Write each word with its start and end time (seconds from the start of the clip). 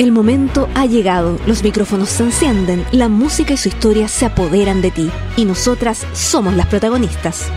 El 0.00 0.12
momento 0.12 0.66
ha 0.74 0.86
llegado, 0.86 1.38
los 1.46 1.62
micrófonos 1.62 2.08
se 2.08 2.22
encienden, 2.22 2.86
la 2.90 3.10
música 3.10 3.52
y 3.52 3.58
su 3.58 3.68
historia 3.68 4.08
se 4.08 4.24
apoderan 4.24 4.80
de 4.80 4.90
ti 4.90 5.10
y 5.36 5.44
nosotras 5.44 6.06
somos 6.14 6.54
las 6.54 6.68
protagonistas. 6.68 7.48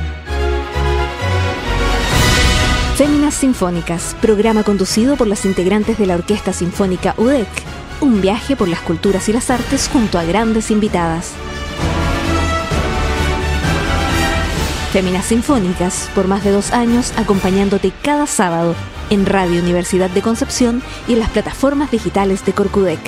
Féminas 2.98 3.36
Sinfónicas, 3.36 4.18
programa 4.20 4.64
conducido 4.64 5.16
por 5.16 5.28
las 5.28 5.46
integrantes 5.46 5.98
de 5.98 6.06
la 6.06 6.16
Orquesta 6.16 6.52
Sinfónica 6.52 7.16
UDEC. 7.18 7.48
Un 8.02 8.20
viaje 8.20 8.57
por 8.57 8.68
las 8.68 8.82
culturas 8.82 9.30
y 9.30 9.32
las 9.32 9.50
artes 9.50 9.88
junto 9.88 10.20
a 10.20 10.25
grandes 10.25 10.70
invitadas. 10.70 11.32
Féminas 14.91 15.28
Sinfónicas, 15.28 16.10
por 16.14 16.28
más 16.28 16.44
de 16.44 16.52
dos 16.52 16.73
años 16.73 17.14
acompañándote 17.16 17.94
cada 18.04 18.28
sábado 18.28 18.75
en 19.09 19.25
Radio 19.25 19.61
Universidad 19.61 20.09
de 20.09 20.21
Concepción 20.21 20.81
y 21.07 21.13
en 21.13 21.20
las 21.20 21.29
plataformas 21.29 21.91
digitales 21.91 22.45
de 22.45 22.53
Corcudec. 22.53 22.99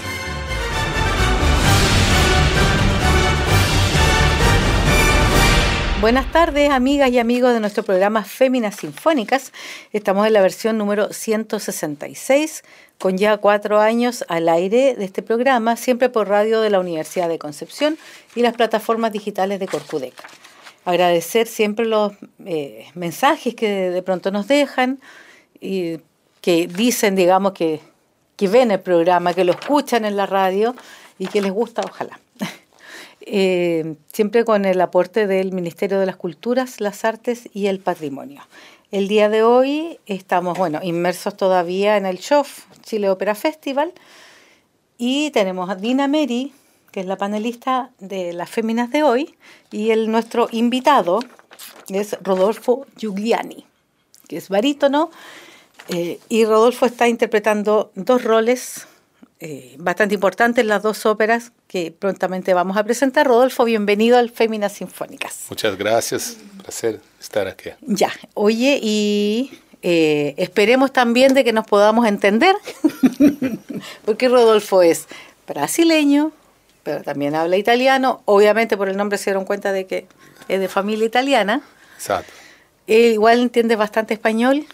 Buenas 6.05 6.31
tardes, 6.31 6.69
amigas 6.69 7.09
y 7.09 7.17
amigos 7.17 7.53
de 7.53 7.59
nuestro 7.59 7.81
programa 7.81 8.23
Féminas 8.23 8.75
Sinfónicas. 8.75 9.51
Estamos 9.91 10.27
en 10.27 10.33
la 10.33 10.41
versión 10.41 10.77
número 10.77 11.11
166, 11.11 12.63
con 12.99 13.17
ya 13.17 13.37
cuatro 13.37 13.79
años 13.79 14.23
al 14.27 14.47
aire 14.49 14.93
de 14.95 15.03
este 15.03 15.23
programa, 15.23 15.75
siempre 15.77 16.09
por 16.09 16.27
radio 16.27 16.61
de 16.61 16.69
la 16.69 16.79
Universidad 16.79 17.27
de 17.27 17.39
Concepción 17.39 17.97
y 18.35 18.41
las 18.41 18.53
plataformas 18.53 19.13
digitales 19.13 19.59
de 19.59 19.67
Corcudec. 19.67 20.13
Agradecer 20.85 21.47
siempre 21.47 21.87
los 21.87 22.13
eh, 22.45 22.85
mensajes 22.93 23.55
que 23.55 23.89
de 23.89 24.03
pronto 24.03 24.29
nos 24.29 24.47
dejan, 24.47 24.99
y 25.61 25.99
que 26.41 26.67
dicen, 26.67 27.15
digamos, 27.15 27.53
que, 27.53 27.81
que 28.35 28.47
ven 28.47 28.71
el 28.71 28.79
programa, 28.79 29.33
que 29.33 29.43
lo 29.43 29.53
escuchan 29.53 30.05
en 30.05 30.15
la 30.15 30.25
radio 30.25 30.75
y 31.17 31.27
que 31.27 31.41
les 31.41 31.51
gusta, 31.51 31.81
ojalá. 31.83 32.19
Eh, 33.27 33.95
siempre 34.13 34.45
con 34.45 34.65
el 34.65 34.79
aporte 34.81 35.25
del 35.25 35.51
Ministerio 35.51 35.99
de 35.99 36.05
las 36.05 36.15
Culturas, 36.15 36.79
las 36.79 37.03
Artes 37.05 37.49
y 37.53 37.65
el 37.65 37.79
Patrimonio. 37.79 38.43
El 38.91 39.07
día 39.07 39.29
de 39.29 39.41
hoy 39.41 39.99
estamos, 40.05 40.55
bueno, 40.59 40.79
inmersos 40.83 41.35
todavía 41.35 41.97
en 41.97 42.05
el 42.05 42.17
SHOF, 42.17 42.65
Chile 42.83 43.09
Opera 43.09 43.33
Festival, 43.33 43.93
y 44.99 45.31
tenemos 45.31 45.71
a 45.71 45.75
Dina 45.75 46.07
Meri, 46.07 46.53
que 46.91 46.99
es 46.99 47.07
la 47.07 47.17
panelista 47.17 47.89
de 47.99 48.31
las 48.33 48.49
féminas 48.49 48.91
de 48.91 49.01
hoy, 49.01 49.35
y 49.71 49.89
el 49.89 50.11
nuestro 50.11 50.47
invitado 50.51 51.19
es 51.89 52.15
Rodolfo 52.21 52.85
Giuliani, 52.95 53.65
que 54.27 54.37
es 54.37 54.49
barítono, 54.49 55.09
eh, 55.89 56.19
y 56.29 56.45
Rodolfo 56.45 56.85
está 56.85 57.07
interpretando 57.07 57.91
dos 57.95 58.23
roles 58.23 58.87
eh, 59.39 59.75
bastante 59.77 60.15
importantes 60.15 60.61
en 60.61 60.69
las 60.69 60.81
dos 60.81 61.05
óperas 61.05 61.51
que 61.67 61.91
prontamente 61.91 62.53
vamos 62.53 62.77
a 62.77 62.83
presentar. 62.83 63.27
Rodolfo, 63.27 63.65
bienvenido 63.65 64.17
al 64.17 64.29
Féminas 64.29 64.73
Sinfónicas. 64.73 65.45
Muchas 65.49 65.77
gracias, 65.77 66.37
placer 66.63 67.01
estar 67.19 67.47
aquí. 67.47 67.69
Ya, 67.81 68.11
oye, 68.33 68.79
y 68.81 69.51
eh, 69.81 70.33
esperemos 70.37 70.93
también 70.93 71.33
de 71.33 71.43
que 71.43 71.53
nos 71.53 71.67
podamos 71.67 72.07
entender, 72.07 72.55
porque 74.05 74.29
Rodolfo 74.29 74.81
es 74.81 75.07
brasileño, 75.47 76.31
pero 76.83 77.03
también 77.03 77.35
habla 77.35 77.57
italiano. 77.57 78.21
Obviamente 78.25 78.77
por 78.77 78.89
el 78.89 78.97
nombre 78.97 79.17
se 79.17 79.25
dieron 79.25 79.45
cuenta 79.45 79.71
de 79.73 79.85
que 79.85 80.07
es 80.47 80.59
de 80.59 80.67
familia 80.67 81.05
italiana. 81.05 81.61
Exacto. 81.97 82.31
Él 82.87 83.13
igual 83.13 83.41
entiende 83.41 83.75
bastante 83.75 84.13
español 84.13 84.65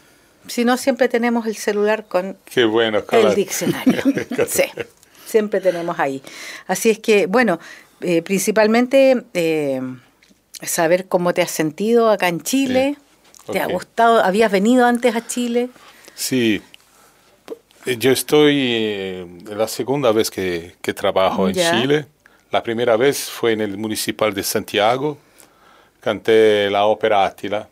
si 0.48 0.66
no, 0.66 0.78
siempre 0.78 1.08
tenemos 1.08 1.46
el 1.46 1.56
celular 1.56 2.06
con 2.08 2.38
bueno, 2.70 3.04
el 3.12 3.36
diccionario. 3.36 4.02
sí, 4.48 4.64
siempre 5.26 5.62
tenemos 5.62 6.00
ahí. 6.00 6.22
Así 6.68 6.90
es 6.90 7.00
que, 7.00 7.28
bueno, 7.28 7.60
eh, 8.02 8.22
principalmente 8.22 9.24
eh, 9.34 9.82
saber 10.62 11.08
cómo 11.08 11.34
te 11.34 11.42
has 11.42 11.52
sentido 11.52 12.10
acá 12.10 12.28
en 12.28 12.42
Chile. 12.42 12.98
¿Te 13.52 13.60
ha 13.60 13.68
gustado? 13.68 14.24
¿Habías 14.24 14.52
venido 14.52 14.86
antes 14.86 15.16
a 15.16 15.26
Chile? 15.28 15.70
Sí. 16.14 16.62
Yo 17.86 18.12
estoy 18.12 18.56
eh, 18.58 19.28
la 19.46 19.68
segunda 19.68 20.12
vez 20.12 20.30
que, 20.30 20.76
trabajo 20.96 21.50
en 21.50 21.56
Chile. 21.56 22.06
La 22.52 22.62
primera 22.62 22.98
vez 22.98 23.30
fue 23.30 23.54
en 23.54 23.62
el 23.62 23.78
Municipal 23.78 24.34
de 24.34 24.44
Santiago. 24.44 25.18
Canté 26.00 26.70
la 26.70 26.86
ópera 26.86 27.26
Átila. 27.26 27.68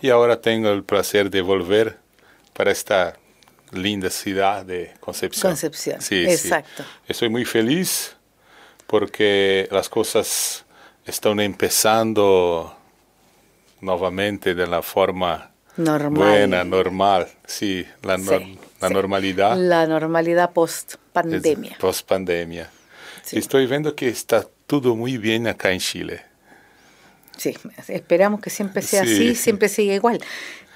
Y 0.00 0.10
ahora 0.10 0.40
tengo 0.40 0.70
el 0.70 0.82
placer 0.82 1.30
de 1.30 1.40
volver 1.40 2.05
para 2.56 2.70
esta 2.72 3.16
linda 3.72 4.10
ciudad 4.10 4.64
de 4.64 4.94
Concepción. 5.00 5.50
Concepción, 5.50 6.00
sí, 6.00 6.24
exacto. 6.24 6.84
Estoy 7.06 7.28
muy 7.28 7.44
feliz 7.44 8.16
porque 8.86 9.68
las 9.70 9.88
cosas 9.88 10.64
están 11.04 11.40
empezando 11.40 12.74
nuevamente 13.80 14.54
de 14.54 14.66
la 14.66 14.82
forma 14.82 15.50
normal. 15.76 16.10
buena, 16.12 16.64
normal, 16.64 17.28
sí, 17.44 17.86
la, 18.02 18.16
la 18.80 18.88
normalidad. 18.88 19.56
La 19.56 19.86
normalidad 19.86 20.52
post 20.52 20.94
pandemia. 21.12 21.76
Post 21.78 22.08
pandemia. 22.08 22.70
Estoy 23.32 23.66
viendo 23.66 23.94
que 23.94 24.08
está 24.08 24.46
todo 24.66 24.94
muy 24.94 25.18
bien 25.18 25.46
acá 25.48 25.72
en 25.72 25.80
Chile. 25.80 26.22
Sí, 27.36 27.54
esperamos 27.88 28.40
que 28.40 28.48
siempre 28.48 28.80
sea 28.82 29.02
así, 29.02 29.34
siempre 29.34 29.68
siga 29.68 29.94
igual. 29.94 30.20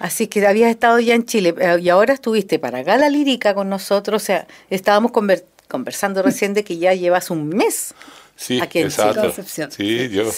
Así 0.01 0.29
que 0.29 0.45
habías 0.47 0.71
estado 0.71 0.99
ya 0.99 1.15
en 1.15 1.27
Chile 1.27 1.55
eh, 1.61 1.79
y 1.83 1.91
ahora 1.91 2.15
estuviste 2.15 2.59
para 2.59 2.83
Gala 2.83 3.11
Lírica 3.11 3.55
con 3.55 3.69
nosotros. 3.69 4.23
O 4.23 4.25
sea, 4.25 4.47
estábamos 4.71 5.13
conversando 5.13 6.23
recién 6.25 6.55
de 6.55 6.65
que 6.65 6.79
ya 6.79 6.95
llevas 6.95 7.31
un 7.31 7.51
mes 7.51 7.95
sí, 8.35 8.59
aquí 8.63 8.79
en 8.79 8.87
exacto. 8.87 9.31
Sí, 9.69 10.09
yo, 10.09 10.33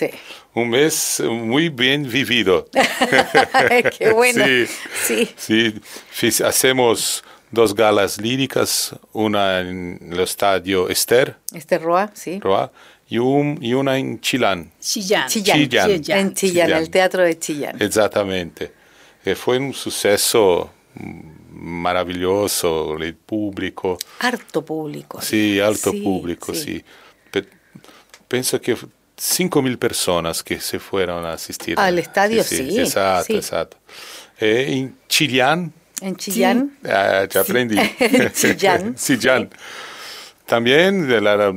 un 0.54 0.68
mes 0.68 1.22
muy 1.24 1.68
bien 1.68 2.10
vivido. 2.10 2.68
Qué 3.98 4.12
bueno. 4.12 4.44
Sí, 5.06 5.28
sí. 6.10 6.44
hacemos 6.44 7.22
dos 7.52 7.72
galas 7.72 8.20
líricas, 8.20 8.96
una 9.12 9.60
en 9.60 10.10
el 10.10 10.18
estadio 10.18 10.88
Esther. 10.88 11.36
Esther 11.54 11.82
Roa, 11.82 12.10
sí. 12.14 12.40
Roa 12.40 12.72
y, 13.08 13.18
un, 13.18 13.58
y 13.60 13.74
una 13.74 13.96
en 13.96 14.20
Chillán. 14.20 14.72
Chillán. 14.80 15.28
Chillán. 15.28 15.90
En 16.08 16.34
Chillán, 16.34 16.72
el 16.72 16.90
teatro 16.90 17.22
de 17.22 17.38
Chillán. 17.38 17.80
Exactamente. 17.80 18.81
E 19.24 19.34
fue 19.34 19.58
un 19.58 19.72
suceso 19.72 20.70
maravilloso, 21.50 22.96
el 22.98 23.14
público. 23.14 23.98
Harto 24.18 24.64
público. 24.64 25.20
Sí, 25.20 25.60
alto 25.60 25.92
público, 25.92 26.54
sí. 26.54 26.82
Pienso 28.28 28.60
que 28.60 28.76
5 29.16 29.62
mil 29.62 29.78
personas 29.78 30.42
que 30.42 30.58
se 30.58 30.78
fueron 30.78 31.24
a 31.24 31.34
asistir. 31.34 31.78
Al 31.78 31.98
estadio, 31.98 32.42
sí. 32.42 32.78
exacto, 32.78 33.34
exacto. 33.34 33.76
Eh, 34.40 34.66
en 34.68 34.98
Chillán. 35.06 35.72
En 36.00 36.16
Chillán. 36.16 36.76
Ah, 36.84 37.26
ya 37.30 37.42
aprendí. 37.42 37.76
Chillán. 38.34 38.94
Chillán. 38.96 39.50
También 40.46 41.08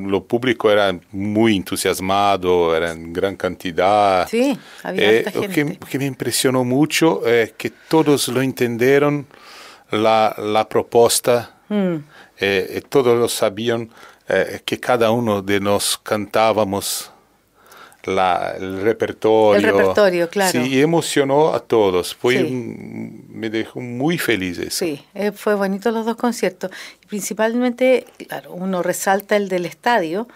lo 0.10 0.24
público 0.24 0.72
era 0.72 0.98
muy 1.12 1.56
entusiasmado, 1.58 2.76
era 2.76 2.92
en 2.92 3.12
gran 3.12 3.36
cantidad. 3.36 4.28
Sí, 4.28 4.58
había 4.84 5.12
eh, 5.12 5.26
Lo 5.34 5.50
que, 5.50 6.00
me 6.00 6.06
impresionó 6.06 6.64
mucho 6.64 7.26
es 7.26 7.54
que 7.54 7.72
todos 7.90 8.28
lo 8.30 8.42
entendieron 8.42 9.26
la, 9.92 10.36
la 10.38 10.70
propuesta, 10.70 11.58
mm. 11.68 11.96
eh, 12.40 12.82
todos 12.88 13.18
lo 13.18 13.28
sabían 13.28 13.90
eh, 14.28 14.62
que 14.66 14.80
cada 14.80 15.12
uno 15.12 15.44
de 15.44 15.60
nos 15.60 15.98
cantábamos 15.98 17.12
la, 18.08 18.56
el 18.58 18.82
repertorio. 18.82 19.56
El 19.56 19.76
repertorio, 19.76 20.30
claro. 20.30 20.52
Sí, 20.52 20.80
emocionó 20.80 21.54
a 21.54 21.60
todos. 21.60 22.16
Fue 22.16 22.44
me 22.44 23.50
dejó 23.50 23.82
muy 23.82 24.18
feliz 24.18 24.58
eso. 24.60 24.86
Sí, 24.86 25.04
eh, 25.14 25.32
fue 25.32 25.56
bonito 25.56 25.92
los 25.92 26.06
dos 26.06 26.16
conciertos. 26.16 26.72
Principalmente, 27.08 28.06
claro, 28.28 28.54
uno 28.54 28.82
resalta 28.82 29.36
el 29.36 29.50
del 29.50 29.66
estadio, 29.66 30.28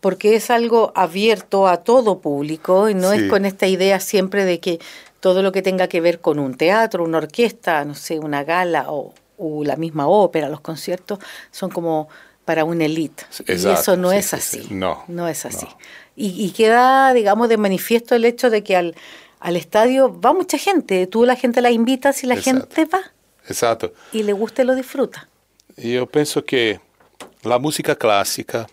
porque 0.00 0.36
es 0.36 0.50
algo 0.50 0.92
abierto 0.94 1.66
a 1.66 1.78
todo 1.78 2.20
público 2.20 2.88
y 2.90 2.94
no 2.94 3.12
es 3.12 3.28
con 3.30 3.46
esta 3.46 3.66
idea 3.66 4.00
siempre 4.00 4.44
de 4.44 4.60
que 4.60 4.78
todo 5.20 5.42
lo 5.42 5.52
que 5.52 5.62
tenga 5.62 5.88
que 5.88 6.02
ver 6.02 6.20
con 6.20 6.38
un 6.38 6.54
teatro, 6.54 7.02
una 7.02 7.16
orquesta, 7.16 7.82
no 7.86 7.94
sé, 7.94 8.18
una 8.18 8.44
gala 8.44 8.88
o, 8.88 9.14
la 9.64 9.76
misma 9.76 10.06
ópera, 10.06 10.50
los 10.50 10.60
conciertos, 10.60 11.18
son 11.50 11.70
como 11.70 12.08
para 12.44 12.64
una 12.64 12.84
élite. 12.84 13.24
y 13.46 13.52
eso 13.52 13.96
no 13.96 14.12
es 14.12 14.34
así. 14.34 14.66
No. 14.70 15.04
No 15.08 15.28
es 15.28 15.46
así. 15.46 15.66
Y, 16.16 16.50
queda, 16.52 17.12
digamos, 17.12 17.48
de 17.48 17.56
manifiesto 17.56 18.14
el 18.14 18.24
hecho 18.24 18.48
de 18.48 18.62
que 18.62 18.76
al, 18.76 18.94
al 19.40 19.56
estadio 19.56 20.20
va 20.20 20.32
mucha 20.32 20.58
gente. 20.58 21.06
Tú 21.06 21.24
la 21.24 21.34
gente 21.34 21.60
la 21.60 21.70
invitas 21.70 22.22
y 22.22 22.26
la 22.26 22.36
gente 22.36 22.84
va. 22.84 23.00
Exacto. 23.48 23.92
Y 24.12 24.22
le 24.22 24.32
gusta 24.32 24.62
y 24.62 24.64
lo 24.64 24.74
disfruta. 24.74 25.28
Yo 25.76 26.06
pienso 26.06 26.44
que 26.44 26.80
la 27.42 27.58
música 27.58 27.96
clásica 27.96 28.66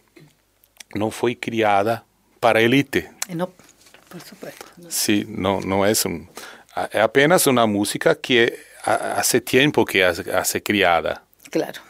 no 0.94 1.10
fue 1.10 1.38
criada 1.38 2.06
para 2.40 2.62
élite. 2.62 3.12
Eh, 3.28 3.36
no, 3.36 3.50
por 4.10 4.22
supuesto. 4.22 4.66
Sí, 4.90 5.26
no, 5.28 5.62
no 5.62 5.86
es 5.86 6.06
un, 6.06 6.30
apenas 6.76 7.48
una 7.48 7.66
música 7.66 8.16
que 8.16 8.58
hace 8.84 9.42
tiempo 9.42 9.84
que 9.84 10.06
hace, 10.06 10.32
hace 10.32 10.62
criada. 10.62 11.24
Claro. 11.50 11.82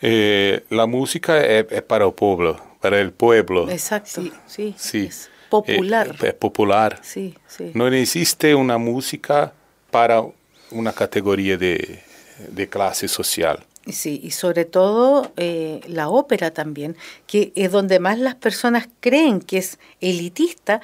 Eh, 0.00 0.64
la 0.70 0.86
música 0.86 1.44
es, 1.44 1.82
para 1.82 2.06
el 2.06 2.12
pueblo, 2.12 2.60
para 2.80 3.00
el 3.00 3.12
pueblo. 3.12 3.68
Exacto, 3.70 4.22
sí. 4.46 4.74
sí. 4.76 5.10
popular. 5.48 6.14
es 6.22 6.34
popular. 6.34 7.00
Sí, 7.02 7.34
sí. 7.46 7.72
No 7.74 7.88
existe 7.88 8.54
una 8.54 8.78
música 8.78 9.52
para 9.90 10.22
una 10.70 10.92
categoría 10.92 11.56
de, 11.56 12.02
de 12.48 12.68
clase 12.68 13.08
social. 13.08 13.64
Sí, 13.92 14.20
y 14.22 14.32
sobre 14.32 14.64
todo 14.64 15.32
eh, 15.36 15.80
la 15.86 16.08
ópera 16.08 16.50
también, 16.50 16.96
que 17.26 17.52
es 17.54 17.72
donde 17.72 18.00
más 18.00 18.18
las 18.18 18.34
personas 18.34 18.88
creen 19.00 19.40
que 19.40 19.58
es 19.58 19.78
elitista, 20.00 20.80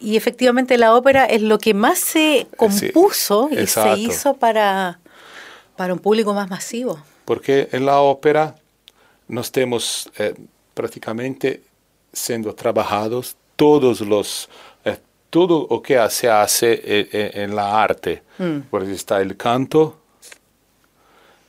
y 0.00 0.16
efectivamente 0.16 0.78
la 0.78 0.94
ópera 0.94 1.24
es 1.24 1.42
lo 1.42 1.58
que 1.58 1.74
más 1.74 1.98
se 1.98 2.46
compuso 2.56 3.50
y 3.50 3.66
se 3.66 3.98
hizo 3.98 4.34
para, 4.34 5.00
para 5.76 5.92
un 5.92 5.98
público 5.98 6.32
más 6.34 6.48
masivo. 6.48 7.02
Porque 7.28 7.68
en 7.72 7.84
la 7.84 8.00
ópera 8.00 8.54
nos 9.28 9.48
estamos 9.48 10.10
eh, 10.16 10.34
prácticamente 10.72 11.62
siendo 12.10 12.54
trabajados 12.54 13.36
todos 13.54 14.00
los 14.00 14.48
eh, 14.82 14.96
todo 15.28 15.66
lo 15.68 15.82
que 15.82 16.08
se 16.08 16.30
hace 16.30 16.80
en, 17.12 17.54
la 17.54 17.82
arte. 17.82 18.22
Mm. 18.38 18.60
Porque 18.70 18.92
está 18.92 19.20
el 19.20 19.36
canto, 19.36 19.98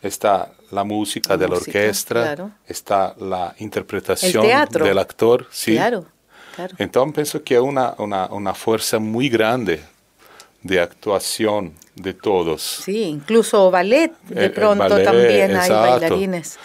está 0.01 0.51
la 0.71 0.83
música 0.83 1.37
de 1.37 1.47
la 1.47 1.55
orquesta, 1.55 2.51
está 2.67 3.15
la 3.17 3.55
interpretación 3.59 4.45
del 4.69 4.97
actor. 4.97 5.47
¿sí? 5.49 5.75
Claro, 5.75 6.05
Entonces 6.77 7.13
pienso 7.13 7.41
que 7.41 7.55
es 7.55 7.61
una, 7.61 7.95
una, 7.99 8.25
una, 8.25 8.53
fuerza 8.53 8.99
muy 8.99 9.29
grande 9.29 9.81
de 10.63 10.79
actuación 10.79 11.73
de 11.95 12.13
todos. 12.13 12.81
Sí, 12.83 13.03
incluso 13.03 13.71
ballet, 13.71 14.11
de 14.27 14.49
pronto 14.49 15.01
también 15.01 15.55
hay 15.55 15.69
bailarines. 15.69 16.57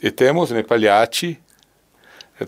Y, 0.00 0.10
tenemos 0.10 0.50
en 0.50 0.58
el 0.58 0.64
Pagliacci, 0.64 1.38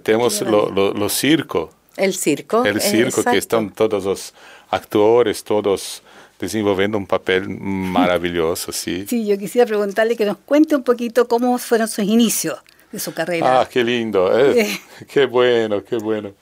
tenemos 0.02 0.40
los 0.42 1.12
circos. 1.12 1.70
El 1.96 2.14
circo. 2.14 2.64
El 2.64 2.80
circo, 2.80 3.24
que 3.24 3.38
están 3.38 3.70
todos 3.70 4.04
los 4.04 4.34
actores, 4.70 5.42
todos 5.42 6.02
desenvolviendo 6.38 6.96
un 6.96 7.06
papel 7.06 7.48
maravilloso, 7.48 8.72
sí. 8.72 9.04
Sí, 9.08 9.26
yo 9.26 9.36
quisiera 9.38 9.66
preguntarle 9.66 10.16
que 10.16 10.24
nos 10.24 10.36
cuente 10.38 10.76
un 10.76 10.84
poquito 10.84 11.26
cómo 11.26 11.58
fueron 11.58 11.88
sus 11.88 12.04
inicios 12.04 12.58
de 12.92 12.98
su 12.98 13.12
carrera. 13.12 13.60
Ah, 13.60 13.68
qué 13.68 13.82
lindo, 13.82 14.38
eh, 14.38 14.78
qué 15.08 15.26
bueno, 15.26 15.82
qué 15.82 15.96
bueno. 15.96 16.32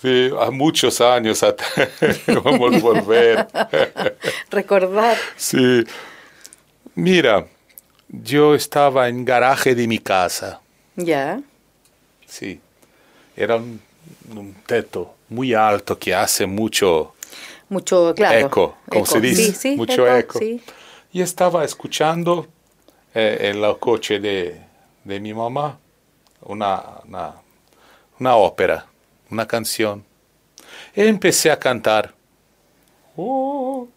Sí, 0.00 0.30
a 0.38 0.50
muchos 0.50 1.00
años 1.00 1.40
vamos 2.44 2.74
a 2.74 2.78
volver. 2.78 3.46
Recordar. 4.50 5.16
Sí. 5.36 5.84
Mira, 6.94 7.46
yo 8.08 8.54
estaba 8.54 9.08
en 9.08 9.24
garaje 9.24 9.74
de 9.74 9.86
mi 9.86 9.98
casa. 9.98 10.60
Ya. 10.96 11.40
Sí. 12.26 12.60
Era 13.36 13.56
un, 13.56 13.80
un 14.34 14.54
teto 14.66 15.14
muy 15.28 15.54
alto 15.54 15.98
que 15.98 16.14
hace 16.14 16.46
mucho 16.46 17.14
mucho, 17.70 18.12
claro. 18.16 18.46
Eco, 18.46 18.76
como 18.88 19.06
se 19.06 19.20
dice, 19.20 19.76
mucho 19.76 20.04
eco. 20.12 20.40
Y 21.12 21.22
estaba 21.22 21.64
escuchando 21.64 22.48
eh, 23.14 23.38
en 23.42 23.62
el 23.62 23.78
coche 23.78 24.18
de, 24.18 24.60
de 25.04 25.20
mi 25.20 25.32
mamá 25.32 25.78
una, 26.42 26.82
una, 27.06 27.34
una, 28.18 28.36
ópera, 28.36 28.86
una 29.30 29.46
canción. 29.46 30.04
Y 30.94 31.02
empecé 31.02 31.50
a 31.50 31.58
cantar. 31.58 32.14
Oh. 33.16 33.88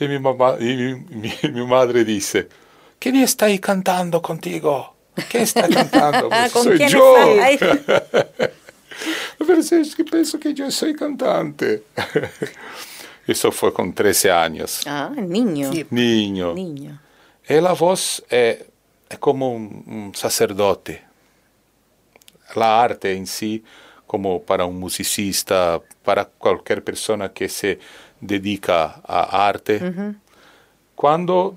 Y, 0.00 0.08
mi, 0.08 0.18
mamá, 0.18 0.56
y 0.58 0.74
mi, 1.08 1.32
mi, 1.42 1.66
madre 1.66 2.04
dice, 2.04 2.48
¿quién 2.98 3.16
está 3.16 3.46
ahí 3.46 3.58
cantando 3.58 4.20
contigo? 4.20 4.94
¿Quién 5.28 5.44
está 5.44 5.68
cantando? 5.68 6.28
Pues 6.52 6.52
soy 6.52 6.88
yo. 6.88 7.16
Pero 9.38 9.60
es 9.60 9.94
que 9.94 10.04
pienso 10.04 10.38
que 10.38 10.54
yo 10.54 10.70
soy 10.70 10.94
cantante. 10.94 11.84
Eso 13.26 13.50
fue 13.50 13.72
con 13.72 13.92
13 13.92 14.30
años. 14.30 14.82
Ah, 14.86 15.10
niño. 15.16 15.70
Niño. 15.90 16.54
Niño. 16.54 17.00
Y 17.48 17.60
la 17.60 17.72
voz 17.72 18.24
es, 18.28 18.64
como 19.18 19.52
un, 19.52 20.12
sacerdote. 20.14 21.02
La 22.54 22.82
arte 22.82 23.14
en 23.14 23.26
sí, 23.26 23.64
como 24.14 24.40
para 24.40 24.64
un 24.64 24.78
musicista, 24.78 25.82
para 26.04 26.24
cualquier 26.24 26.84
persona 26.84 27.32
que 27.32 27.48
se 27.48 27.80
dedica 28.20 29.02
a 29.04 29.48
arte. 29.48 30.14
Cuando 30.94 31.56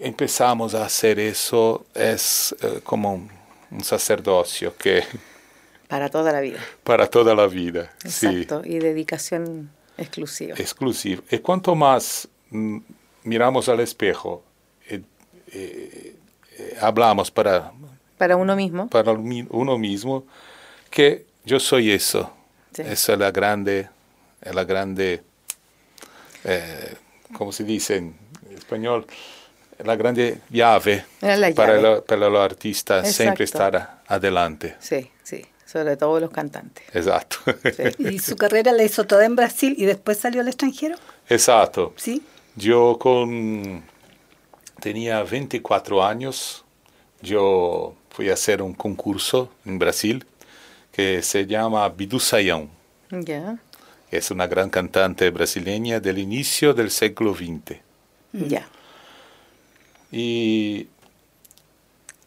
empezamos 0.00 0.74
a 0.74 0.86
hacer 0.86 1.20
eso, 1.20 1.84
es 1.94 2.56
eh, 2.62 2.80
como 2.82 3.28
un 3.70 3.84
sacerdocio 3.84 4.74
que 4.74 5.02
para 5.88 6.08
toda 6.08 6.32
la 6.32 6.40
vida. 6.40 6.60
Para 6.82 7.10
toda 7.10 7.34
la 7.34 7.46
vida, 7.46 7.92
Exacto, 8.04 8.62
y 8.64 8.78
dedicación 8.78 9.68
exclusiva. 9.98 10.54
Exclusiva. 10.56 11.22
Y 11.30 11.40
cuanto 11.40 11.74
más 11.74 12.26
mm, 12.48 12.78
miramos 13.24 13.68
al 13.68 13.80
espejo, 13.80 14.42
eh, 14.88 15.02
eh, 15.52 16.16
eh, 16.56 16.76
hablamos 16.80 17.30
para... 17.30 17.70
Para 18.16 18.36
uno 18.38 18.56
mismo. 18.56 18.88
Para 18.88 19.12
uno 19.12 19.76
mismo, 19.76 20.24
que 20.90 21.26
yo 21.44 21.60
soy 21.60 21.90
eso. 21.90 22.32
Esa 22.76 23.12
es 23.14 23.18
la 23.18 23.30
grande, 23.30 23.88
la 24.42 24.64
grande, 24.64 25.22
¿cómo 27.32 27.50
se 27.50 27.64
dice 27.64 27.96
en 27.96 28.14
español? 28.56 29.06
La 29.84 29.96
grande 29.96 30.40
llave, 30.50 31.04
Para, 31.54 32.00
para 32.02 32.28
los 32.28 32.40
artistas 32.40 33.12
siempre 33.12 33.44
estar 33.44 34.00
adelante. 34.06 34.76
Sí, 34.80 35.10
sí 35.22 35.44
sobre 35.70 35.98
todo 35.98 36.18
los 36.18 36.30
cantantes. 36.30 36.84
Exacto. 36.94 37.38
¿Y 37.98 38.18
su 38.18 38.36
carrera 38.36 38.72
la 38.72 38.84
hizo 38.84 39.04
toda 39.04 39.26
en 39.26 39.36
Brasil 39.36 39.74
y 39.76 39.84
después 39.84 40.18
salió 40.18 40.40
al 40.40 40.48
extranjero? 40.48 40.96
Exacto. 41.28 41.92
Sí. 41.96 42.22
Yo 42.56 42.98
con 42.98 43.84
tenía 44.80 45.22
24 45.22 46.04
años, 46.04 46.64
yo 47.20 47.94
fui 48.10 48.30
a 48.30 48.34
hacer 48.34 48.62
un 48.62 48.72
concurso 48.72 49.50
en 49.66 49.78
Brasil 49.78 50.24
que 50.98 51.22
se 51.22 51.46
llama 51.46 51.88
Bidu 51.88 52.18
Sayão. 52.18 52.68
Es 54.10 54.32
una 54.32 54.48
gran 54.48 54.68
cantante 54.68 55.30
brasileña 55.30 56.00
del 56.00 56.18
inicio 56.18 56.74
del 56.74 56.90
siglo 56.90 57.32
XX. 57.32 57.78
Y 60.10 60.88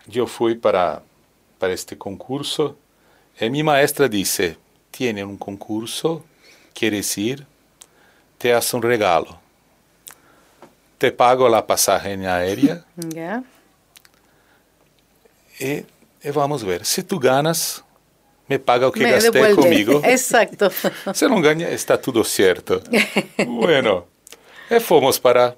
yo 0.07 0.25
fui 0.25 0.55
para, 0.55 1.03
para 1.59 1.73
este 1.73 1.97
concurso 1.97 2.77
y 3.37 3.49
mi 3.49 3.61
maestra 3.61 4.07
dice, 4.07 4.55
tiene 4.89 5.25
un 5.25 5.37
concurso, 5.37 6.23
quieres 6.73 7.17
ir, 7.17 7.45
te 8.37 8.53
hace 8.53 8.73
un 8.77 8.83
regalo. 8.83 9.37
Te 10.97 11.11
pago 11.11 11.49
la 11.49 11.67
pasaje 11.67 12.13
aérea. 12.25 12.85
Yeah. 13.09 13.43
Y, 15.59 15.85
y, 16.25 16.31
vamos 16.33 16.63
a 16.63 16.67
ver, 16.67 16.85
si 16.85 17.03
tú 17.03 17.19
ganas, 17.19 17.83
me 18.51 18.59
paga 18.59 18.87
o 18.87 18.91
que 18.91 18.99
me 18.99 19.11
gasté 19.11 19.31
devuelve. 19.31 19.55
conmigo. 19.55 20.01
Exacto. 20.17 20.69
si 21.13 21.25
no 21.25 21.39
gana, 21.41 21.69
está 21.69 21.99
todo 21.99 22.21
cierto. 22.23 22.81
bueno, 23.47 24.07
y 24.69 24.79
fuimos 24.81 25.19
para... 25.19 25.55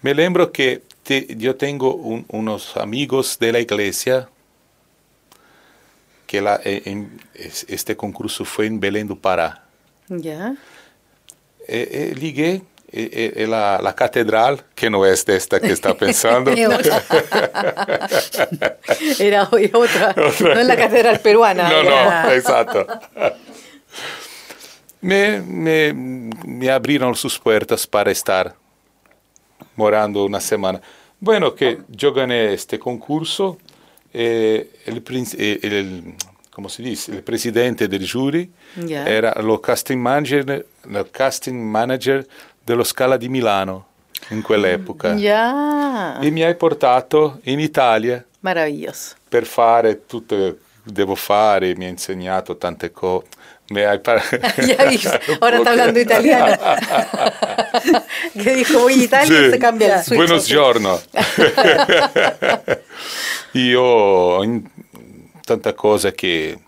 Me 0.00 0.14
lembro 0.14 0.50
que 0.50 0.82
te, 1.02 1.26
yo 1.36 1.56
tengo 1.56 1.94
un, 1.94 2.24
unos 2.28 2.76
amigos 2.78 3.38
de 3.38 3.52
la 3.52 3.60
iglesia 3.60 4.28
que 6.26 6.40
la, 6.40 6.58
eh, 6.64 6.82
en, 6.86 7.20
este 7.68 7.94
concurso 7.96 8.44
fue 8.46 8.66
en 8.66 8.80
Belém 8.80 9.06
do 9.06 9.16
Pará. 9.16 9.62
Ya. 10.08 10.56
Eh, 11.68 12.14
eh, 12.16 12.64
eh, 12.96 13.46
la, 13.48 13.80
la, 13.82 13.94
catedral, 13.94 14.62
que 14.74 14.88
no 14.88 15.04
es 15.04 15.26
de 15.26 15.36
esta 15.36 15.60
que 15.60 15.72
está 15.72 15.94
pensando. 15.94 16.50
Era 19.18 19.48
otra, 19.72 20.14
no 20.14 20.60
es 20.60 20.66
la 20.66 20.76
catedral 20.76 21.20
peruana. 21.20 21.68
No, 21.68 21.82
no, 21.82 22.32
exacto. 22.32 22.86
me, 25.00 25.40
me, 25.40 25.92
me, 25.92 26.70
abrieron 26.70 27.14
sus 27.14 27.38
puertas 27.38 27.86
para 27.86 28.10
estar 28.10 28.54
morando 29.76 30.24
una 30.24 30.40
semana. 30.40 30.80
Bueno, 31.18 31.54
que 31.54 31.78
yo 31.88 32.12
gané 32.12 32.54
este 32.54 32.78
concurso 32.78 33.58
eh, 34.16 34.70
el, 34.86 35.02
eh, 35.38 35.58
el, 35.62 36.14
¿cómo 36.50 36.68
se 36.68 36.84
dice? 36.84 37.10
el 37.10 37.24
presidente 37.24 37.88
del 37.88 38.08
jury 38.08 38.48
yeah. 38.86 39.08
era 39.08 39.32
el 39.32 39.60
casting 39.60 39.98
manager, 39.98 40.64
el 40.88 41.10
casting 41.10 41.54
manager 41.54 42.24
dello 42.64 42.84
Scala 42.84 43.16
di 43.16 43.28
Milano 43.28 43.86
in 44.28 44.40
quell'epoca. 44.40 45.12
Yeah. 45.12 46.18
E 46.20 46.30
mi 46.30 46.42
hai 46.42 46.56
portato 46.56 47.40
in 47.44 47.60
Italia. 47.60 48.24
Meraviglioso. 48.40 49.14
Per 49.28 49.44
fare 49.44 50.06
tutto, 50.06 50.58
devo 50.82 51.14
fare, 51.14 51.76
mi 51.76 51.84
ha 51.84 51.88
insegnato 51.88 52.56
tante 52.56 52.90
cose. 52.90 53.26
Me 53.66 53.86
hai 53.86 53.98
par- 53.98 54.22
ya 54.60 54.84
visto, 54.84 55.08
ahora 55.40 55.56
está 55.56 55.70
hablando 55.70 55.98
italiano. 55.98 56.54
que 58.34 58.54
dijo, 58.56 58.80
voy 58.80 59.00
a 59.00 59.04
Italia 59.04 59.44
sí. 59.44 59.50
se 59.50 59.58
cambia 59.58 59.96
el 59.96 60.02
switch. 60.02 60.18
Buenos 60.18 60.46
giorno. 60.46 61.00
io 63.52 64.42
in 64.42 64.68
tanta 65.42 65.72
cosa 65.72 66.12
che 66.12 66.58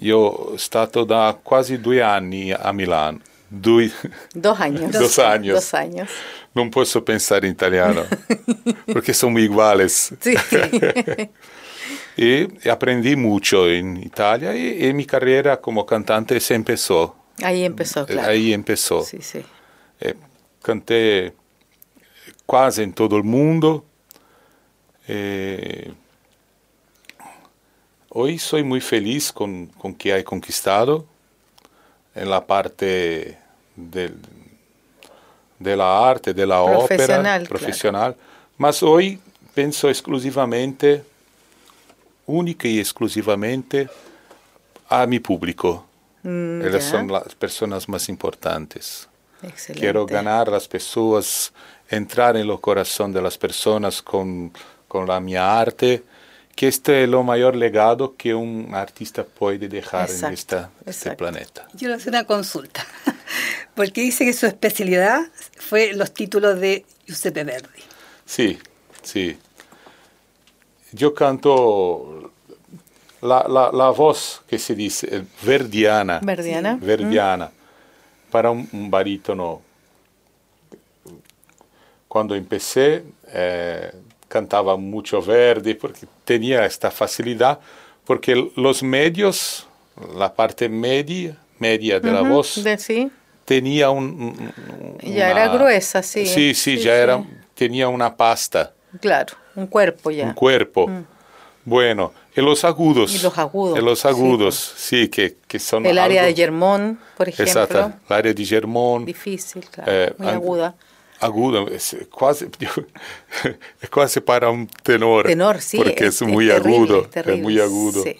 io 0.00 0.56
stato 0.58 1.04
da 1.04 1.38
quasi 1.42 1.80
due 1.80 2.02
anni 2.02 2.52
a 2.52 2.72
Milano. 2.72 3.20
Due, 3.54 3.92
dos 4.34 4.58
años. 4.60 4.92
dos 4.92 5.18
años. 5.18 5.54
Dos 5.56 5.74
años. 5.74 6.08
Non 6.52 6.70
posso 6.70 7.02
pensare 7.02 7.46
in 7.46 7.52
italiano 7.52 8.06
perché 8.86 9.12
sono 9.12 9.38
iguales. 9.38 10.14
Sí. 10.18 10.32
y 12.16 12.68
aprendí 12.68 13.14
mucho 13.14 13.68
en 13.68 13.98
Italia 13.98 14.54
y, 14.54 14.86
y, 14.86 14.92
mi 14.94 15.04
carrera 15.04 15.60
como 15.60 15.84
cantante 15.84 16.40
se 16.40 16.54
empezó. 16.54 17.14
Ahí 17.42 17.64
empezó, 17.64 18.06
claro. 18.06 18.30
Ahí 18.30 18.54
empezó. 18.54 19.02
Sí, 19.02 19.18
sí. 19.20 19.44
Eh, 20.00 20.14
canté 20.62 21.34
quasi 22.46 22.82
en 22.82 22.94
todo 22.94 23.18
el 23.18 23.24
mundo. 23.24 23.84
Eh, 25.08 25.92
hoy 28.08 28.38
soy 28.38 28.62
muy 28.62 28.80
feliz 28.80 29.30
con, 29.30 29.66
con 29.66 29.94
que 29.94 30.16
he 30.16 30.24
conquistado 30.24 31.06
en 32.14 32.30
la 32.30 32.46
parte 32.46 33.41
del, 33.76 34.16
de 35.58 35.76
la 35.76 36.08
arte, 36.08 36.34
de 36.34 36.46
la 36.46 36.62
ópera 36.62 37.40
profesional. 37.48 38.14
Claro. 38.14 38.32
Mas 38.58 38.82
hoy 38.82 39.18
pienso 39.54 39.88
exclusivamente, 39.88 41.04
única 42.26 42.68
y 42.68 42.78
exclusivamente, 42.78 43.88
a 44.88 45.06
mi 45.06 45.20
público. 45.20 45.86
Mm, 46.22 46.62
Ellas 46.62 46.84
son 46.84 47.08
las 47.08 47.34
personas 47.34 47.88
más 47.88 48.08
importantes. 48.08 49.08
Excelente. 49.42 49.80
Quiero 49.80 50.06
ganar 50.06 50.48
las 50.48 50.68
personas, 50.68 51.52
entrar 51.88 52.36
en 52.36 52.48
el 52.48 52.60
corazón 52.60 53.12
de 53.12 53.20
las 53.20 53.36
personas 53.36 54.00
con, 54.02 54.52
con 54.86 55.06
la 55.06 55.18
mi 55.18 55.34
arte, 55.34 56.04
que 56.54 56.68
este 56.68 57.04
es 57.04 57.08
lo 57.08 57.22
mayor 57.22 57.56
legado 57.56 58.14
que 58.16 58.34
un 58.34 58.74
artista 58.74 59.24
puede 59.24 59.68
dejar 59.68 60.08
Exacto, 60.08 60.26
en 60.26 60.34
esta, 60.34 60.70
este 60.86 61.12
planeta. 61.12 61.66
Yo 61.74 61.88
le 61.88 61.94
hago 61.94 62.04
una 62.06 62.24
consulta, 62.24 62.86
porque 63.74 64.02
dice 64.02 64.24
que 64.24 64.32
su 64.32 64.46
especialidad 64.46 65.20
fue 65.56 65.92
los 65.94 66.12
títulos 66.12 66.60
de 66.60 66.84
Giuseppe 67.06 67.44
Verdi. 67.44 67.82
Sí, 68.26 68.58
sí. 69.02 69.38
Yo 70.92 71.14
canto 71.14 72.32
la, 73.22 73.46
la, 73.48 73.70
la 73.72 73.90
voz 73.90 74.42
que 74.46 74.58
se 74.58 74.74
dice 74.74 75.08
eh, 75.10 75.24
verdiana. 75.42 76.20
Verdiana. 76.22 76.76
Verdiana. 76.80 77.50
Para 78.30 78.50
un, 78.50 78.68
un 78.72 78.90
barítono. 78.90 79.62
Cuando 82.08 82.34
empecé, 82.34 83.04
eh, 83.28 83.90
cantaba 84.36 84.76
mucho 84.78 85.20
Verdi 85.20 85.74
porque 85.74 86.06
tenía 86.24 86.64
esta 86.64 86.90
facilidad, 86.90 87.60
porque 88.06 88.50
los 88.56 88.82
medios, 88.82 89.66
la 90.16 90.32
parte 90.32 90.70
media, 90.70 91.36
media 91.58 92.00
de 92.00 92.10
la 92.10 92.22
Ujú, 92.22 92.30
voz, 92.32 92.64
de- 92.64 92.78
sí. 92.78 93.10
tenía 93.44 93.90
un, 93.90 94.50
Ya 95.02 95.30
era 95.30 95.48
gruesa, 95.48 96.02
sí. 96.02 96.24
Sí, 96.24 96.54
sí, 96.54 96.78
Sí, 96.78 96.84
ya 96.84 96.94
sí. 96.94 97.00
era, 97.02 97.22
tenía 97.54 97.88
una 97.88 98.16
pasta, 98.16 98.72
Claro, 99.00 99.34
un 99.54 99.66
cuerpo 99.66 100.10
ya. 100.10 100.24
un 100.24 100.32
cuerpo. 100.32 100.90
Bueno, 101.64 102.12
y 102.34 102.40
los 102.40 102.64
agudos. 102.64 103.14
Y 103.14 103.22
los 103.22 103.36
agudos, 103.38 103.78
y 103.78 103.82
los 103.82 104.00
sí, 104.00 104.08
agudos, 104.08 104.74
sí, 104.76 105.08
que, 105.08 105.36
que 105.46 105.58
son 105.58 105.84
El 105.86 105.98
área 105.98 106.22
algo- 106.22 106.28
de 106.34 106.34
Germón, 106.42 106.98
por 107.16 107.28
ejemplo. 107.28 107.62
Exacto, 107.62 107.78
el 108.08 108.12
área 108.16 108.32
de 108.34 108.44
Germón. 108.44 109.04
Difícil, 109.04 109.64
claro. 109.70 109.92
Eh, 109.92 110.14
muy 110.18 110.28
an- 110.28 110.34
aguda. 111.22 111.58
Agudo, 111.60 111.74
es 111.74 111.96
quasi, 112.10 112.46
es 113.80 113.90
quasi 113.90 114.20
para 114.20 114.50
un 114.50 114.66
tenor. 114.66 115.26
Tenor, 115.26 115.60
sí. 115.60 115.76
Porque 115.78 116.06
es, 116.06 116.20
es 116.20 116.28
muy 116.28 116.48
terrible, 116.48 116.76
agudo, 116.76 117.02
es 117.02 117.10
terrible, 117.10 117.42
muy 117.42 117.60
agudo. 117.60 118.02
sí. 118.04 118.16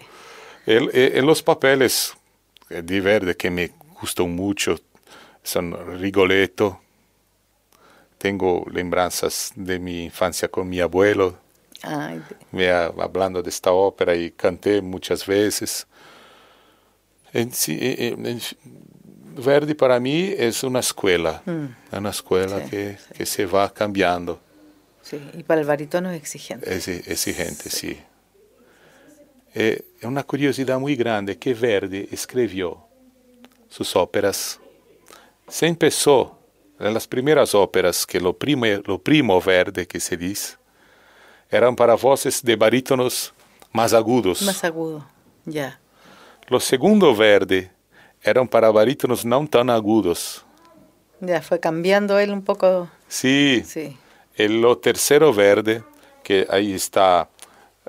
El- 0.66 0.90
en 0.94 1.26
los 1.26 1.42
papeles 1.42 2.14
eh, 2.70 2.82
de 2.82 3.00
Verde 3.00 3.36
que 3.36 3.50
me 3.50 3.70
gustan 4.00 4.30
mucho 4.34 4.78
son 5.42 5.98
Rigoletto. 5.98 6.78
Tengo 8.18 8.64
lembranzas 8.70 9.52
de 9.56 9.78
mi 9.80 10.04
infancia 10.04 10.48
con 10.48 10.68
mi 10.68 10.78
abuelo, 10.78 11.36
Ay, 11.82 12.22
me 12.52 12.70
ha- 12.70 12.84
hablando 12.86 13.42
de 13.42 13.50
esta 13.50 13.72
ópera 13.72 14.14
y 14.14 14.30
canté 14.30 14.80
muchas 14.80 15.26
veces. 15.26 15.86
En 17.32 17.48
eh, 17.48 17.52
eh, 17.68 18.16
en 18.16 18.40
Verdi 19.36 19.74
para 19.74 19.98
mí 20.00 20.32
es 20.36 20.62
una 20.64 20.80
escuela, 20.80 21.42
una 21.92 22.10
escuela 22.10 22.56
Mm. 22.58 22.62
Sí, 22.64 22.70
que, 22.70 22.98
sí. 22.98 23.14
que 23.14 23.26
se 23.26 23.46
va 23.46 23.72
cambiando. 23.72 24.40
sí. 25.02 25.18
Y 25.34 25.42
para 25.42 25.60
el 25.60 25.66
barítono 25.66 26.10
es 26.10 26.20
exigente. 26.20 26.72
Es 26.74 26.88
exigente, 26.88 27.70
sí. 27.70 27.98
Eh, 29.54 29.84
Es 30.00 30.04
una 30.04 30.22
curiosidad 30.24 30.78
muy 30.78 30.96
grande 30.96 31.38
que 31.38 31.54
Verdi 31.54 32.08
escribió 32.10 32.78
sus 33.68 33.94
óperas. 33.96 34.58
Se 35.48 35.66
empezó 35.66 36.38
en 36.80 36.92
las 36.94 37.06
primeras 37.06 37.54
óperas, 37.54 38.06
que 38.06 38.18
lo 38.20 38.36
primo, 38.36 38.64
lo 38.86 38.98
primo 38.98 39.40
Verdi 39.40 39.86
que 39.86 40.00
se 40.00 40.16
dice, 40.16 40.56
eran 41.50 41.76
para 41.76 41.94
voces 41.94 42.42
de 42.42 42.56
barítonos 42.56 43.32
más 43.72 43.92
agudos. 43.92 44.42
Más 44.42 44.64
agudo, 44.64 45.06
ya. 45.44 45.78
Los 46.48 46.64
segundos 46.64 47.16
Verdi 47.16 47.68
eran 48.22 48.46
para 48.48 48.70
barítonos 48.70 49.24
no 49.24 49.46
tan 49.48 49.70
agudos. 49.70 50.44
Ya 51.20 51.40
fue 51.42 51.60
cambiando 51.60 52.18
él 52.18 52.30
un 52.32 52.42
poco. 52.42 52.88
Sí, 53.08 53.62
Sí. 53.66 53.96
el 54.36 54.60
lo 54.60 54.78
tercero 54.78 55.32
verde, 55.32 55.82
que 56.22 56.46
ahí 56.50 56.72
está 56.72 57.28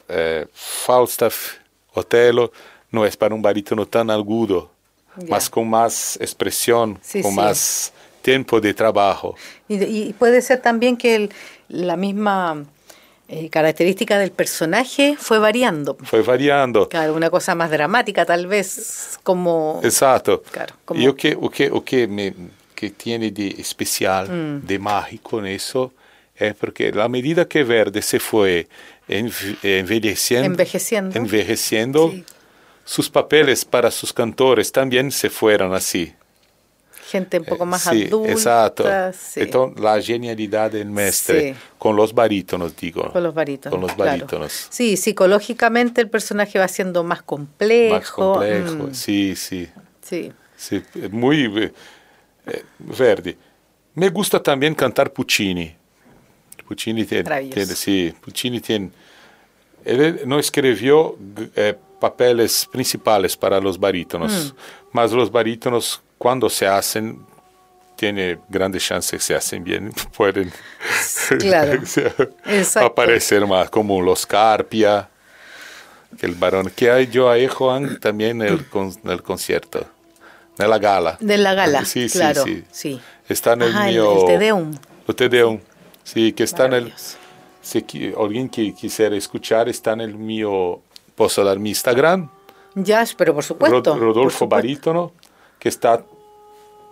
eh, 0.09 0.47
Falstaff, 0.53 1.53
Otelo, 1.93 2.51
no 2.91 3.05
es 3.05 3.15
para 3.15 3.33
un 3.33 3.41
barítono 3.41 3.85
tan 3.85 4.09
agudo, 4.09 4.69
Ya. 5.17 5.27
más 5.29 5.49
con 5.49 5.69
más 5.69 6.17
expresión, 6.19 6.99
Sí, 7.01 7.21
con 7.21 7.31
sí. 7.31 7.37
más 7.37 7.93
tiempo 8.21 8.59
de 8.59 8.73
trabajo. 8.73 9.35
Y, 9.67 9.83
y 9.83 10.13
puede 10.13 10.41
ser 10.41 10.61
también 10.61 10.97
que 10.97 11.15
el- 11.15 11.29
la 11.69 11.95
misma 11.95 12.65
eh, 13.33 13.49
característica 13.49 14.17
del 14.17 14.31
personaje 14.31 15.15
fue 15.19 15.39
variando. 15.39 15.97
Fue 16.03 16.21
variando. 16.21 16.87
Claro, 16.89 17.13
una 17.15 17.29
cosa 17.29 17.55
más 17.55 17.69
dramática 17.71 18.25
tal 18.25 18.47
vez, 18.47 19.19
como... 19.23 19.79
Exacto. 19.83 20.43
Claro, 20.51 20.75
como- 20.85 20.99
Y 20.99 21.05
lo 21.05 21.15
que, 21.15 21.35
o 21.39 21.49
que, 21.49 21.69
o 21.71 21.83
que, 21.83 22.07
me, 22.07 22.33
que 22.75 22.91
tiene 22.91 23.31
de 23.31 23.47
especial, 23.59 24.29
Mm. 24.29 24.65
de 24.67 24.79
mágico 24.79 25.39
en 25.39 25.47
eso, 25.47 25.91
es 26.35 26.53
porque 26.55 26.91
a 26.99 27.07
medida 27.07 27.47
que 27.47 27.63
Verde 27.63 28.01
se 28.01 28.19
fue 28.19 28.67
enve- 29.07 29.57
envejeciendo, 29.63 30.45
Envejeciendo. 30.47 31.17
envejeciendo, 31.17 32.11
Sí. 32.11 32.23
sus 32.85 33.09
papeles 33.09 33.63
para 33.65 33.91
sus 33.91 34.11
cantores 34.13 34.71
también 34.71 35.11
se 35.11 35.29
fueron 35.29 35.73
así. 35.73 36.13
Gente 37.13 37.39
un 37.39 37.45
poco 37.45 37.65
más 37.65 37.83
sí, 37.83 38.05
adulta. 38.07 38.31
exacto. 38.31 38.83
sí. 39.13 39.39
Entonces, 39.41 39.79
la 39.83 40.01
genialidad 40.01 40.71
del 40.71 40.89
maestre 40.89 41.53
Sí. 41.53 41.59
con 41.77 41.95
los 41.95 42.13
barítonos, 42.13 42.75
digo. 42.75 43.11
Con 43.11 43.23
los 43.23 43.33
barítonos. 43.33 43.71
Con 43.71 43.81
los 43.81 43.93
claro. 43.93 44.11
barítonos. 44.11 44.67
Sí, 44.69 44.97
psicológicamente 44.97 46.01
el 46.01 46.09
personaje 46.09 46.57
va 46.59 46.67
siendo 46.67 47.03
más 47.03 47.21
complejo. 47.21 47.95
Más 47.95 48.11
complejo. 48.11 48.87
mm, 48.89 48.93
Sí, 48.93 49.35
sí. 49.35 49.67
sí. 50.01 50.31
Sí, 50.57 50.81
es 51.01 51.11
muy 51.11 51.45
eh, 51.45 51.73
eh, 52.47 52.63
Verdi. 52.79 53.35
Me 53.95 54.09
gusta 54.09 54.41
también 54.41 54.73
cantar 54.75 55.11
Puccini. 55.13 55.75
Puccini 56.67 57.05
tiene, 57.05 57.49
tiene- 57.49 57.75
sí, 57.75 58.13
Puccini 58.21 58.59
tiene, 58.59 58.89
él 59.85 60.21
no 60.25 60.39
escribió 60.39 61.17
eh, 61.55 61.75
papeles 61.99 62.67
principales 62.71 63.35
para 63.37 63.59
los 63.59 63.77
barítonos, 63.77 64.31
Mm. 64.53 64.57
mas 64.93 65.11
los 65.11 65.29
barítonos 65.31 66.01
cuando 66.23 66.49
se 66.49 66.65
hacen 66.65 67.19
tiene 67.95 68.39
grandes 68.49 68.83
chances 68.85 69.11
que 69.19 69.23
se 69.23 69.35
hacen 69.35 69.63
bien, 69.63 69.91
pueden 70.17 70.51
Claro. 71.39 71.81
Aparecer 72.85 73.45
más, 73.45 73.69
como 73.69 74.01
los 74.01 74.25
Carpia, 74.25 75.09
el 76.21 76.35
varón 76.35 76.71
que 76.75 76.89
hay 76.91 77.07
yo 77.07 77.29
a 77.29 77.35
Juan 77.49 77.99
también 77.99 78.41
en 78.41 78.47
el, 78.47 78.67
con- 78.69 78.93
el 79.03 79.21
concierto, 79.23 79.85
en 80.57 80.69
la 80.69 80.77
gala. 80.79 81.17
De 81.19 81.37
la 81.37 81.53
gala, 81.53 81.85
Sí, 81.85 82.07
sí, 82.09 82.17
claro. 82.19 82.43
sí. 82.43 82.63
sí. 82.71 83.01
Está 83.27 83.53
en 83.53 83.61
el 83.63 83.69
Ajá, 83.69 83.87
el- 83.89 83.93
mío... 83.95 84.19
el 84.21 84.25
Te 84.27 84.37
Deum. 84.39 84.71
O 85.07 85.13
Te 85.15 85.29
Deum. 85.29 85.59
Sí, 86.03 86.33
que 86.33 86.43
está 86.43 86.65
en 86.65 86.73
el... 86.73 86.93
Si 87.61 87.85
alguien 88.19 88.49
que 88.49 88.73
quisiera 88.73 89.15
escuchar, 89.15 89.69
está 89.69 89.93
en 89.93 90.01
el 90.01 90.15
mío... 90.15 90.81
Puedo 91.15 91.43
dar 91.45 91.59
mi 91.59 91.69
Instagram, 91.69 92.29
Ya, 92.75 93.05
pero 93.17 93.33
por 93.35 93.43
supuesto. 93.43 93.77
Rod- 93.77 93.83
por 93.83 93.99
Rodolfo 93.99 94.29
supuesto. 94.39 94.47
Barítono, 94.49 95.11
que 95.59 95.69
está 95.69 96.03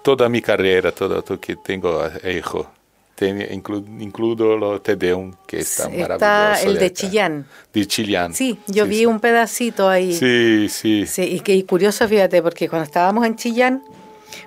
toda 0.03 0.29
mi 0.29 0.41
carrera, 0.41 0.91
todo 0.91 1.23
lo 1.27 1.39
que 1.39 1.55
tengo 1.57 2.03
hecho. 2.23 2.67
Ten- 3.15 3.39
inclu- 3.61 4.01
includo 4.01 4.57
lo 4.57 4.81
Te 4.81 4.95
Deum, 4.95 5.31
que 5.45 5.59
está, 5.59 5.83
maravilloso. 5.89 6.13
Está 6.13 6.61
el 6.63 6.77
de. 6.79 6.91
Chillán. 6.93 7.45
De 7.71 7.85
Chillán. 7.87 8.33
Sí, 8.33 8.57
yo 8.67 8.85
vi 8.87 8.99
sí. 8.99 9.05
un 9.05 9.19
pedacito 9.19 9.87
ahí. 9.87 10.13
Sí, 10.15 10.67
sí. 10.69 11.05
Sí, 11.05 11.21
y 11.23 11.39
que 11.41 11.53
y 11.53 11.63
curioso, 11.63 12.07
fíjate, 12.07 12.41
porque 12.41 12.67
cuando 12.67 12.85
estábamos 12.85 13.25
en 13.27 13.35
Chillán, 13.35 13.83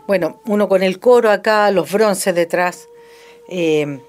bueno, 0.09 0.41
uno 0.47 0.69
con 0.69 0.83
el 0.83 0.99
coro 0.99 1.31
acá, 1.31 1.71
los 1.71 1.93
bronces 1.93 2.35
detrás, 2.35 2.89
eh, 3.49 4.01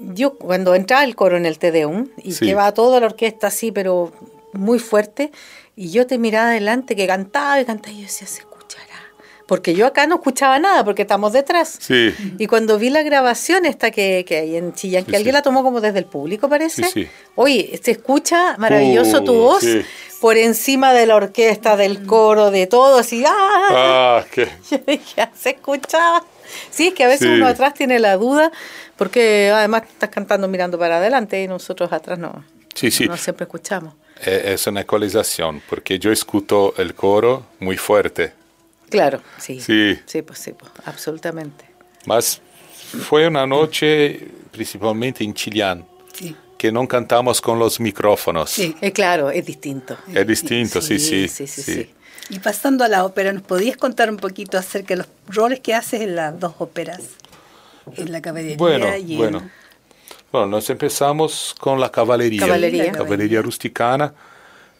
yo 0.00 0.34
cuando 0.34 0.74
entraba 0.74 1.04
el 1.04 1.14
coro 1.14 1.36
en 1.36 1.46
el 1.46 1.58
Tedeum 1.60 2.08
y 2.20 2.32
Sí. 2.32 2.46
que 2.46 2.54
va 2.54 2.72
toda 2.74 2.98
la 2.98 3.06
orquesta 3.06 3.46
así, 3.46 3.70
pero 3.70 4.12
muy 4.52 4.80
fuerte, 4.80 5.30
y 5.76 5.90
yo 5.90 6.04
te 6.06 6.18
miraba 6.18 6.48
adelante 6.48 6.96
que 6.96 7.06
cantaba 7.06 7.60
y 7.60 7.64
cantaba 7.64 7.92
y 7.94 8.00
yo 8.00 8.06
decía. 8.06 8.26
Porque 9.46 9.74
yo 9.74 9.86
acá 9.86 10.06
no 10.06 10.14
escuchaba 10.16 10.58
nada 10.58 10.84
porque 10.84 11.02
estamos 11.02 11.32
detrás. 11.34 11.76
Sí, 11.78 12.14
Y 12.38 12.46
cuando 12.46 12.78
vi 12.78 12.88
la 12.88 13.02
grabación 13.02 13.66
esta 13.66 13.90
que, 13.90 14.24
que 14.26 14.38
hay 14.38 14.56
en 14.56 14.72
Chillán, 14.72 15.04
que 15.04 15.10
Sí, 15.10 15.16
alguien 15.16 15.32
sí. 15.32 15.36
la 15.36 15.42
tomó 15.42 15.62
como 15.62 15.80
desde 15.82 15.98
el 15.98 16.06
público, 16.06 16.48
parece. 16.48 17.08
Oye, 17.34 17.78
se 17.82 17.90
escucha 17.90 18.56
maravilloso 18.58 19.22
tu 19.22 19.34
Uh, 19.34 19.38
voz 19.38 19.64
por 20.20 20.38
encima 20.38 20.94
de 20.94 21.04
la 21.06 21.16
orquesta, 21.16 21.76
del 21.76 22.06
coro, 22.06 22.50
de 22.50 22.66
todo, 22.66 22.98
así. 23.00 23.22
¡ah! 23.26 23.32
ah, 23.70 24.24
que, 24.30 24.48
Yo 24.70 24.78
dije, 24.86 25.28
se 25.38 25.50
escuchaba. 25.50 26.24
Sí, 26.70 26.88
es 26.88 26.94
que 26.94 27.04
a 27.04 27.08
veces 27.08 27.28
uno 27.28 27.46
atrás 27.46 27.74
tiene 27.74 27.98
la 27.98 28.16
duda, 28.16 28.50
porque 28.96 29.50
además 29.52 29.82
estás 29.88 30.08
cantando 30.08 30.48
mirando 30.48 30.78
para 30.78 30.96
adelante 30.98 31.42
y 31.42 31.48
nosotros 31.48 31.92
atrás 31.92 32.18
no, 32.18 32.44
sí, 32.74 32.90
sí. 32.90 33.06
no 33.06 33.16
siempre 33.18 33.44
escuchamos. 33.44 33.92
Eh, 34.24 34.52
Es 34.54 34.66
una 34.66 34.80
ecualización, 34.82 35.60
porque 35.68 35.98
yo 35.98 36.10
escucho 36.12 36.74
el 36.78 36.94
coro 36.94 37.44
muy 37.60 37.76
fuerte. 37.76 38.32
Claro, 38.94 39.20
sí. 39.38 39.60
Sí. 39.60 39.98
Sí, 40.06 40.22
pues 40.22 40.38
sí, 40.38 40.52
pues, 40.52 40.70
absolutamente. 40.84 41.64
Mas 42.06 42.40
fue 43.08 43.26
una 43.26 43.46
noche, 43.46 44.28
principalmente 44.52 45.24
en 45.24 45.34
Chillán, 45.34 45.84
Sí. 46.12 46.36
que 46.56 46.70
no 46.70 46.86
cantamos 46.86 47.40
con 47.40 47.58
los 47.58 47.80
micrófonos. 47.80 48.50
Sí. 48.50 48.76
Eh, 48.80 48.92
claro, 48.92 49.30
es 49.30 49.44
distinto. 49.44 49.96
Es 50.12 50.26
distinto, 50.26 50.80
sí, 50.80 50.98
sí. 50.98 51.28
sí, 51.28 51.46
sí, 51.46 51.62
sí. 51.62 51.72
sí. 51.74 51.90
Y 52.30 52.38
pasando 52.38 52.84
a 52.84 52.88
la 52.88 53.04
ópera, 53.04 53.32
¿nos 53.32 53.42
podías 53.42 53.76
contar 53.76 54.08
un 54.10 54.16
poquito 54.16 54.56
acerca 54.56 54.94
de 54.94 54.98
los 54.98 55.08
roles 55.28 55.60
que 55.60 55.74
haces 55.74 56.00
en 56.02 56.14
las 56.16 56.38
dos 56.38 56.54
óperas? 56.58 57.00
En 57.96 58.12
la 58.12 58.22
caballería 58.22 58.56
Bueno, 58.56 58.96
y 58.96 59.12
en- 59.12 59.18
bueno. 59.18 59.50
Bueno, 60.32 60.46
nos 60.48 60.70
empezamos 60.70 61.54
con 61.60 61.78
la 61.80 61.90
caballería. 61.92 62.40
Caballería. 62.40 62.92
Caballería 62.92 63.42
rusticana. 63.42 64.14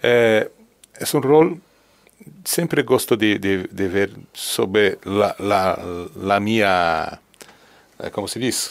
Eh, 0.02 0.50
es 0.98 1.14
un 1.14 1.22
rol, 1.22 1.60
siempre 2.44 2.82
gusto 2.82 3.16
de, 3.16 3.38
de- 3.38 3.68
de 3.70 3.88
ver 3.88 4.10
sobre 4.32 4.98
la, 5.04 5.34
la, 5.38 5.78
la 6.20 6.40
mía, 6.40 7.20
eh, 8.00 8.10
¿cómo 8.10 8.28
se 8.28 8.38
dice? 8.38 8.70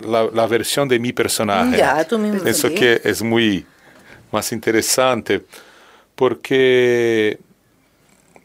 La, 0.00 0.24
la 0.32 0.46
versión 0.46 0.88
de 0.88 0.98
mi 0.98 1.12
personaje. 1.12 1.76
Ya, 1.76 2.06
tú 2.06 2.18
mismo 2.18 2.42
Pienso 2.42 2.68
sí. 2.68 2.74
que 2.74 3.00
es 3.04 3.22
muy 3.22 3.66
más 4.32 4.52
interesante 4.52 5.44
porque 6.14 7.38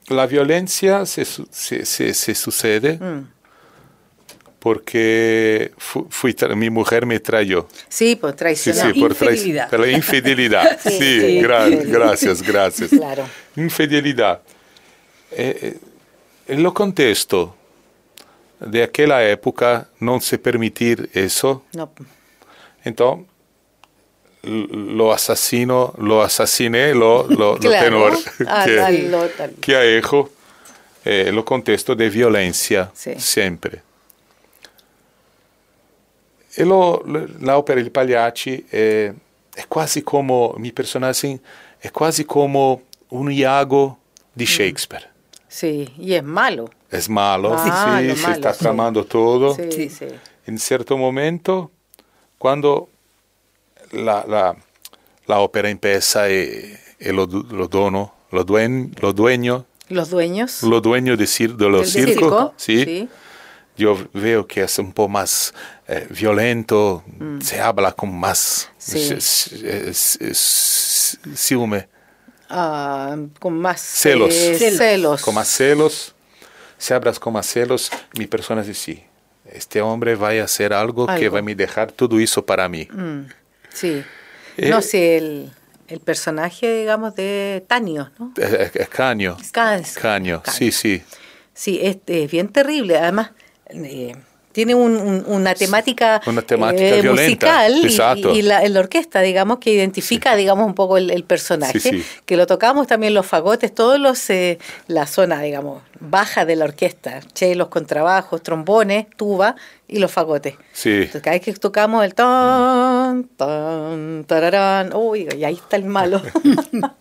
la 0.08 0.26
violencia 0.28 1.06
se, 1.06 1.26
se, 1.26 1.86
se- 1.86 2.14
se 2.14 2.36
sucede 2.36 2.98
Mm. 3.00 3.35
Porque 4.66 5.72
fu- 5.78 6.08
fui 6.10 6.34
tra- 6.34 6.56
mi 6.56 6.72
mujer 6.72 7.06
me 7.06 7.20
trayó. 7.20 7.68
Sí, 7.88 8.16
pues 8.16 8.32
Sí, 8.34 8.38
traicionado. 8.40 8.94
sí, 8.96 9.00
por 9.00 9.12
infidelidad. 9.12 9.70
por 9.70 9.80
la 9.82 9.92
infidelidad. 9.92 10.80
Sí, 10.84 10.90
sí, 10.90 11.20
sí, 11.22 11.40
gra- 11.40 11.70
sí. 11.70 11.88
gracias, 11.92 12.42
gracias. 12.42 12.90
Claro. 12.90 13.26
Infidelidad. 13.56 14.42
Eh, 15.32 15.60
eh, 15.62 15.78
en 16.48 16.64
lo 16.64 16.74
contexto 16.74 17.56
de 18.60 18.82
aquella 18.82 19.30
época 19.30 19.88
no 20.00 20.20
se 20.20 20.40
permitir 20.40 21.12
eso, 21.14 21.64
No, 21.76 21.92
entonces 22.84 23.28
lo 24.42 25.14
asesino, 25.14 25.94
lo 26.00 26.24
asesiné, 26.24 26.96
lo, 26.96 27.28
lo, 27.28 27.54
lo 27.54 27.58
Claro. 27.60 27.86
tenor 27.86 28.14
Ah, 28.48 28.64
que, 28.66 28.76
tal, 28.78 29.12
lo 29.12 29.28
tal. 29.30 29.52
que 29.62 29.76
eh, 31.06 31.30
lo 31.32 31.46
contexto 31.46 31.96
de 31.96 32.10
violencia 32.10 32.90
Sí. 32.96 33.14
E 36.58 36.64
lo, 36.64 37.02
lo- 37.06 37.28
la 37.40 37.58
ópera 37.58 37.80
Il 37.80 37.92
Pagliacci 37.92 38.66
è, 38.70 39.12
è 39.54 39.66
quasi 39.68 40.04
come, 40.04 40.54
mi 40.58 40.72
personaje 40.72 41.40
è 41.78 41.92
quasi 41.92 42.26
come 42.26 42.82
un 43.10 43.32
Iago 43.32 43.98
di 44.34 44.46
Shakespeare. 44.46 45.10
sí, 45.48 45.88
y 45.98 46.14
es 46.16 46.24
malo. 46.24 46.70
Es 46.90 47.08
malo, 47.10 47.50
Malo, 47.50 47.64
sí, 47.64 47.70
se 48.16 48.22
malo, 48.22 48.36
está 48.36 48.54
sí. 48.54 48.60
tramando 48.60 49.06
todo. 49.06 49.54
Sí, 49.56 49.90
Sí. 49.90 50.08
En 50.48 50.58
cierto 50.60 50.96
momento, 50.98 51.72
cuando 52.38 52.88
la, 53.92 54.24
la, 54.28 54.56
la 55.28 55.40
ópera 55.40 55.70
empieza 55.70 56.30
y, 56.30 56.78
y 57.00 57.12
lo, 57.12 57.26
lo 57.26 57.68
dono, 57.68 58.14
lo, 58.32 58.44
duen, 58.44 58.94
lo 59.02 59.12
dueño, 59.14 59.66
Los 59.90 60.10
dueños 60.10 60.64
lo 60.64 60.82
dueño 60.82 61.16
de, 61.18 61.26
cir- 61.26 61.56
de 61.56 61.70
los 61.70 61.94
del 61.94 62.06
circos, 62.08 62.24
circo, 62.26 62.54
¿sí? 62.58 62.84
sí. 62.86 63.10
yo 63.78 63.98
veo 64.14 64.46
que 64.48 64.64
es 64.64 64.78
un 64.80 64.92
poco 64.94 65.10
más 65.10 65.54
eh, 65.88 66.08
violento, 66.10 67.04
se 67.42 67.60
habla 67.62 67.92
con 67.94 68.14
más 68.18 68.70
Mm. 68.88 69.20
Sí. 69.22 70.34
ciúme, 71.36 71.88
Ah, 72.50 73.16
con 73.40 73.58
más 73.58 73.82
Celos. 73.82 74.34
eh, 74.36 74.56
Celos. 74.60 74.78
celos. 74.78 75.22
con 75.24 75.34
más 75.36 75.48
celos, 75.48 76.14
se 76.78 76.94
habla 76.94 77.12
con 77.14 77.34
más 77.34 77.48
celos, 77.48 77.90
mi 78.18 78.28
persona 78.28 78.62
dice, 78.62 78.74
sí, 78.80 79.04
este 79.52 79.82
hombre 79.82 80.16
va 80.16 80.30
a 80.30 80.44
hacer 80.44 80.72
algo, 80.74 81.08
que 81.08 81.30
va 81.30 81.40
a 81.40 81.42
me 81.42 81.56
dejar 81.56 81.92
todo 81.92 82.20
eso 82.20 82.46
para 82.46 82.70
mí. 82.70 82.88
Mm, 82.92 83.22
sí. 83.74 84.04
Eh, 84.58 84.70
no, 84.70 84.82
sí, 84.84 84.98
el, 85.02 85.52
el 85.88 86.00
personaje, 86.00 86.80
digamos, 86.82 87.16
de 87.16 87.66
Tanio, 87.68 88.12
¿no? 88.20 88.32
Es 88.38 88.90
caño, 88.90 89.38
caño, 89.52 89.90
Caño. 90.00 90.44
sí, 90.52 90.72
sí, 90.72 91.04
Sí, 91.54 91.80
es, 91.82 91.98
es 92.08 92.30
bien 92.30 92.50
terrible. 92.50 92.98
Además, 92.98 93.32
eh, 93.70 94.16
tiene 94.56 94.74
un- 94.74 94.96
un- 94.96 95.26
una 95.28 95.54
temática, 95.54 96.22
Una 96.28 96.42
temática 96.42 96.96
eh, 96.96 97.02
violenta, 97.02 97.68
musical 97.68 98.34
y- 98.38 98.42
la, 98.42 98.66
la 98.70 98.80
orquesta, 98.80 99.20
digamos, 99.20 99.60
que 99.60 99.72
identifica, 99.74 100.34
digamos, 100.38 100.66
un 100.66 100.74
poco 100.74 100.96
el, 100.98 101.12
el 101.12 101.26
personaje. 101.26 101.78
Sí, 101.78 101.90
sí. 101.90 102.04
Que 102.26 102.38
lo 102.38 102.48
tocamos 102.48 102.88
también 102.88 103.14
los 103.14 103.26
fagotes, 103.26 103.76
todos 103.76 104.00
los, 104.00 104.30
eh, 104.30 104.58
la 104.88 105.08
zona, 105.08 105.42
digamos, 105.42 105.84
baja 106.00 106.46
de 106.46 106.56
la 106.56 106.64
orquesta. 106.64 107.20
Chelos, 107.34 107.68
contrabajos, 107.68 108.42
trombones, 108.42 109.08
tuba 109.18 109.58
y 109.90 110.00
los 110.00 110.10
fagotes. 110.10 110.56
sí. 110.72 110.90
Entonces, 110.92 111.22
cada 111.22 111.36
vez 111.36 111.44
que 111.44 111.54
tocamos 111.56 112.06
el 112.06 112.16
tan, 112.16 113.26
tan, 113.36 114.24
tararán, 114.26 114.94
uy, 114.96 115.28
y 115.38 115.44
ahí 115.44 115.56
está 115.56 115.76
el 115.76 115.84
malo. 115.84 116.22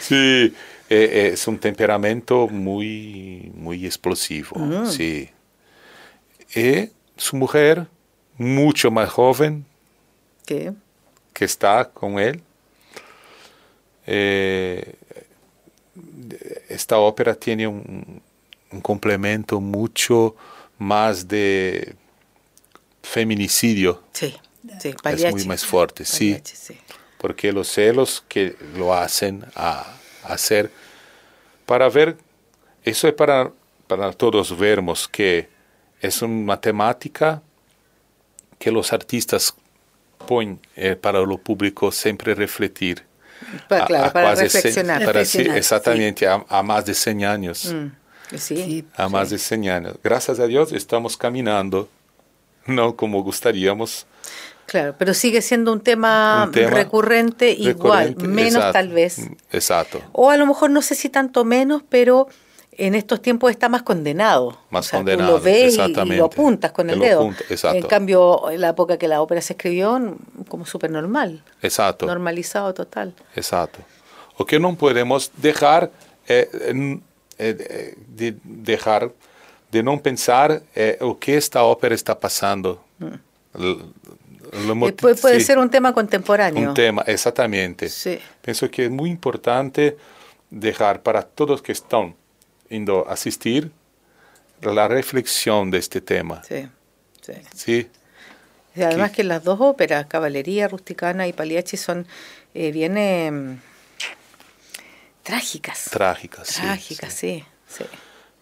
Sí, 0.00 0.54
eh, 0.88 1.30
es 1.34 1.46
un 1.46 1.58
temperamento 1.58 2.48
muy, 2.48 3.52
muy 3.54 3.84
explosivo, 3.84 4.56
sí. 4.86 5.28
Y 6.54 6.90
su 7.16 7.36
mujer, 7.36 7.86
mucho 8.36 8.90
más 8.90 9.10
joven 9.10 9.64
¿Qué? 10.46 10.72
que 11.32 11.44
está 11.44 11.88
con 11.90 12.18
él, 12.18 12.42
eh, 14.06 14.94
esta 16.68 16.98
ópera 16.98 17.34
tiene 17.34 17.66
un, 17.66 18.22
un 18.70 18.80
complemento 18.80 19.60
mucho 19.60 20.36
más 20.78 21.26
de 21.26 21.94
feminicidio, 23.02 24.02
Sí, 24.12 24.36
sí, 24.80 24.94
es 25.04 25.32
muy 25.32 25.44
más 25.46 25.64
fuerte. 25.64 26.04
Pagliacci, 26.04 26.56
sí. 26.56 26.78
porque 27.18 27.52
los 27.52 27.68
celos 27.68 28.24
que 28.28 28.56
lo 28.76 28.94
hacen 28.94 29.44
a, 29.54 29.94
hacer 30.24 30.70
para 31.64 31.88
ver, 31.88 32.16
eso 32.84 33.08
es 33.08 33.14
para, 33.14 33.50
para 33.86 34.12
todos 34.12 34.56
vermos 34.56 35.08
que 35.08 35.48
es 36.00 36.22
una 36.22 36.60
temática 36.60 37.42
que 38.58 38.70
los 38.70 38.92
artistas 38.92 39.54
ponen 40.26 40.60
eh, 40.76 40.96
para 40.96 41.20
lo 41.20 41.38
público 41.38 41.90
siempre 41.92 42.34
refletir. 42.34 43.04
Pa- 43.68 43.86
claro, 43.86 44.04
A- 44.04 44.08
a 44.08 44.12
para 44.12 44.26
quase 44.34 44.46
cien- 44.46 44.52
reflexionar. 44.54 45.04
para 45.04 45.24
sí, 45.24 45.38
exactamente, 45.42 46.26
a, 46.26 46.44
a 46.48 46.62
más 46.62 46.84
de 46.84 46.94
100 46.94 47.24
años. 47.24 47.72
Mm, 47.72 48.36
sí. 48.36 48.56
Sí. 48.56 48.84
A 48.96 49.08
más 49.08 49.30
de 49.30 49.38
100 49.38 49.68
años. 49.70 49.94
Gracias 50.02 50.40
a 50.40 50.46
Dios 50.46 50.72
estamos 50.72 51.16
caminando, 51.16 51.88
no 52.66 52.96
como 52.96 53.22
gustaríamos. 53.22 54.06
Claro, 54.66 54.94
pero 54.98 55.14
sigue 55.14 55.40
siendo 55.40 55.72
un 55.72 55.80
tema, 55.80 56.44
Un 56.46 56.52
tema 56.52 56.70
recurrente, 56.70 57.52
igual, 57.52 58.08
recurrente, 58.08 58.26
menos 58.28 58.54
exacto, 58.56 58.72
tal 58.72 58.88
vez. 58.88 59.18
Exacto. 59.50 60.02
O 60.12 60.30
a 60.30 60.36
lo 60.36 60.44
mejor 60.44 60.70
no 60.70 60.82
sé 60.82 60.94
si 60.94 61.08
tanto 61.08 61.44
menos, 61.44 61.82
pero 61.88 62.28
en 62.78 62.94
estos 62.94 63.20
tiempos 63.20 63.50
está 63.50 63.68
más 63.68 63.82
condenado. 63.82 64.56
Más 64.70 64.86
O 64.86 64.88
sea, 64.90 64.98
condenado, 65.00 65.30
Tú 65.30 65.36
lo 65.38 65.42
ves 65.42 65.56
y- 65.58 65.60
y, 65.64 65.80
exactamente. 65.80 66.16
lo 66.16 66.24
apuntas 66.26 66.70
con 66.72 66.88
el 66.90 66.98
dedo. 67.00 67.30
exacto. 67.50 67.76
En 67.76 67.82
cambio, 67.86 68.50
en 68.50 68.60
la 68.60 68.68
época 68.70 68.96
que 68.96 69.08
la 69.08 69.20
ópera 69.20 69.40
se 69.42 69.52
escribió, 69.54 70.16
como 70.48 70.64
súper 70.64 70.90
normal, 70.90 71.42
Exacto. 71.60 72.06
normalizado 72.06 72.72
total. 72.72 73.12
Exato. 73.34 73.80
O 74.36 74.44
que 74.44 74.58
não 74.60 74.76
podemos 74.76 75.30
deixar 75.36 75.90
é, 76.28 76.48
é, 77.38 77.48
é, 77.50 77.94
de 78.08 78.36
deixar 78.44 79.10
de 79.70 79.82
não 79.82 79.98
pensar 79.98 80.62
é, 80.74 80.96
o 81.00 81.14
que 81.16 81.32
esta 81.32 81.62
ópera 81.64 81.94
está 81.94 82.14
passando. 82.14 82.78
L- 83.54 83.78
lo 84.66 84.86
Eh, 84.88 84.92
puede 84.92 85.40
sí, 85.40 85.44
ser 85.46 85.58
un 85.58 85.68
tema 85.68 85.92
contemporáneo. 85.92 86.70
um 86.70 86.74
tema, 86.74 87.02
exatamente. 87.06 87.88
Sí. 87.88 88.18
Penso 88.40 88.68
que 88.70 88.82
é 88.84 88.88
muito 88.88 89.12
importante 89.12 89.96
deixar 90.50 91.00
para 91.00 91.22
todos 91.22 91.60
que 91.60 91.72
estão 91.72 92.14
indo 92.70 93.04
assistir 93.08 93.70
a 94.62 94.86
reflexão 94.88 95.68
deste 95.68 96.00
tema. 96.00 96.42
Sí, 96.44 96.68
sí. 97.22 97.34
¿sí? 97.54 97.90
además 98.76 99.12
que 99.12 99.24
las 99.24 99.42
dos 99.42 99.60
óperas, 99.60 100.06
Caballería 100.06 100.68
Rusticana 100.68 101.26
y 101.26 101.32
Pagliacci, 101.32 101.76
son 101.76 102.06
eh, 102.54 102.70
bien 102.70 102.96
em, 102.96 103.58
trágicas. 105.22 105.88
Trágicas, 105.90 106.48
Trágicas, 106.48 107.12
sí. 107.12 107.44
sí, 107.66 107.84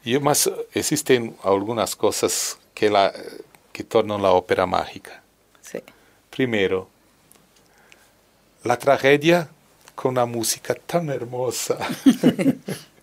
Y 0.05 0.15
además 0.15 0.51
existen 0.73 1.37
algunas 1.43 1.97
cosas 1.97 2.59
que, 2.75 2.91
la, 2.91 3.12
que 3.73 3.85
tornan 3.85 4.23
la 4.23 4.31
ópera 4.33 4.67
mágica. 4.67 5.23
Sí. 5.62 5.79
Primero, 6.31 6.89
la 8.62 8.79
tragedia 8.79 9.49
con 9.95 10.12
una 10.12 10.27
música 10.27 10.75
tan 10.75 11.09
hermosa. 11.09 11.79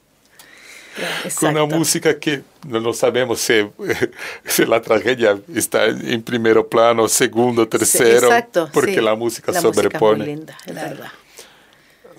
con 1.39 1.49
una 1.49 1.65
música 1.65 2.19
que 2.19 2.43
no 2.67 2.93
sabemos 2.93 3.39
si, 3.39 3.65
si, 4.45 4.65
la 4.65 4.81
tragedia 4.81 5.39
está 5.53 5.85
en 5.85 6.21
primer 6.21 6.65
plano, 6.67 7.07
segundo, 7.07 7.67
tercero, 7.67 8.27
Exacto, 8.27 8.69
porque 8.73 8.95
sí. 8.95 9.01
la 9.01 9.15
música 9.15 9.51
la 9.51 9.61
sobrepone. 9.61 10.17
Música 10.17 10.25
muy 10.25 10.25
linda, 10.25 10.57
es 10.65 10.75
verdad. 10.75 11.11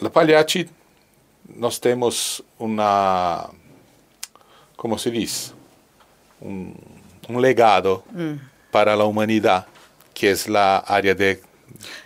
La 0.00 0.10
Pagliacci 0.10 0.68
nos 1.56 1.80
tenemos 1.80 2.42
una, 2.58 3.46
¿cómo 4.76 4.98
se 4.98 5.10
dice? 5.10 5.52
Un, 6.40 6.76
un 7.28 7.40
legado 7.40 8.04
mm. 8.10 8.34
para 8.70 8.96
la 8.96 9.04
humanidad, 9.04 9.66
que 10.12 10.30
es 10.30 10.48
la 10.48 10.78
área 10.78 11.14
de 11.14 11.40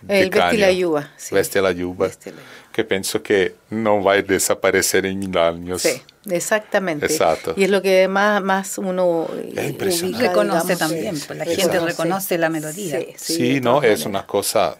El 0.09 0.31
Vesti 0.31 0.57
la 0.57 0.73
Yuba. 0.73 1.11
Sí. 1.17 1.35
Vesti 1.35 1.61
la 1.61 1.73
Yuba, 1.73 2.07
Vesti 2.07 2.31
la 2.31 2.37
Yuba. 2.37 2.49
que 2.73 2.85
pienso 2.85 3.23
que 3.23 3.55
no 3.71 4.03
va 4.03 4.15
a 4.15 4.23
desaparecer 4.23 5.07
en 5.07 5.19
mil 5.19 5.37
años. 5.37 5.83
Sí, 5.83 6.03
exactamente. 6.31 7.07
Exacto. 7.07 7.55
Y 7.57 7.65
es 7.65 7.71
lo 7.71 7.83
que 7.83 8.09
más, 8.09 8.43
más 8.43 8.79
uno 8.79 9.29
Es 9.55 9.69
impresionante. 9.71 10.17
ubica, 10.19 10.29
reconoce 10.31 10.75
digamos, 10.75 10.79
también, 10.79 11.17
sí. 11.17 11.25
pues 11.27 11.39
la 11.39 11.45
gente 11.45 11.81
reconoce 11.81 12.39
la 12.39 12.49
melodía. 12.49 13.01
Sí, 13.17 13.35
sí, 13.35 13.61
no, 13.61 13.83
es 13.83 14.05
una 14.07 14.27
cosa 14.27 14.77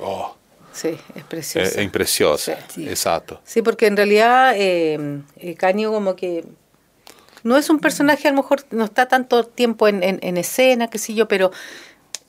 oh, 0.00 0.34
Sí, 0.72 0.88
es 0.88 1.16
es, 1.16 1.24
precioso. 1.24 1.78
es 1.80 1.90
preciosa. 1.90 2.58
Sí. 2.72 2.88
Exacto. 2.88 3.40
Sí, 3.44 3.62
porque 3.62 3.86
en 3.86 3.96
realidad 3.96 4.52
eh, 4.56 5.20
eh, 5.38 5.54
Canio 5.56 5.90
como 5.90 6.14
que 6.14 6.44
no 7.42 7.56
es 7.56 7.68
un 7.70 7.80
personaje, 7.80 8.28
a 8.28 8.30
lo 8.30 8.36
mejor 8.36 8.64
no 8.70 8.84
está 8.84 9.08
tanto 9.08 9.44
tiempo 9.44 9.88
en, 9.88 10.02
en, 10.02 10.18
en 10.22 10.36
escena, 10.36 10.88
qué 10.88 10.98
sé 10.98 11.14
yo, 11.14 11.26
pero 11.26 11.50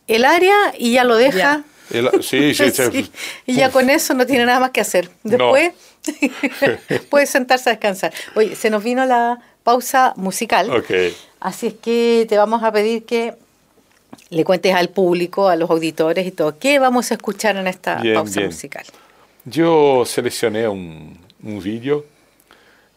el 0.07 0.25
área 0.25 0.55
y 0.77 0.93
ya 0.93 1.03
lo 1.03 1.15
deja. 1.15 1.37
Ya. 1.37 1.63
El- 1.91 2.23
sí, 2.23 2.53
sí, 2.53 2.71
sí. 2.71 3.11
Y 3.45 3.55
ya 3.55 3.71
con 3.71 3.89
eso 3.89 4.13
no 4.13 4.25
tiene 4.25 4.45
nada 4.45 4.59
más 4.59 4.71
que 4.71 4.81
hacer. 4.81 5.09
No. 5.23 5.53
Después 5.53 5.73
puede 7.09 7.25
sentarse 7.25 7.69
a 7.69 7.73
descansar. 7.73 8.13
Oye, 8.35 8.55
se 8.55 8.69
nos 8.69 8.83
vino 8.83 9.05
la 9.05 9.39
pausa 9.63 10.13
musical. 10.15 10.69
Ok. 10.71 10.91
Así 11.39 11.67
es 11.67 11.73
que 11.75 12.25
te 12.27 12.37
vamos 12.37 12.63
a 12.63 12.71
pedir 12.71 13.05
que 13.05 13.33
le 14.29 14.43
cuentes 14.43 14.73
al 14.75 14.89
público, 14.89 15.47
a 15.49 15.55
los 15.55 15.69
auditores 15.69 16.25
y 16.27 16.31
todo, 16.31 16.57
¿qué 16.59 16.79
vamos 16.79 17.11
a 17.11 17.15
escuchar 17.15 17.55
en 17.57 17.67
esta 17.67 17.95
Bien, 17.95 18.15
pausa 18.15 18.39
bien. 18.41 18.47
musical? 18.51 18.85
Yo 19.45 20.03
seleccioné 20.05 20.67
un, 20.67 21.17
un 21.43 21.59
vídeo, 21.61 22.05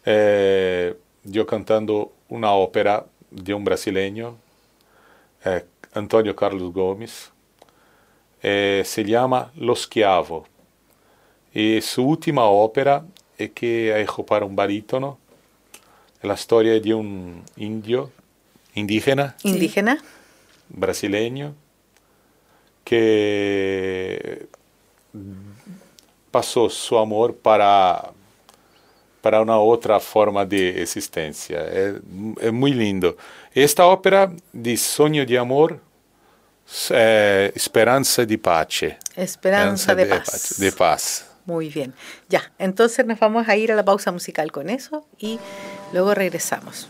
eh, 0.05 0.95
yo 1.25 1.47
cantando 1.47 2.13
una 2.29 2.53
ópera 2.53 3.07
de 3.31 3.55
un 3.55 3.65
brasileño, 3.65 4.37
eh, 5.45 5.65
Antonio 5.95 6.35
Carlos 6.35 6.73
Gómez, 6.73 7.31
eh, 8.43 8.83
se 8.85 9.05
llama 9.05 9.53
Lo 9.57 9.75
Schiavo. 9.75 10.47
Y 11.55 11.81
su 11.81 12.07
última 12.07 12.45
ópera 12.45 13.05
es 13.39 13.51
que 13.51 13.93
ha 13.93 13.99
hecho 14.01 14.25
para 14.25 14.45
un 14.45 14.57
barítono, 14.57 15.19
la 16.23 16.35
historia 16.35 16.79
de 16.79 16.95
un 16.95 17.43
indio, 17.57 18.11
indígena, 18.75 19.37
¿Indígena? 19.43 20.03
brasileño 20.69 21.55
que 22.85 24.47
pasó 26.31 26.71
su 26.71 26.97
amor 26.97 27.37
para, 27.37 28.13
para 29.21 29.41
una 29.41 29.59
otra 29.59 30.01
forma 30.01 30.45
de 30.47 30.81
existencia. 30.83 31.61
Es, 31.67 31.95
es 32.41 32.53
muy 32.53 32.73
lindo. 32.73 33.17
Esta 33.53 33.87
ópera 33.87 34.33
de 34.53 34.77
Sueño 34.77 35.27
de 35.27 35.39
Amor, 35.39 35.81
eh, 36.91 37.53
Esperanza 37.55 38.25
de 38.25 38.39
Pace. 38.39 38.99
Esperanza 39.17 39.95
de 39.95 40.07
paz. 40.07 40.55
de 40.59 40.73
paz. 40.73 41.27
Muy 41.45 41.69
bien. 41.69 41.93
Ya, 42.29 42.53
entonces 42.59 43.05
nos 43.05 43.19
vamos 43.19 43.49
a 43.49 43.57
ir 43.57 43.73
a 43.73 43.75
la 43.75 43.85
pausa 43.85 44.13
musical 44.13 44.53
con 44.53 44.71
eso 44.71 45.07
y 45.19 45.39
luego 45.93 46.15
regresamos. 46.15 46.89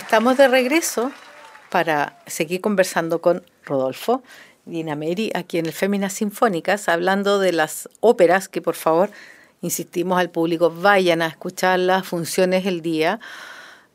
Estamos 0.08 0.38
de 0.38 0.48
regreso 0.48 1.12
para 1.70 2.18
seguir 2.28 2.62
conversando 2.62 3.20
con 3.20 3.44
Rodolfo 3.66 4.24
Dinameri 4.64 5.32
aquí 5.36 5.58
en 5.58 5.66
el 5.66 5.74
Féminas 5.74 6.14
Sinfónicas, 6.14 6.88
hablando 6.88 7.40
de 7.40 7.52
las 7.52 7.90
óperas 8.00 8.48
que 8.48 8.62
por 8.62 8.76
favor 8.76 9.10
insistimos 9.62 10.18
al 10.18 10.30
público, 10.30 10.72
vayan 10.72 11.22
a 11.22 11.28
escuchar 11.28 11.80
las 11.80 12.08
funciones 12.08 12.66
el 12.66 12.82
día. 12.82 13.20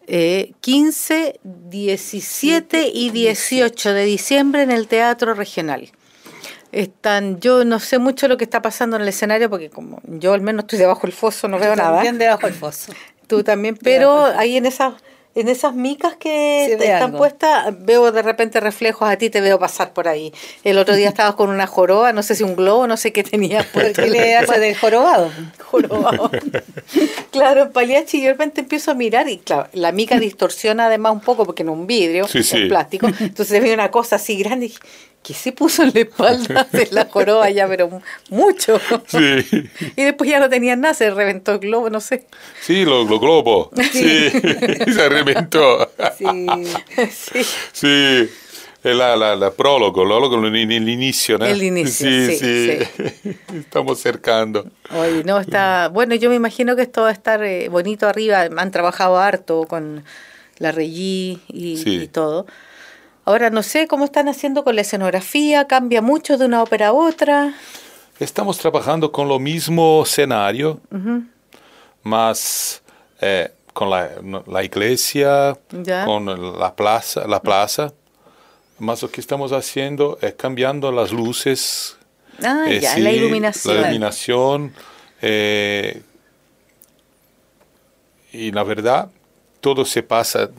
15, 0.07 1.41
17 1.43 2.91
y 2.93 3.09
18 3.09 3.95
de 3.95 4.05
diciembre 4.05 4.61
en 4.65 4.71
el 4.71 4.89
Teatro 4.89 5.33
Regional. 5.33 5.93
Están, 6.73 7.41
yo 7.41 7.65
no 7.65 7.81
sé 7.81 7.99
mucho 7.99 8.29
lo 8.29 8.37
que 8.37 8.45
está 8.45 8.61
pasando 8.61 8.97
en 8.97 9.03
el 9.03 9.09
escenario 9.09 9.49
porque 9.49 9.71
como 9.71 10.03
yo 10.05 10.35
al 10.35 10.43
menos 10.43 10.65
estoy 10.65 10.79
debajo 10.79 11.07
del 11.07 11.13
foso, 11.13 11.49
no 11.49 11.59
veo 11.59 11.75
nada. 11.75 11.95
También 11.95 12.19
debajo 12.19 12.47
del 12.47 12.55
foso. 12.55 12.93
Tú 13.27 13.43
también, 13.43 13.79
pero 13.79 14.27
ahí 14.27 14.59
en 14.59 14.67
esas 14.67 14.93
en 15.35 15.49
esas 15.49 15.75
micas 15.75 16.17
que 16.17 16.65
Sí, 16.67 16.73
están 16.85 17.03
algo. 17.05 17.19
puestas, 17.19 17.75
veo 17.81 18.13
de 18.13 18.23
repente 18.23 18.61
reflejos 18.61 19.09
a 19.09 19.17
ti, 19.17 19.31
te 19.31 19.41
veo 19.41 19.59
pasar 19.59 19.93
por 19.93 20.09
ahí. 20.09 20.33
El 20.65 20.77
otro 20.79 20.95
día 20.95 21.09
estabas 21.09 21.35
con 21.37 21.49
una 21.49 21.67
joroba, 21.67 22.13
no 22.13 22.23
sé 22.23 22.35
si 22.35 22.43
un 22.45 22.55
globo, 22.57 22.87
no 22.87 22.97
sé 22.97 23.13
qué 23.13 23.23
tenías 23.23 23.65
por 23.67 23.91
¿Qué 23.93 24.07
le 24.09 24.37
hace 24.37 24.61
del 24.61 24.77
jorobado? 24.77 25.31
jorobado. 25.65 26.31
claro, 27.31 27.63
en 27.63 27.73
Paliachi 27.73 28.19
yo 28.19 28.25
de 28.27 28.33
repente 28.33 28.61
empiezo 28.61 28.91
a 28.91 28.95
mirar 28.95 29.29
y 29.29 29.39
claro, 29.39 29.69
la 29.73 29.93
mica 29.93 30.19
distorsiona 30.19 30.87
además 30.87 31.13
un 31.13 31.21
poco 31.21 31.45
porque 31.47 31.65
no 31.65 31.73
es 31.73 31.79
un 31.79 31.87
vidrio, 31.87 32.29
Sí, 32.29 32.39
es 32.39 32.49
sí. 32.49 32.67
plástico. 32.67 33.09
Entonces 33.21 33.63
ve 33.63 33.73
una 33.73 33.91
cosa 33.91 34.17
así 34.17 34.37
grande 34.37 34.67
y 34.67 34.75
¿qué 35.23 35.35
se 35.35 35.53
puso 35.53 35.83
en 35.85 35.93
la 35.95 36.01
espalda 36.01 36.67
de 36.73 36.89
la 36.91 37.07
joroba 37.07 37.49
ya? 37.51 37.67
Pero 37.69 38.03
mucho. 38.31 38.81
Sí, 39.07 39.69
Y 39.97 40.03
después 40.03 40.29
ya 40.31 40.41
no 40.41 40.49
tenía 40.49 40.77
nada, 40.77 40.95
se 40.95 41.11
reventó 41.11 41.53
el 41.53 41.59
globo, 41.61 41.91
no 41.91 42.01
sé. 42.01 42.27
sí, 42.61 42.85
lo, 42.85 43.05
lo 43.05 43.19
globo. 43.21 43.71
Sí, 43.93 44.31
se 44.31 45.09
reventó. 45.09 45.91
Sí. 46.19 46.47
sí. 47.11 47.45
Sí, 47.73 48.29
la, 48.83 49.15
la, 49.17 49.37
la 49.37 49.53
prologo, 49.53 49.93
prologo 50.03 50.37
nell'inizio, 50.41 51.39
¿no? 51.39 51.47
El 51.47 51.63
inicio, 51.63 52.09
sí, 52.09 52.37
sí. 52.37 52.79
Estamos 53.57 54.01
cercando. 54.01 54.67
Oye, 54.91 55.23
no, 55.25 55.39
está. 55.39 55.89
Bueno, 55.89 56.17
yo 56.17 56.29
me 56.31 56.35
imagino 56.37 56.75
que 56.75 56.83
esto 56.83 57.03
va 57.03 57.11
a 57.11 57.13
estar 57.13 57.45
eh, 57.45 57.69
bonito 57.69 58.09
arriba. 58.09 58.41
Han 58.57 58.71
trabajado 58.73 59.19
harto 59.19 59.67
con 59.69 60.05
la 60.59 60.73
Regí 60.73 61.41
y, 61.49 61.77
Sí. 61.77 62.03
y 62.03 62.09
todo. 62.09 62.47
Ahora 63.25 63.51
no 63.51 63.63
sé 63.63 63.87
cómo 63.87 64.05
están 64.05 64.29
haciendo 64.29 64.65
con 64.65 64.75
la 64.75 64.81
escenografía, 64.83 65.67
cambia 65.67 66.03
mucho 66.03 66.39
de 66.39 66.47
una 66.47 66.63
ópera 66.63 66.89
a 66.89 66.93
otra. 66.93 67.55
Estamos 68.19 68.59
trabajando 68.59 69.11
con 69.13 69.29
lo 69.29 69.39
mismo 69.39 70.03
escenario, 70.05 70.81
más 72.03 72.83
eh, 73.21 73.53
con 73.73 73.91
la, 73.91 74.11
la 74.47 74.65
iglesia, 74.65 75.57
Ya. 75.71 76.05
con 76.05 76.59
la 76.59 76.75
plaza, 76.75 77.27
la 77.27 77.41
plaza. 77.41 77.93
Más 78.79 79.01
lo 79.03 79.11
que 79.11 79.21
estamos 79.21 79.53
haciendo 79.53 80.19
es 80.21 80.35
cambiando 80.35 80.91
las 80.91 81.13
luces. 81.13 81.97
Ah, 82.43 82.65
eh, 82.69 82.81
ya, 82.81 82.95
sí, 82.95 83.01
la 83.03 83.13
iluminación. 83.13 83.75
La 83.77 83.81
iluminación. 83.83 84.75
eh, 85.21 86.03
y 88.33 88.51
la 88.51 88.63
verdad, 88.65 89.11
todo 89.61 89.85
se 89.85 90.03
pasa 90.03 90.51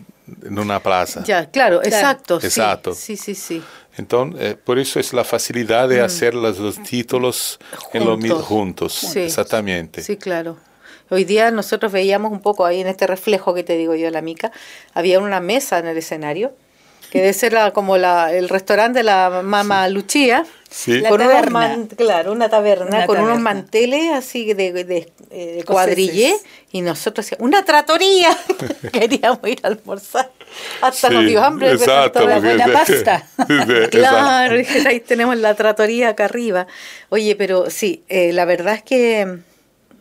en 0.43 0.57
una 0.59 0.81
plaza. 0.81 1.23
Ya, 1.25 1.49
claro, 1.49 1.83
exacto. 1.83 2.39
Exacto. 2.41 2.93
Sí, 2.93 3.17
sí, 3.17 3.36
sí. 3.36 3.62
Entonces, 3.97 4.41
eh, 4.41 4.55
por 4.55 4.79
eso 4.79 4.99
es 4.99 5.13
la 5.13 5.23
facilidad 5.23 5.88
de 5.89 6.01
hacer 6.01 6.33
los, 6.33 6.57
los 6.59 6.81
títulos 6.81 7.59
en 7.93 8.05
lo 8.05 8.17
mi- 8.17 8.29
Mm. 8.29 8.31
Juntos. 8.31 8.45
juntos. 8.47 8.93
Sí. 8.93 9.19
Exactamente. 9.19 10.01
Sí, 10.01 10.17
claro. 10.17 10.57
Hoy 11.09 11.25
día 11.25 11.51
nosotros 11.51 11.91
veíamos 11.91 12.31
un 12.31 12.41
poco 12.41 12.65
ahí 12.65 12.79
en 12.81 12.88
este 12.88 13.05
reflejo 13.05 13.53
que 13.53 13.63
te 13.63 13.77
digo 13.77 13.93
yo, 13.93 14.09
la 14.09 14.21
mica, 14.21 14.51
había 14.93 15.19
una 15.19 15.39
mesa 15.41 15.77
en 15.77 15.86
el 15.88 15.97
escenario, 15.97 16.55
que 17.13 17.19
debe 17.21 17.34
ser 17.34 17.54
la- 17.54 17.69
como 17.71 17.95
la, 17.99 18.34
el 18.34 18.49
restaurante 18.49 18.97
de 18.99 19.04
la 19.04 19.41
Mama 19.43 19.88
Lucía, 19.88 20.45
Sí. 20.71 20.99
La 21.02 21.10
con 21.10 21.19
taberna. 21.19 21.52
man- 21.52 21.86
claro, 21.95 22.32
una 22.32 22.49
taberna, 22.49 22.88
Una 22.88 23.06
con 23.06 23.19
unos 23.19 23.39
manteles 23.39 24.12
así 24.12 24.56
de, 24.56 24.73
de, 24.73 24.84
de, 24.84 25.13
eh, 25.30 25.63
cuadrillé, 25.67 26.36
y 26.71 26.82
nosotros 26.82 27.23
decíamos, 27.28 27.45
¡una 27.47 27.63
tratoría! 27.63 28.36
Queríamos 28.91 29.38
ir 29.45 29.60
a 29.62 29.67
almorzar. 29.67 30.32
Hasta 30.82 31.12
nos 31.12 31.21
Sí, 31.21 31.28
dio 31.30 31.43
hambre. 31.43 31.67
de 31.67 31.73
exacto, 31.76 32.28
la 32.28 32.39
buena 32.39 32.65
pasta. 32.73 33.28
Sí, 33.38 33.54
Claro, 33.91 34.56
ahí 34.88 34.99
tenemos 35.02 35.38
la 35.38 35.54
tratoría 35.54 36.10
acá 36.10 36.26
arriba. 36.26 36.65
Oye, 37.10 37.36
pero 37.36 37.69
sí, 37.69 38.04
eh, 38.10 38.34
la 38.34 38.45
verdad 38.45 38.73
es 38.73 38.82
que 38.82 39.38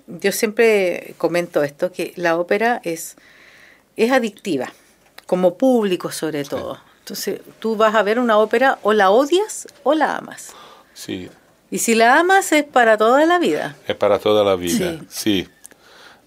yo 0.07 0.33
siempre 0.33 1.12
comento 1.18 1.62
esto, 1.62 1.92
que 1.92 2.14
la 2.16 2.38
ópera 2.38 2.81
es, 2.83 3.16
es 3.98 4.11
adictiva, 4.11 4.72
como 5.27 5.59
público 5.59 6.11
sobre 6.11 6.44
todo. 6.44 6.81
Entonces, 7.12 7.40
tú 7.59 7.77
vas 7.77 7.94
a 7.94 8.03
ver 8.03 8.18
una 8.18 8.38
ópera 8.38 8.79
o 8.83 8.94
la 8.94 9.11
odias 9.11 9.68
o 9.83 9.92
la 9.92 10.16
amas. 10.16 10.55
Sí, 10.94 11.29
Y 11.70 11.77
si 11.79 11.94
la 11.94 12.18
amas 12.18 12.53
es 12.53 12.64
para 12.64 12.96
toda 12.96 13.27
la 13.27 13.38
vida. 13.38 13.77
es 13.87 13.94
para 13.96 14.18
toda 14.18 14.42
la 14.44 14.57
vida. 14.57 14.96
Sí. 15.11 15.44
Sí. 15.44 15.48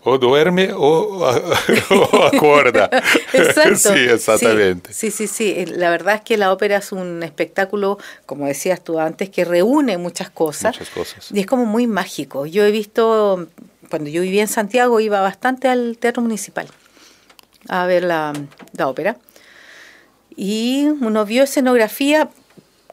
O 0.04 0.20
duerme 0.20 0.72
o, 0.74 0.80
o 1.90 2.24
acuerda. 2.24 2.88
Exacto. 3.34 3.94
Sí, 3.96 4.00
exactamente. 4.00 4.94
Sí, 4.94 5.10
sí, 5.10 5.26
sí, 5.28 5.56
sí. 5.56 5.66
La 5.66 5.90
verdad 5.90 6.16
es 6.18 6.22
que 6.22 6.38
la 6.38 6.54
ópera 6.54 6.78
es 6.78 6.92
un 6.92 7.24
espectáculo, 7.24 7.98
como 8.28 8.46
decías 8.46 8.84
tú 8.84 9.00
antes, 9.00 9.32
que 9.32 9.44
reúne 9.44 9.98
muchas 9.98 10.30
cosas. 10.30 10.76
Muchas 10.76 10.90
cosas. 10.94 11.32
Y 11.32 11.40
es 11.40 11.48
como 11.48 11.66
muy 11.66 11.88
mágico. 11.88 12.46
Yo 12.46 12.64
he 12.64 12.70
visto, 12.70 13.48
cuando 13.90 14.12
yo 14.12 14.22
vivía 14.22 14.44
en 14.44 14.48
Santiago, 14.48 15.00
iba 15.00 15.20
bastante 15.22 15.68
al 15.68 15.98
Teatro 15.98 16.22
Municipal 16.22 16.68
a 17.70 17.88
ver 17.88 18.04
la, 18.04 18.34
la 18.78 18.88
ópera. 18.88 19.18
Y 20.38 20.86
uno 21.02 21.26
vio 21.26 21.44
escenografía 21.44 22.30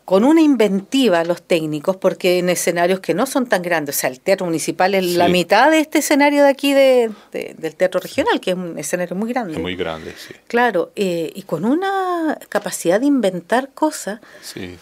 con 0.04 0.24
una 0.24 0.40
inventiva 0.40 1.22
los 1.24 1.42
técnicos, 1.42 1.96
porque 1.96 2.38
en 2.38 2.48
escenarios 2.48 3.00
que 3.00 3.14
no 3.14 3.24
son 3.24 3.46
tan 3.46 3.62
grandes, 3.62 3.96
o 3.96 3.98
sea, 4.00 4.10
el 4.10 4.20
Teatro 4.20 4.46
Municipal 4.46 4.94
es 4.96 5.04
la 5.14 5.28
mitad 5.28 5.70
de 5.70 5.78
este 5.80 5.98
escenario 5.98 6.42
de 6.42 6.50
aquí 6.50 6.72
de, 6.72 7.10
de- 7.30 7.54
del 7.56 7.76
Teatro 7.76 8.00
Regional, 8.00 8.40
que 8.40 8.50
es 8.50 8.56
un 8.56 8.78
escenario 8.78 9.14
muy 9.14 9.32
grande. 9.32 9.54
Es 9.54 9.60
muy 9.60 9.76
grande, 9.76 10.12
sí. 10.18 10.34
Claro, 10.48 10.90
eh, 10.96 11.30
y 11.34 11.42
con 11.42 11.64
una 11.64 12.36
capacidad 12.48 12.98
de 13.00 13.06
inventar 13.06 13.70
cosas, 13.70 14.20
Sí. 14.42 14.76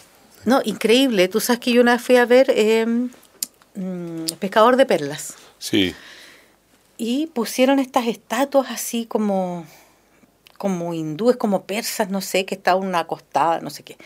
no, 0.45 0.61
increíble. 0.65 1.27
Tú 1.27 1.39
sabes 1.39 1.59
que 1.59 1.71
yo 1.71 1.81
una 1.81 1.93
vez 1.93 2.01
fui 2.01 2.17
a 2.17 2.25
ver 2.25 2.47
eh, 2.49 2.85
mm, 3.75 4.25
Pescador 4.39 4.75
de 4.75 4.85
Perlas 4.87 5.35
Sí. 5.59 5.93
y 6.97 7.27
pusieron 7.27 7.77
estas 7.77 8.07
estatuas 8.07 8.71
así 8.71 9.05
como, 9.05 9.65
como 10.61 10.93
hindúes, 10.93 11.37
como 11.37 11.63
persas, 11.63 12.11
no 12.11 12.21
sé, 12.21 12.45
que 12.45 12.53
estaba 12.53 12.79
una 12.79 12.99
acostada, 12.99 13.61
no 13.61 13.71
sé 13.71 13.81
qué. 13.81 13.97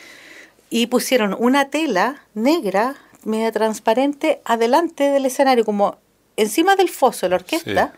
Y 0.69 0.87
pusieron 0.87 1.35
una 1.37 1.69
tela 1.69 2.23
negra, 2.33 2.95
media 3.25 3.51
transparente, 3.51 4.41
adelante 4.45 5.03
del 5.09 5.25
escenario, 5.25 5.65
como 5.65 5.97
encima 6.37 6.77
del 6.77 6.87
foso 6.87 7.25
de 7.25 7.31
la 7.31 7.35
orquesta. 7.35 7.91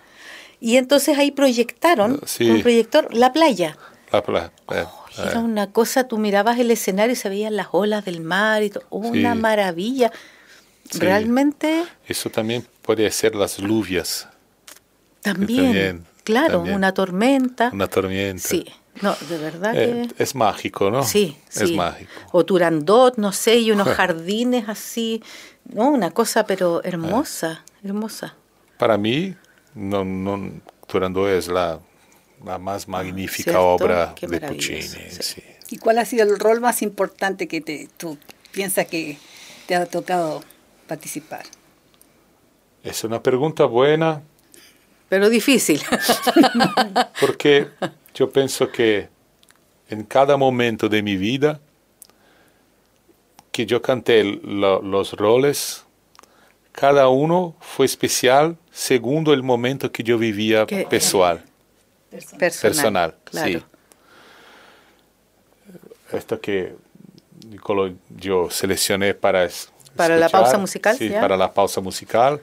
Y 0.60 0.78
entonces 0.78 1.20
ahí 1.20 1.30
proyectaron, 1.30 2.20
Sí. 2.26 2.48
con 2.48 2.56
un 2.56 2.62
proyector, 2.64 3.14
la 3.14 3.32
playa. 3.32 3.78
La 4.12 4.24
pla- 4.24 4.52
eh, 4.72 4.86
Era 5.20 5.34
eh, 5.34 5.44
una 5.44 5.72
cosa, 5.72 6.08
tú 6.08 6.18
mirabas 6.18 6.58
el 6.58 6.72
escenario 6.72 7.14
y 7.14 7.16
se 7.16 7.30
veían 7.30 7.56
las 7.56 7.68
olas 7.74 8.06
del 8.06 8.22
mar 8.22 8.64
y 8.64 8.72
todo. 8.72 8.86
Una 8.90 9.34
Sí. 9.34 9.40
maravilla. 9.40 10.12
Sí. 10.90 10.98
Realmente 11.00 11.84
Eso 12.08 12.32
también 12.32 12.66
puede 12.82 13.12
ser 13.12 13.36
las 13.36 13.58
lluvias, 13.58 14.28
también, 15.22 15.64
también, 15.66 16.06
claro, 16.28 16.58
también. 16.58 16.76
una 16.76 16.94
tormenta. 16.94 17.70
una 17.74 17.88
tormenta. 17.88 18.48
Sí, 18.48 18.66
no, 19.02 19.16
de 19.30 19.38
verdad 19.38 19.74
Eh, 19.76 20.08
que... 20.16 20.24
es 20.24 20.36
mágico, 20.36 20.92
¿no? 20.92 21.04
Sí, 21.04 21.38
Es 21.50 21.70
sí. 21.70 21.76
mágico. 21.76 22.12
O 22.32 22.46
Turandot, 22.46 23.18
no 23.18 23.32
sé, 23.32 23.58
y 23.58 23.72
unos 23.72 23.88
jardines 23.88 24.68
así. 24.70 25.24
No, 25.66 25.90
una 25.90 26.12
cosa, 26.12 26.46
pero 26.46 26.84
hermosa, 26.84 27.64
hermosa. 27.84 28.36
Para 28.78 28.98
mí, 28.98 29.36
no, 29.76 30.04
no, 30.06 30.52
Turandot 30.88 31.30
es 31.30 31.48
la, 31.48 31.80
la 32.46 32.58
más 32.60 32.88
magnífica 32.88 33.52
¿Cierto? 33.52 33.68
obra 33.68 34.14
Qué 34.16 34.28
de 34.28 34.40
Puccini. 34.42 34.82
sí. 34.82 35.00
sí. 35.20 35.44
¿Y 35.70 35.78
cuál 35.78 35.98
ha 36.00 36.06
sido 36.06 36.24
el 36.24 36.40
rol 36.40 36.62
más 36.62 36.82
importante 36.82 37.48
que 37.50 37.60
te, 37.62 37.90
tú 37.98 38.18
piensas 38.52 38.86
que 38.88 39.18
te 39.68 39.76
ha 39.76 39.86
tocado 39.86 40.42
participar? 40.88 41.44
Es 42.84 43.04
una 43.04 43.22
pregunta 43.22 43.66
buena 43.66 44.22
Pero 45.10 45.30
difícil. 45.30 45.82
porque 47.22 47.68
yo 48.14 48.30
pienso 48.30 48.70
que 48.72 49.10
en 49.90 50.04
cada 50.04 50.36
momento 50.38 50.90
de 50.90 51.02
mi 51.02 51.16
vida 51.16 51.60
que 53.52 53.66
yo 53.66 53.82
canté 53.82 54.24
lo- 54.24 54.82
los 54.82 55.14
roles, 55.14 55.84
cada 56.72 57.08
uno 57.08 57.56
fue 57.60 57.86
especial 57.86 58.58
según 58.72 59.26
el 59.28 59.42
momento 59.44 59.92
que 59.92 60.04
yo 60.04 60.18
vivía 60.18 60.66
Que- 60.66 60.86
personal. 60.86 61.44
Personal. 62.12 62.52
Personal, 62.62 63.16
claro. 63.26 63.48
sí. 63.60 63.64
Esto 66.12 66.40
que 66.40 66.76
yo 68.18 68.50
seleccioné 68.50 69.14
para 69.14 69.48
Para 69.96 70.16
la 70.18 70.30
pausa 70.30 70.58
musical, 70.58 70.96
sí, 70.98 71.10
ya. 71.10 71.20
para 71.22 71.36
la 71.38 71.54
pausa 71.54 71.82
musical. 71.82 72.40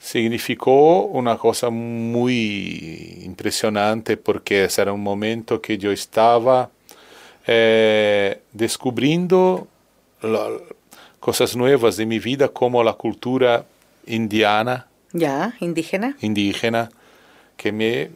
Significó 0.00 1.04
una 1.04 1.36
cosa 1.36 1.68
muy 1.70 3.20
impresionante 3.22 4.16
porque 4.16 4.66
era 4.76 4.92
un 4.92 5.02
momento 5.02 5.60
que 5.60 5.76
yo 5.78 5.92
estaba 5.92 6.70
eh, 7.46 8.40
descubriendo 8.52 9.68
la- 10.22 10.48
cosas 11.20 11.54
nuevas 11.54 11.96
de 11.98 12.06
mi 12.06 12.18
vida 12.18 12.48
como 12.48 12.82
la 12.82 12.94
cultura 12.94 13.66
indiana, 14.06 14.86
Ya, 15.12 15.54
indígena. 15.60 16.16
indígena, 16.22 16.90
que 17.58 17.70
me, 17.72 18.10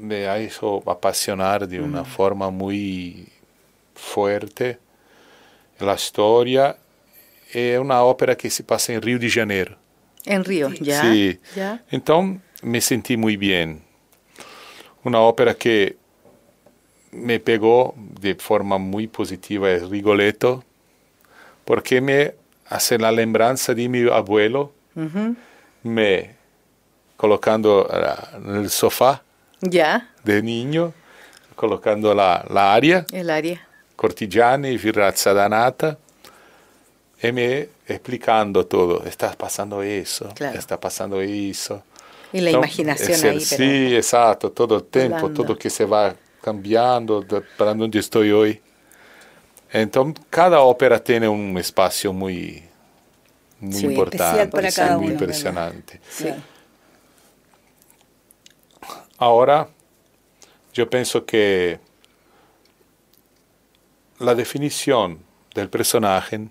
me 0.00 0.26
ha 0.26 0.38
hecho 0.38 0.82
apasionar 0.90 1.68
de 1.68 1.80
una 1.80 2.04
forma 2.04 2.50
muy 2.50 3.28
fuerte. 3.94 4.78
La 5.78 5.94
historia 5.94 6.76
es 7.52 7.78
una 7.78 8.02
ópera 8.02 8.36
que 8.36 8.50
se 8.50 8.64
pasa 8.64 8.92
en 8.92 9.00
Río 9.02 9.18
de 9.20 9.30
Janeiro. 9.30 9.76
En 10.26 10.44
Río, 10.44 10.70
ya. 10.80 11.02
Sí. 11.02 11.38
Ya. 11.54 11.80
Então, 11.90 12.40
me 12.62 12.80
senti 12.80 13.16
muito 13.16 13.38
bem. 13.40 13.80
Uma 15.04 15.20
ópera 15.20 15.54
que 15.54 15.96
me 17.12 17.38
pegou 17.38 17.94
de 17.96 18.34
forma 18.34 18.78
muito 18.78 19.10
positiva 19.10 19.68
é 19.68 19.78
Rigoletto, 19.78 20.62
porque 21.64 22.00
me 22.00 22.34
hace 22.68 22.96
a 22.96 23.10
lembrança 23.10 23.74
de 23.74 23.88
meu 23.88 24.12
abuelo 24.12 24.72
me 25.84 26.30
colocando 27.16 27.86
ah, 27.90 28.38
no 28.40 28.68
sofá 28.68 29.22
Ya, 29.62 30.10
de 30.22 30.42
niño, 30.42 30.92
colocando 31.54 32.14
la, 32.14 32.44
la 32.50 32.74
aria, 32.74 33.06
el 33.10 33.30
área. 33.30 33.66
Cortigiani, 33.96 34.76
Virrazza 34.76 35.32
Danata, 35.32 35.98
me 37.32 37.68
explicando 37.86 38.66
todo. 38.66 39.04
Está 39.04 39.32
pasando 39.32 39.82
eso, 39.82 40.28
Claro. 40.34 40.58
está 40.58 40.78
pasando 40.78 41.20
eso. 41.20 41.82
Y 42.32 42.40
la 42.40 42.50
Então, 42.50 42.60
imaginación 42.60 43.10
esse- 43.10 43.28
ahí, 43.30 43.38
pero 43.48 43.62
Sí, 43.64 43.96
exacto, 43.96 44.50
todo 44.50 44.76
el 44.76 44.84
tiempo, 44.84 45.20
Volando. 45.22 45.44
todo 45.44 45.56
que 45.58 45.70
se 45.70 45.84
va 45.84 46.14
cambiando 46.42 47.22
de- 47.22 47.40
para 47.40 47.72
onde 47.72 47.98
estou 47.98 48.22
hoje. 48.22 48.60
Então, 49.72 50.12
cada 50.30 50.60
ópera 50.60 50.98
tem 50.98 51.26
um 51.28 51.58
espaço 51.58 52.12
muito, 52.12 52.62
muito 53.60 53.78
Sí, 53.78 53.86
importante, 53.86 54.50
para 54.50 54.70
sí, 54.70 54.76
cada 54.80 54.96
muy 54.96 55.06
uno, 55.06 55.14
impresionante. 55.14 56.00
sí. 56.08 56.28
Ahora, 59.18 59.68
yo 60.74 60.88
pienso 60.88 61.24
que 61.24 61.78
la 64.18 64.34
definición 64.34 65.20
del 65.54 65.68
personaje, 65.68 66.48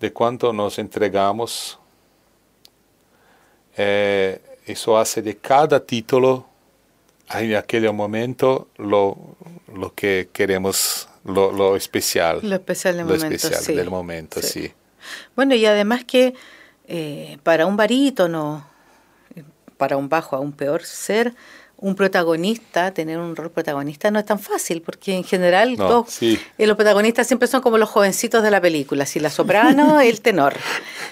de 0.00 0.12
cuánto 0.12 0.52
nos 0.52 0.78
entregamos, 0.78 1.78
eh, 3.76 4.40
eso 4.66 4.98
hace 4.98 5.22
de 5.22 5.36
cada 5.36 5.84
título 5.84 6.46
en 7.32 7.54
aquel 7.54 7.92
momento 7.92 8.68
lo, 8.76 9.16
lo 9.74 9.94
que 9.94 10.30
queremos, 10.32 11.08
lo, 11.24 11.52
lo 11.52 11.76
especial. 11.76 12.40
Lo 12.42 12.56
especial 12.56 12.96
del 12.96 13.06
lo 13.06 13.14
momento, 13.14 13.36
especial 13.36 13.62
sí. 13.62 13.74
del 13.74 13.90
momento, 13.90 14.42
Sí. 14.42 14.48
sí. 14.48 14.72
Bueno, 15.36 15.54
y 15.54 15.64
además 15.64 16.04
que 16.04 16.34
eh, 16.88 17.38
para 17.42 17.66
un 17.66 17.76
barítono, 17.76 18.66
eh, 19.34 19.44
para 19.76 19.96
un 19.96 20.08
bajo 20.08 20.36
aún 20.36 20.52
peor, 20.52 20.82
ser 20.84 21.34
un 21.82 21.94
protagonista, 21.94 22.92
tener 22.92 23.18
un 23.18 23.34
rol 23.34 23.50
protagonista 23.50 24.10
no 24.10 24.18
es 24.18 24.26
tan 24.26 24.38
fácil, 24.38 24.82
porque 24.82 25.14
en 25.14 25.24
general 25.24 25.76
No, 25.78 25.88
todos- 25.88 26.10
sí. 26.10 26.38
eh, 26.58 26.66
los 26.66 26.76
protagonistas 26.76 27.26
siempre 27.26 27.48
son 27.48 27.62
como 27.62 27.78
los 27.78 27.88
jovencitos 27.88 28.42
de 28.42 28.50
la 28.50 28.60
película, 28.60 29.06
si 29.06 29.18
la 29.18 29.30
soprano, 29.30 29.98
el 30.00 30.20
tenor. 30.20 30.54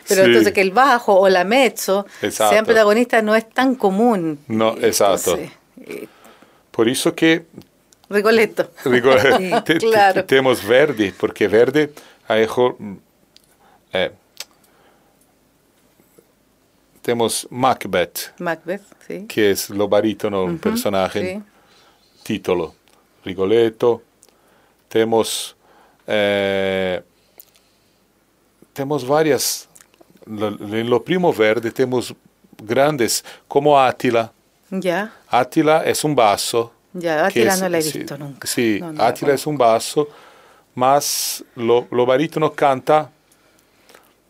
Pero 0.06 0.22
Sí. 0.24 0.28
entonces 0.28 0.52
que 0.52 0.60
el 0.60 0.70
bajo 0.70 1.14
o 1.18 1.28
la 1.30 1.44
mezzo 1.44 2.04
Exacto. 2.20 2.52
sean 2.52 2.64
protagonistas 2.66 3.24
no 3.24 3.34
es 3.34 3.48
tan 3.48 3.74
común. 3.74 4.38
No, 4.46 4.76
exacto. 4.80 5.38
entonces, 5.38 5.50
eh, 5.86 6.06
Por 6.70 6.88
eso 6.88 7.14
que 7.14 7.46
Rigoletto. 8.10 8.66
Te- 9.64 9.78
claro. 9.78 10.24
temos 10.24 10.64
Verdi, 10.66 11.10
porque 11.12 11.48
Verdi 11.48 11.88
ha 12.28 12.38
hecho, 12.38 12.76
eh, 13.92 14.10
temos 17.09 17.48
Macbeth, 17.50 18.34
Macbeth, 18.38 18.82
sí. 19.06 19.24
que 19.26 19.52
es 19.52 19.70
lo 19.70 19.88
barítono, 19.88 20.44
un 20.44 20.59
personaje, 20.59 21.36
sí. 21.36 21.42
título, 22.22 22.74
Rigoletto. 23.24 24.02
Temos, 24.90 25.56
eh, 26.06 27.02
temos 28.74 29.06
varias, 29.09 29.70
en 30.26 30.90
lo 30.90 31.02
primo 31.02 31.32
Verdi 31.32 31.70
temos 31.70 32.14
grandes, 32.62 33.24
como 33.48 33.80
Átila. 33.80 34.30
Ya, 34.68 35.11
Átila 35.28 35.84
es 35.86 36.04
un 36.04 36.14
basso. 36.14 36.70
ya, 36.92 37.24
Átila 37.24 37.56
no 37.56 37.70
la 37.70 37.78
he 37.78 37.82
sí, 37.82 38.00
visto 38.00 38.18
nunca. 38.18 38.46
Sí, 38.46 38.80
No, 38.82 38.92
no 38.92 38.98
la 38.98 39.06
Átila 39.09 39.32
es 39.32 39.46
un 39.46 39.56
basso, 39.56 40.11
mas 40.74 41.42
lo, 41.56 41.86
lo 41.90 42.04
barítono 42.04 42.52
canta 42.52 43.11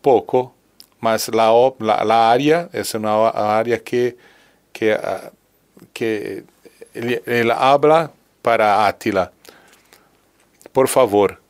poco, 0.01 0.55
mas 1.01 1.29
la, 1.29 1.51
la, 1.79 2.05
la 2.05 2.31
aria 2.33 2.69
es 2.73 2.95
una 2.95 3.13
a- 3.29 3.59
aria 3.59 3.79
que, 3.83 4.17
que, 4.73 4.93
ah, 4.93 5.31
que 5.93 6.45
él, 6.95 7.23
él 7.27 7.51
habla 7.51 8.11
para 8.43 8.87
Átila. 8.87 9.31
Por 10.73 10.89
favor, 10.89 11.41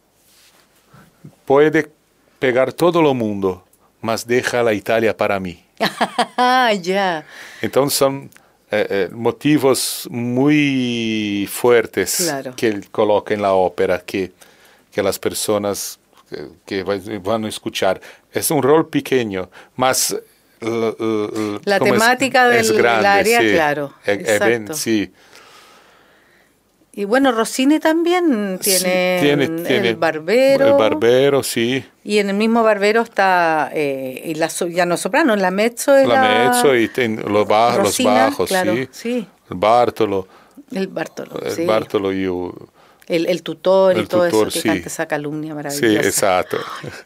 puede 1.45 1.91
pegar 2.39 2.73
todo 2.73 3.03
lo 3.03 3.15
mundo, 3.15 3.63
mas 4.01 4.27
deja 4.27 4.63
la 4.63 4.73
Italia 4.73 5.17
para 5.17 5.39
mí. 5.41 5.65
Ya. 6.83 7.25
Então 7.63 7.89
são 7.89 8.29
eh, 8.71 8.87
eh, 8.91 9.09
motivos 9.13 10.07
fortes 11.49 12.17
Claro. 12.27 12.53
que 12.55 12.67
ele 12.67 12.87
coloca 12.93 13.37
na 13.37 13.53
ópera 13.55 13.99
que 14.05 14.33
que 14.91 15.01
as 15.01 15.19
pessoas 15.19 15.99
que, 16.29 16.49
que 16.67 16.83
vai- 16.85 16.99
vão 17.21 17.47
escuchar. 17.47 18.01
É 18.39 18.55
um 18.55 18.61
rol 18.61 18.84
pequeno, 18.84 19.49
mas 19.76 20.11
l- 20.61 20.95
l- 20.99 21.61
La 21.64 21.76
es- 21.76 21.82
temática 21.82 22.55
es 22.57 22.68
del 22.68 22.78
grande, 22.78 23.07
área, 23.09 23.41
sí. 23.41 23.53
claro, 23.53 23.93
exacto. 24.07 24.74
sí. 24.74 25.12
Y 26.93 27.05
bueno, 27.05 27.30
Rossini 27.30 27.78
también 27.78 28.59
Sí, 28.61 28.76
tiene, 28.82 29.45
el 29.89 29.95
barbero. 29.97 30.66
El 30.66 30.72
barbero, 30.74 31.45
sí. 31.45 31.84
Y 32.03 32.18
en 32.18 32.30
el 32.30 32.34
mismo 32.34 32.64
barbero 32.64 33.03
está 33.03 33.70
eh, 33.72 34.20
y 34.24 34.34
la, 34.34 34.49
ya 34.49 34.84
no 34.84 34.97
soprano, 34.97 35.36
la 35.36 35.53
mezzo 35.53 35.97
es 35.97 36.09
La 36.09 36.20
mezzo 36.51 36.74
y 36.74 36.89
ten- 36.89 37.22
los, 37.24 37.47
ba- 37.47 37.76
los 37.76 37.86
Rosina, 37.86 38.11
bajos, 38.26 38.49
claro, 38.49 38.74
sí. 38.74 38.89
sí. 38.91 39.26
El 39.49 39.57
Bartolo, 39.59 40.26
el 40.72 40.89
Bartolo, 40.89 41.41
el 41.45 41.53
sí. 41.53 41.64
Bartolo 41.66 42.12
y 42.12 42.26
el- 43.09 43.25
El, 43.25 43.27
el 43.27 43.43
tutor 43.43 43.97
y 43.99 44.07
todo 44.07 44.27
tutor, 44.27 44.49
eso 44.49 44.55
que 44.55 44.61
sí. 44.61 44.69
canta 44.69 44.87
esa 44.89 45.07
calumnia 45.07 45.51
Sí, 45.51 45.55
maravillosa. 45.57 46.07
exacto. 46.07 46.59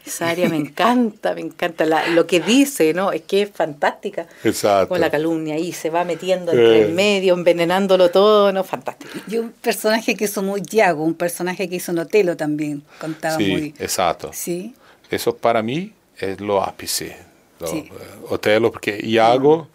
Esa 0.05 0.29
área 0.29 0.49
me 0.49 0.57
encanta, 0.57 1.33
me 1.33 1.41
encanta 1.41 1.85
la- 1.85 2.07
lo 2.09 2.27
que 2.27 2.39
dice, 2.41 2.93
¿no? 2.93 3.11
Es 3.11 3.21
que 3.21 3.43
es 3.43 3.51
fantástica. 3.51 4.27
Exacto. 4.43 4.89
Con 4.89 4.99
la 5.01 5.09
calumnia 5.09 5.55
ahí 5.55 5.71
se 5.71 5.89
va 5.89 6.03
metiendo 6.03 6.51
entre 6.51 6.79
Eh. 6.79 6.81
el 6.83 6.93
medio, 6.93 7.33
envenenándolo 7.33 8.11
todo, 8.11 8.51
¿no? 8.51 8.63
Fantástico. 8.63 9.13
Y 9.27 9.37
un 9.37 9.51
personaje 9.53 10.15
que 10.15 10.25
hizo 10.25 10.43
muy 10.43 10.61
Yago, 10.61 11.03
un 11.03 11.13
personaje 11.15 11.69
que 11.69 11.75
hizo 11.77 11.93
Notelo 11.93 12.35
también, 12.35 12.83
contaba 12.99 13.37
Sí, 13.37 13.51
muy... 13.51 13.73
exacto. 13.79 14.31
Sí, 14.33 14.75
Eso 15.09 15.35
para 15.37 15.61
mí 15.61 15.93
es 16.17 16.39
lo 16.41 16.61
ápice. 16.63 17.15
Lo, 17.59 17.67
Sí. 17.67 17.77
eh, 17.91 17.91
Otelo, 18.29 18.71
porque 18.71 18.99
Iago, 19.03 19.67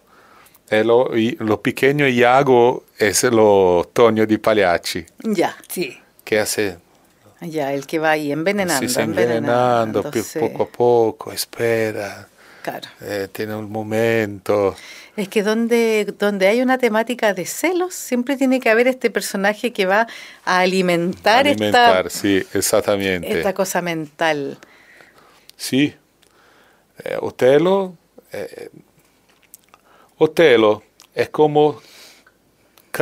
es 0.68 0.84
lo, 0.84 1.16
y- 1.16 1.36
lo 1.40 1.62
pequeño 1.62 2.06
Iago 2.08 2.84
es 2.98 3.22
lo 3.24 3.88
Tonio 3.92 4.26
di 4.26 4.36
Pagliacci, 4.38 5.06
Ya, 5.22 5.56
sí. 5.68 5.96
Que 6.28 6.38
hace 6.38 6.76
ya, 7.40 7.72
el 7.72 7.86
que 7.86 7.98
va 7.98 8.10
ahí 8.10 8.32
envenenando, 8.32 8.86
sí, 8.86 8.92
se 8.92 9.00
envenenando 9.00 10.12
sí, 10.12 10.38
poco 10.38 10.64
a 10.64 10.68
poco, 10.68 11.32
espera, 11.32 12.28
Claro. 12.62 12.86
eh, 13.00 13.28
tiene 13.32 13.54
un 13.54 13.70
momento. 13.70 14.76
Es 15.16 15.28
que 15.28 15.42
donde, 15.42 16.12
donde 16.18 16.48
hay 16.48 16.60
una 16.60 16.76
temática 16.76 17.32
de 17.32 17.46
celos, 17.46 17.94
siempre 17.94 18.36
tiene 18.36 18.60
que 18.60 18.68
haber 18.68 18.88
este 18.88 19.08
personaje 19.08 19.72
que 19.72 19.86
va 19.86 20.06
a 20.44 20.58
alimentar, 20.58 21.46
alimentar, 21.46 22.08
esta, 22.08 22.18
sí, 22.20 22.44
exactamente. 22.52 23.38
esta 23.38 23.54
cosa 23.54 23.80
mental. 23.80 24.58
Sí. 25.56 25.94
Eh, 27.04 27.16
Otelo, 27.20 27.94
eh, 28.32 28.68
Otelo 30.18 30.82
es 31.14 31.30
como 31.30 31.80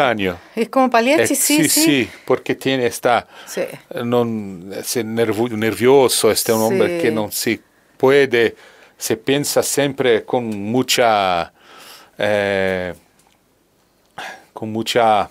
caño. 0.00 0.36
Es 0.54 0.68
como 0.68 0.88
Pagliacci, 0.90 1.32
Eh, 1.32 1.36
sí, 1.36 1.68
sí. 1.68 2.10
porque 2.26 2.54
tiene 2.54 2.86
esta 2.86 3.26
Sí. 3.46 3.62
non 4.02 4.70
è 4.72 5.02
nervo- 5.02 5.48
nervioso, 5.56 6.30
este 6.30 6.52
un 6.52 6.60
hombre 6.62 6.96
Sì. 6.96 7.02
che 7.02 7.10
non 7.10 7.30
si 7.32 7.58
puede, 7.96 8.54
se 8.96 9.16
pensa 9.16 9.62
sempre 9.62 10.22
con 10.24 10.44
mucha, 10.46 11.50
eh, 12.18 12.94
con 14.52 14.70
mucha, 14.70 15.28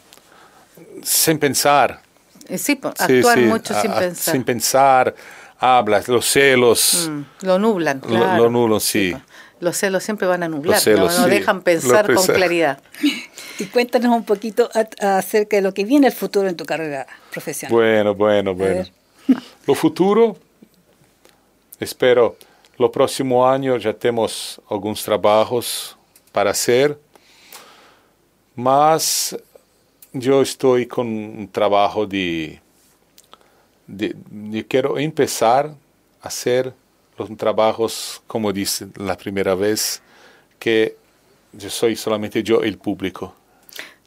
sin 1.04 1.38
pensar. 1.38 2.00
Eh, 2.48 2.58
Sí, 2.58 2.74
Sí, 2.76 2.80
actuar 2.84 3.38
sí, 3.38 3.46
mucho 3.46 3.74
sin 3.82 3.92
a- 3.92 4.00
pensar. 4.00 4.34
Sin 4.34 4.44
pensar, 4.44 5.16
habla, 5.60 6.02
los 6.08 6.26
celos, 6.26 7.08
Mm, 7.10 7.22
lo 7.42 7.58
nublan, 7.58 8.00
Lo- 8.02 8.08
claro. 8.08 8.44
lo 8.44 8.50
nublan, 8.50 8.80
sí. 8.80 9.16
Los 9.66 9.78
celos 9.78 10.04
siempre 10.04 10.28
van 10.28 10.44
a 10.44 10.48
nublar, 10.48 10.76
Los 10.76 10.84
celos, 10.84 11.14
no, 11.16 11.22
no 11.22 11.26
sí. 11.26 11.30
dejan 11.32 11.62
pensar 11.64 12.06
con 12.14 12.24
claridad. 12.28 12.80
Y 13.58 13.66
cuéntanos 13.66 14.14
un 14.16 14.26
poquito 14.26 14.70
a- 14.74 15.18
acerca 15.18 15.56
de 15.56 15.62
lo 15.64 15.74
que 15.74 15.86
viene 15.86 16.08
el 16.08 16.14
futuro 16.14 16.48
en 16.48 16.56
tu 16.56 16.66
carrera 16.66 17.08
profesional. 17.32 17.74
Bueno, 17.74 18.14
bueno, 18.14 18.54
bueno. 18.54 18.84
Lo 19.66 19.74
futuro, 19.76 20.38
espero, 21.80 22.36
lo 22.78 22.92
próximo 22.92 23.48
año 23.48 23.80
já 23.80 23.94
temos 23.94 24.60
alguns 24.70 25.04
trabalhos 25.04 25.98
para 26.34 26.52
hacer, 26.52 26.98
mas 28.56 29.34
eu 30.14 30.42
estou 30.42 30.76
com 30.88 31.02
um 31.04 31.48
trabalho 31.48 32.06
de, 32.06 32.60
de, 33.88 34.14
de 34.30 34.64
quero 34.64 35.00
empezar 35.00 35.74
a 36.22 36.28
hacer 36.28 36.74
los 37.18 37.36
trabajos, 37.38 38.22
como 38.28 38.52
disse 38.52 38.88
la 38.98 39.16
primeira 39.18 39.56
vez, 39.56 40.02
que 40.60 40.96
yo 41.54 41.70
soy 41.70 41.96
solamente 41.96 42.44
yo 42.44 42.62
el 42.62 42.78
público. 42.78 43.34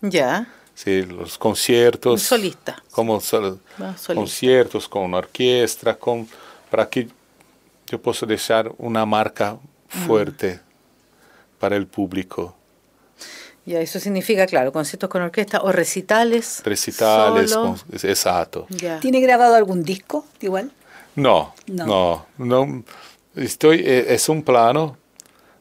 Ya, 0.00 0.46
Sí, 0.74 1.02
los 1.02 1.36
conciertos. 1.38 2.12
Un 2.12 2.18
solista. 2.20 2.80
Como 2.92 3.20
sol- 3.20 3.59
Ah, 3.80 3.94
solista. 3.98 4.14
conciertos 4.14 4.88
con 4.88 5.12
orquesta, 5.12 5.96
con, 5.96 6.28
para 6.70 6.88
que 6.88 7.09
yo 7.88 8.00
pueda 8.00 8.20
dejar 8.28 8.70
una 8.78 9.04
marca 9.04 9.54
Mm. 9.92 10.06
fuerte 10.06 10.61
para 11.59 11.74
el 11.76 11.86
público. 11.88 12.54
ya, 13.66 13.80
eso 13.80 13.98
significa, 14.00 14.46
claro, 14.46 14.72
conciertos 14.72 15.11
con 15.11 15.20
orquesta 15.20 15.61
o 15.62 15.72
recitales. 15.72 16.62
Recitales, 16.64 17.50
solo. 17.50 17.76
con- 17.90 18.09
exacto. 18.09 18.66
Ya. 18.70 18.98
¿Tiene 19.00 19.20
grabado 19.20 19.56
algún 19.56 19.82
disco 19.82 20.24
igual? 20.40 20.70
No, 21.22 21.54
No. 21.66 21.86
no, 21.86 22.26
no. 22.66 22.84
Estoy, 23.36 23.82
eh, 23.84 24.06
es 24.08 24.28
un 24.28 24.42
plano, 24.42 24.96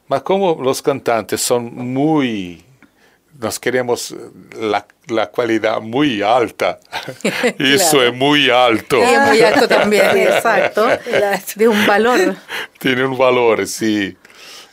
mas 0.07 0.21
como 0.23 0.61
los 0.63 0.81
cantantes 0.81 1.41
son 1.41 1.73
muy, 1.75 2.63
nos 3.39 3.59
queremos 3.59 4.15
la, 4.59 4.85
la 5.07 5.29
calidad 5.31 5.79
muy 5.81 6.21
alta, 6.23 6.79
eso 7.59 7.91
Claro. 7.97 8.03
es 8.07 8.13
muy 8.15 8.49
alto, 8.49 8.97
Y 8.97 9.01
es 9.03 9.21
muy 9.27 9.41
alto 9.41 9.67
también, 9.67 10.05
exacto. 10.17 10.87
De 11.55 11.67
un 11.67 11.85
valor. 11.85 12.35
tiene 12.79 13.05
un 13.05 13.17
valor, 13.17 13.67
sí. 13.67 14.17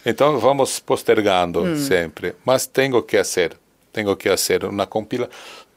Entonces 0.04 0.42
vamos 0.42 0.80
postergando 0.80 1.62
Mm. 1.64 1.76
siempre, 1.78 2.36
mas 2.44 2.68
tengo 2.70 3.04
que 3.06 3.18
hacer, 3.18 3.56
tengo 3.92 4.16
que 4.16 4.30
hacer 4.30 4.64
una 4.66 4.86
compila. 4.86 5.28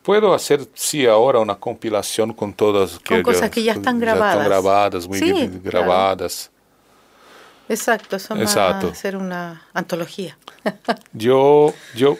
Puedo 0.08 0.34
hacer, 0.34 0.66
sí, 0.74 1.06
ahora 1.06 1.40
una 1.40 1.56
compilación 1.56 2.32
con 2.32 2.54
todas 2.54 2.98
Con 3.00 3.22
cosas 3.24 3.50
que 3.52 3.62
ya 3.62 3.74
están 3.74 4.00
grabadas. 4.00 4.46
grabadas, 4.48 5.06
muy 5.06 5.20
Sí, 5.20 5.26
bien 5.34 5.60
claro. 5.60 5.86
grabadas. 5.86 6.50
Exacto, 7.68 8.16
eso 8.16 8.34
va 8.34 8.42
Exacto. 8.42 8.88
a 8.88 8.96
ser 8.96 9.18
una 9.18 9.68
antología. 9.74 10.38
Yo, 11.12 11.74
yo, 11.94 12.18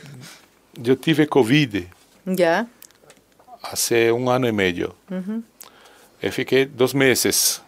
yo 0.74 0.98
tive 0.98 1.28
COVID 1.28 1.84
ya, 2.26 2.68
hace 3.62 4.12
un 4.12 4.28
año 4.28 4.50
y 4.50 4.52
medio. 4.52 4.94
Y 6.22 6.30
fiqué 6.32 6.66
dos 6.66 6.94
meses 6.94 7.62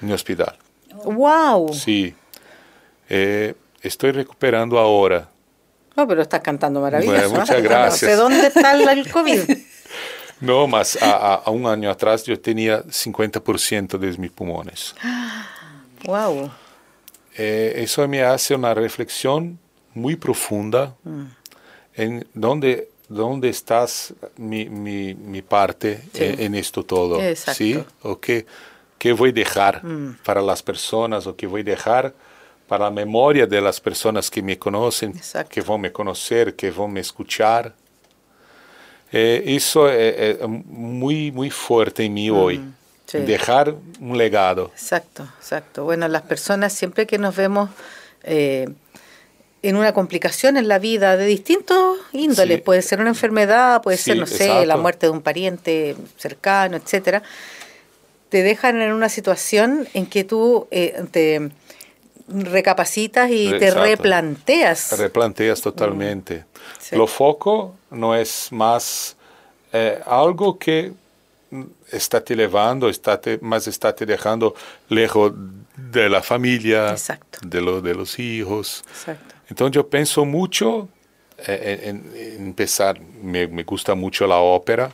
en 0.00 0.08
el 0.08 0.14
hospital. 0.14 0.56
wow. 1.04 1.70
Sí. 1.74 2.14
Eh, 3.10 3.54
estoy 3.82 4.12
recuperando 4.12 4.78
ahora. 4.78 5.28
No, 5.96 6.06
pero 6.06 6.22
estás 6.22 6.40
cantando 6.40 6.80
maravilloso. 6.80 7.16
Bueno, 7.30 7.40
muchas 7.40 7.62
gracias. 7.62 8.10
Sé 8.10 8.16
dónde 8.16 8.46
está 8.48 8.72
el, 8.92 9.10
COVID. 9.10 9.40
No, 10.38 10.66
mas 10.66 11.00
a, 11.02 11.36
a- 11.36 11.50
un 11.50 11.66
año 11.66 11.90
atrás 11.90 12.22
yo 12.24 12.38
tenía 12.38 12.84
50% 12.84 13.96
de 13.96 14.18
mis 14.18 14.30
pulmones. 14.30 14.94
wow. 16.04 16.50
Eh, 17.38 17.72
eso 17.76 18.06
me 18.06 18.22
hace 18.22 18.54
una 18.54 18.74
reflexión 18.74 19.58
muy 19.94 20.14
profunda 20.16 20.94
en 21.94 22.26
dónde, 22.34 22.90
dónde 23.08 23.48
estás 23.48 24.12
mi, 24.36 24.68
mi, 24.68 25.14
mi 25.14 25.40
parte 25.40 26.02
Sí. 26.12 26.24
en, 26.24 26.40
en 26.40 26.54
esto 26.54 26.82
todo. 26.84 27.18
Exacto. 27.20 27.56
¿sí? 27.56 27.82
O 28.02 28.20
qué, 28.20 28.44
qué 28.98 29.12
voy 29.12 29.30
a 29.30 29.32
dejar 29.32 29.80
para 30.22 30.42
las 30.42 30.62
personas 30.62 31.26
o 31.26 31.34
qué 31.34 31.46
voy 31.46 31.62
a 31.62 31.64
dejar 31.64 32.12
para 32.66 32.84
la 32.86 32.90
memoria 32.90 33.46
de 33.46 33.60
las 33.60 33.80
personas 33.80 34.30
que 34.30 34.42
me 34.42 34.58
conocen, 34.58 35.10
Exacto. 35.16 35.50
que 35.52 35.60
van 35.60 35.78
a 35.78 35.82
me 35.82 35.92
conocer, 35.92 36.54
que 36.56 36.70
van 36.70 36.90
a 36.90 36.92
me 36.94 37.00
escuchar. 37.00 37.74
Eh, 39.12 39.42
eso 39.46 39.88
es, 39.88 40.38
es 40.40 40.48
muy, 40.48 41.30
muy 41.30 41.50
fuerte 41.50 42.04
en 42.04 42.14
mí 42.14 42.28
hoy. 42.30 42.60
sí. 43.06 43.18
Dejar 43.18 43.74
un 44.00 44.18
legado. 44.18 44.70
Exacto, 44.74 45.28
exacto. 45.38 45.84
Bueno, 45.84 46.08
las 46.08 46.22
personas 46.22 46.72
siempre 46.72 47.06
que 47.06 47.18
nos 47.18 47.36
vemos 47.36 47.70
eh, 48.24 48.68
en 49.62 49.76
una 49.76 49.92
complicación 49.92 50.56
en 50.56 50.66
la 50.66 50.78
vida 50.80 51.16
de 51.16 51.24
distintos 51.26 51.98
índoles, 52.12 52.56
Sí. 52.58 52.62
puede 52.62 52.82
ser 52.82 53.00
una 53.00 53.10
enfermedad, 53.10 53.80
puede 53.82 53.96
ser, 53.96 54.16
no 54.18 54.26
sé, 54.26 54.46
exacto. 54.46 54.64
la 54.66 54.76
muerte 54.76 55.06
de 55.06 55.10
un 55.10 55.22
pariente 55.22 55.96
cercano, 56.16 56.76
etcétera, 56.76 57.22
te 58.28 58.42
dejan 58.42 58.82
en 58.82 58.92
una 58.92 59.08
situación 59.08 59.86
en 59.94 60.06
que 60.06 60.24
tú 60.24 60.66
eh, 60.72 61.00
te 61.12 61.50
recapacitas 62.28 63.30
y 63.30 63.50
te 63.58 63.70
replanteas. 63.70 64.98
replanteas 64.98 65.60
totalmente. 65.60 66.38
Mm. 66.38 66.44
Sí. 66.78 66.96
Lo 66.96 67.06
foco 67.06 67.74
no 67.90 68.14
es 68.14 68.48
más 68.50 69.16
eh, 69.72 70.00
algo 70.06 70.58
que 70.58 70.92
mm, 71.50 71.62
está 71.92 72.22
te 72.22 72.34
llevando, 72.34 72.88
está 72.88 73.20
te, 73.20 73.38
más 73.38 73.66
está 73.68 73.94
te 73.94 74.06
dejando 74.06 74.54
lejos 74.88 75.32
de 75.76 76.08
la 76.08 76.22
familia, 76.22 76.90
Exacto. 76.90 77.38
de, 77.42 77.60
lo, 77.60 77.80
de 77.80 77.94
los 77.94 78.18
hijos. 78.18 78.82
Exacto. 78.88 79.34
Entonces 79.48 79.74
yo 79.74 79.88
pienso 79.88 80.24
mucho 80.24 80.88
eh, 81.46 81.82
en, 81.84 82.10
en 82.14 82.46
empezar, 82.46 83.00
me, 83.00 83.46
me 83.46 83.62
gusta 83.62 83.94
mucho 83.94 84.26
la 84.26 84.38
ópera, 84.38 84.90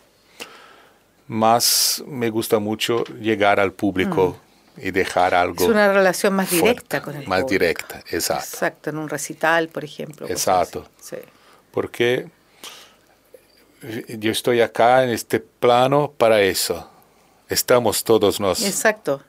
más 1.29 2.03
me 2.07 2.29
gusta 2.31 2.59
mucho 2.59 3.05
llegar 3.21 3.59
al 3.59 3.73
público 3.73 4.37
y 4.77 4.91
dejar 4.91 5.35
algo. 5.35 5.65
Es 5.65 5.71
una 5.71 5.93
relación 5.93 6.35
más 6.35 6.49
fuerte, 6.49 6.67
directa 6.67 7.03
con 7.03 7.15
el 7.17 7.27
más 7.27 7.43
público. 7.43 7.51
directa, 7.65 8.03
exacto. 8.11 8.45
Exacto, 8.45 8.91
en 8.91 8.99
un 8.99 9.09
recital, 9.09 9.69
por 9.69 9.85
ejemplo. 9.85 10.29
Exacto. 10.29 10.89
Sí. 11.01 11.17
porque 11.71 12.29
yo 14.19 14.31
estoy 14.31 14.61
acá 14.61 15.03
en 15.05 15.11
este 15.11 15.41
plano 15.41 16.13
para 16.17 16.41
eso. 16.41 16.89
Estamos 17.49 18.05
todos 18.05 18.39
nos 18.41 18.63
Exacto. 18.65 19.23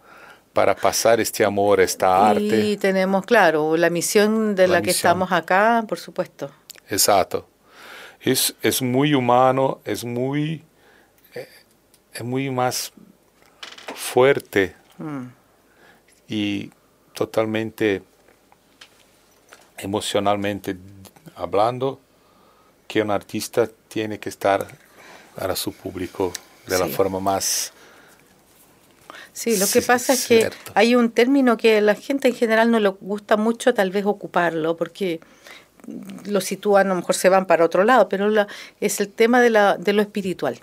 para 0.54 0.76
pasar 0.76 1.20
este 1.20 1.44
amor, 1.44 1.82
esta 1.82 2.30
arte. 2.30 2.42
Y 2.60 2.78
tenemos, 2.78 3.26
claro, 3.26 3.76
la 3.76 3.90
misión 3.90 4.56
de 4.56 4.68
La 4.68 4.76
la, 4.76 4.82
que 4.82 4.88
misión. 4.88 4.98
estamos 5.10 5.32
acá, 5.32 5.84
por 5.88 6.00
supuesto. 6.00 6.52
Exacto. 6.90 7.48
Es, 8.22 8.56
es 8.62 8.82
muy 8.82 9.14
humano, 9.14 9.82
es 9.84 10.06
muy, 10.06 10.64
eh, 11.34 11.50
es 12.14 12.24
muy 12.24 12.50
más 12.50 12.94
fuerte 13.96 14.76
Mm. 15.04 15.28
y 16.30 16.72
totalmente 17.14 18.02
emocionalmente 19.78 20.78
hablando 21.36 22.00
que 22.88 23.02
un 23.02 23.12
artista 23.12 23.70
tiene 23.88 24.20
que 24.20 24.30
estar 24.30 24.66
para 25.36 25.56
su 25.56 25.74
público 25.74 26.32
de 26.68 26.80
la 26.80 26.88
Sí. 26.88 26.94
forma 26.94 27.20
más 27.20 27.74
Sí, 29.34 29.58
lo 29.58 29.66
que 29.68 29.82
pasa 29.82 30.14
es 30.14 30.28
que 30.28 30.38
cierto. 30.42 30.72
hay 30.76 30.94
un 30.96 31.10
término 31.10 31.58
que 31.58 31.80
a 31.80 31.82
la 31.82 31.96
gente 31.96 32.28
en 32.28 32.36
general 32.36 32.70
no 32.70 32.80
le 32.80 32.90
gusta 32.90 33.36
mucho 33.36 33.74
tal 33.74 33.90
vez 33.90 34.06
ocuparlo, 34.06 34.78
porque 34.78 35.20
lo 36.26 36.40
sitúan, 36.40 36.86
a 36.86 36.90
lo 36.92 36.96
mejor 36.98 37.16
se 37.16 37.30
van 37.30 37.48
para 37.48 37.66
otro 37.66 37.84
lado, 37.84 38.08
pero 38.10 38.30
la- 38.30 38.48
es 38.80 39.00
el 39.02 39.10
tema 39.10 39.42
de, 39.42 39.50
la, 39.50 39.76
de 39.78 39.92
lo 39.94 40.02
espiritual. 40.04 40.60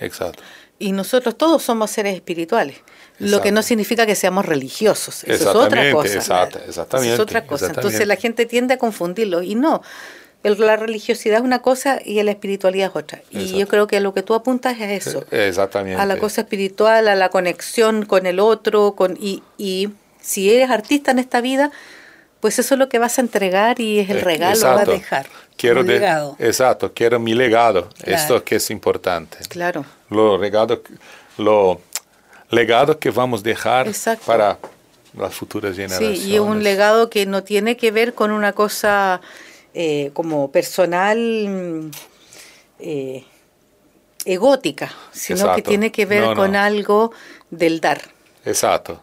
exacto. 0.00 0.42
Y 0.78 0.92
nosotros 0.92 1.36
todos 1.36 1.64
somos 1.64 1.90
seres 1.90 2.14
espirituales, 2.14 2.76
lo 3.18 3.40
que 3.40 3.50
no 3.52 3.62
significa 3.62 4.06
que 4.06 4.14
seamos 4.14 4.46
religiosos, 4.46 5.24
eso 5.24 5.32
es 5.32 5.40
otra 5.42 5.88
Exactamente, 5.88 5.92
cosa. 5.92 6.14
exacto, 6.14 6.58
Eso 6.58 6.68
exactamente, 6.68 7.14
es 7.14 7.20
otra 7.20 7.46
cosa. 7.46 7.66
Entonces 7.66 7.92
exactamente. 8.00 8.06
la 8.06 8.16
gente 8.16 8.46
tiende 8.46 8.74
a 8.74 8.78
confundirlo 8.78 9.42
y 9.42 9.54
no. 9.54 9.82
El- 10.44 10.58
la 10.60 10.76
religiosidad 10.76 11.38
es 11.38 11.44
una 11.44 11.60
cosa 11.62 11.98
y 12.04 12.22
la 12.22 12.30
espiritualidad 12.30 12.90
es 12.90 12.96
otra. 12.96 13.20
Y 13.30 13.58
yo 13.58 13.66
creo 13.66 13.88
que 13.88 13.98
lo 14.00 14.14
que 14.14 14.22
tú 14.22 14.34
apuntas 14.34 14.76
es 14.80 15.06
eso. 15.06 15.24
Eh, 15.32 15.48
Exactamente. 15.48 16.00
a 16.00 16.06
la 16.06 16.16
cosa 16.18 16.42
espiritual, 16.42 17.08
a 17.08 17.16
la 17.16 17.28
conexión 17.28 18.04
con 18.06 18.24
el 18.26 18.38
otro, 18.38 18.92
con 18.94 19.16
y, 19.20 19.42
y 19.58 19.88
si 20.20 20.52
eres 20.54 20.70
artista 20.70 21.10
en 21.10 21.18
esta 21.18 21.40
vida, 21.40 21.72
pues 22.38 22.60
eso 22.60 22.74
es 22.76 22.78
lo 22.78 22.88
que 22.88 23.00
vas 23.00 23.18
a 23.18 23.20
entregar 23.22 23.80
y 23.80 23.98
es 23.98 24.10
el 24.10 24.20
regalo 24.20 24.60
que 24.60 24.64
vas 24.66 24.88
a 24.88 24.90
dejar. 24.92 25.26
Quiero 25.56 25.82
de- 25.82 25.94
legado. 25.94 26.36
Exacto, 26.38 26.92
quiero 26.94 27.18
mi 27.18 27.34
legado. 27.34 27.88
Claro. 28.00 28.16
Esto 28.16 28.44
que 28.44 28.56
es 28.56 28.70
importante. 28.70 29.38
Claro. 29.48 29.84
Lo 30.08 30.38
legado, 30.38 30.80
lo 31.36 31.80
legado 32.50 32.98
que 32.98 33.10
vamos 33.10 33.40
a 33.40 33.44
dejar 33.44 33.88
Exacto. 33.88 34.24
para 34.26 34.58
las 35.16 35.34
futuras 35.34 35.74
generaciones. 35.76 36.20
Sí, 36.20 36.32
y 36.32 36.38
un 36.38 36.62
legado 36.62 37.10
que 37.10 37.26
no 37.26 37.42
tiene 37.44 37.76
que 37.76 37.90
ver 37.90 38.14
con 38.14 38.30
una 38.30 38.52
cosa 38.52 39.20
eh, 39.74 40.10
como 40.14 40.50
personal 40.50 41.18
mm, 41.18 41.90
eh, 42.80 43.24
egótica, 44.24 44.92
sino 45.12 45.54
que 45.54 45.62
tiene 45.62 45.90
que 45.92 46.06
ver 46.06 46.22
No, 46.22 46.30
no. 46.30 46.36
con 46.36 46.56
algo 46.56 47.12
del 47.50 47.80
dar. 47.80 48.00
Exacto. 48.44 49.02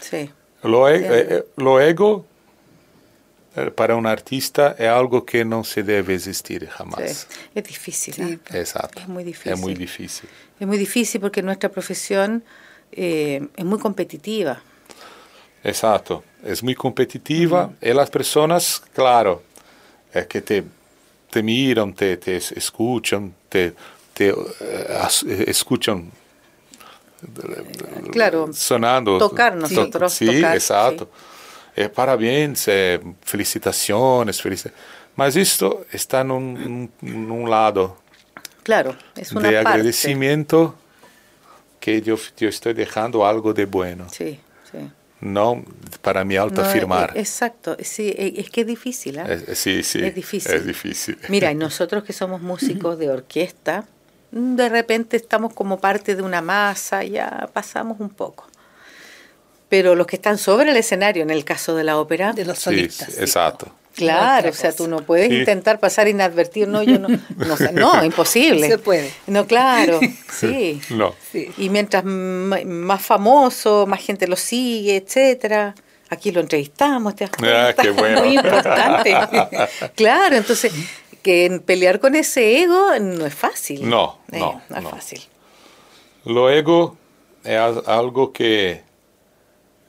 Sí. 0.00 0.30
Lo, 0.62 0.88
e- 0.88 0.96
eh, 0.96 1.26
eh, 1.30 1.44
lo 1.56 1.80
ego 1.80 2.26
para 3.74 3.96
un 3.96 4.06
artista 4.06 4.76
es 4.78 4.88
algo 4.88 5.24
que 5.24 5.44
no 5.44 5.64
se 5.64 5.82
debe 5.82 6.14
existir 6.14 6.68
jamás. 6.68 7.26
Sí, 7.28 7.38
Es 7.54 7.64
difícil. 7.64 8.14
Sí. 8.14 8.38
Exacto. 8.56 9.00
Es 9.00 9.08
muy 9.08 9.24
difícil. 9.24 9.52
Es 9.52 9.58
muy 9.58 9.74
difícil. 9.74 10.28
Es 10.60 10.66
muy 10.66 10.78
difícil 10.78 11.20
porque 11.20 11.42
nuestra 11.42 11.68
profesión 11.68 12.44
eh, 12.92 13.46
es 13.56 13.64
muy 13.64 13.78
competitiva. 13.78 14.60
Exacto. 15.64 16.24
Es 16.44 16.62
muy 16.62 16.74
competitiva 16.74 17.70
y 17.80 17.92
las 17.92 18.10
personas, 18.10 18.80
claro, 18.94 19.42
es 20.12 20.26
que 20.26 20.40
te, 20.40 20.64
te 21.30 21.42
miran, 21.42 21.92
te, 21.94 22.16
te 22.16 22.36
es- 22.36 22.52
escuchan, 22.52 23.34
te, 23.48 23.74
te 24.14 24.28
eh, 24.28 25.44
escuchan 25.48 26.10
Claro, 28.12 28.52
sonando. 28.52 29.18
tocar 29.18 29.56
nosotros, 29.56 30.12
Sí, 30.12 30.26
tocar, 30.26 30.54
exacto. 30.54 31.10
Eh, 31.74 31.88
parabéns, 31.88 32.66
eh, 32.68 33.00
felicitaciones, 33.22 34.42
felici- 34.42 34.70
Mas 35.16 35.34
esto 35.36 35.84
está 35.90 36.20
en 36.20 36.30
un, 36.30 36.90
en 37.02 37.30
un 37.30 37.50
lado 37.50 37.96
Claro, 38.62 38.94
es 39.16 39.32
una 39.32 39.48
de 39.48 39.54
parte. 39.56 39.68
agradecimiento 39.70 40.74
que 41.80 42.02
yo, 42.02 42.16
yo 42.36 42.48
estoy 42.48 42.74
dejando 42.74 43.26
algo 43.26 43.52
de 43.54 43.66
bueno, 43.66 44.06
Sí, 44.10 44.38
sí. 44.70 44.78
no 45.20 45.64
para 46.02 46.24
mi 46.24 46.36
autoafirmar. 46.36 47.10
No, 47.12 47.16
eh, 47.16 47.20
exacto, 47.20 47.76
sí, 47.80 48.08
eh, 48.16 48.34
es 48.36 48.50
que 48.50 48.62
es 48.62 48.66
difícil. 48.66 49.18
¿ah? 49.18 49.26
Eh, 49.28 49.54
sí, 49.54 49.82
sí, 49.82 50.04
Es 50.04 50.14
difícil. 50.14 50.52
es 50.54 50.66
difícil. 50.66 51.18
Mira, 51.28 51.50
y 51.50 51.54
nosotros 51.54 52.04
que 52.04 52.12
somos 52.12 52.40
músicos 52.42 52.98
de 52.98 53.10
orquesta, 53.10 53.84
de 54.30 54.68
repente 54.68 55.16
estamos 55.16 55.54
como 55.54 55.80
parte 55.80 56.14
de 56.14 56.22
una 56.22 56.42
masa, 56.42 57.02
ya 57.04 57.48
pasamos 57.52 57.98
un 58.00 58.10
poco. 58.10 58.46
Pero 59.68 59.94
los 59.94 60.06
que 60.06 60.16
están 60.16 60.38
sobre 60.38 60.70
el 60.70 60.76
escenario, 60.76 61.22
en 61.22 61.30
el 61.30 61.44
caso 61.44 61.74
de 61.74 61.84
la 61.84 61.98
ópera, 61.98 62.32
De 62.32 62.44
los 62.44 62.58
solistas. 62.58 63.08
sí, 63.08 63.14
sí, 63.16 63.20
exacto. 63.20 63.70
Claro, 63.98 64.50
o 64.50 64.52
sea, 64.52 64.72
tú 64.72 64.86
no 64.88 64.98
puedes 65.02 65.28
Sí. 65.28 65.36
intentar 65.38 65.78
pasar 65.80 66.08
inadvertido, 66.08 66.66
no, 66.66 66.82
yo 66.82 66.98
no, 66.98 67.08
no, 67.08 67.56
no, 67.72 68.04
imposible. 68.04 68.60
No 68.62 68.66
se 68.66 68.78
puede. 68.78 69.12
No, 69.26 69.46
claro, 69.46 70.00
sí. 70.32 70.80
No. 70.90 71.14
Sí. 71.32 71.50
Y 71.58 71.68
mientras 71.70 72.04
más 72.04 73.02
famoso, 73.02 73.86
más 73.86 74.00
gente 74.00 74.26
lo 74.26 74.36
sigue, 74.36 74.96
etcétera. 74.96 75.74
Aquí 76.10 76.30
lo 76.32 76.40
entrevistamos, 76.40 77.14
te 77.16 77.24
das 77.24 77.32
Ah, 77.34 77.36
cuenta? 77.38 77.82
qué 77.82 77.90
bueno. 77.90 78.20
Muy 78.24 78.36
importante. 78.36 79.14
claro, 79.94 80.36
entonces 80.36 80.72
que 81.22 81.60
pelear 81.66 82.00
con 82.00 82.14
ese 82.14 82.62
ego 82.62 82.98
no 83.00 83.26
es 83.26 83.34
fácil. 83.34 83.86
No, 83.88 84.18
Eh, 84.32 84.38
no, 84.38 84.62
es 84.74 84.82
no. 84.82 84.88
fácil. 84.90 85.20
Luego 86.24 86.96
es 87.44 87.58
al- 87.58 87.82
algo 87.86 88.32
que 88.32 88.82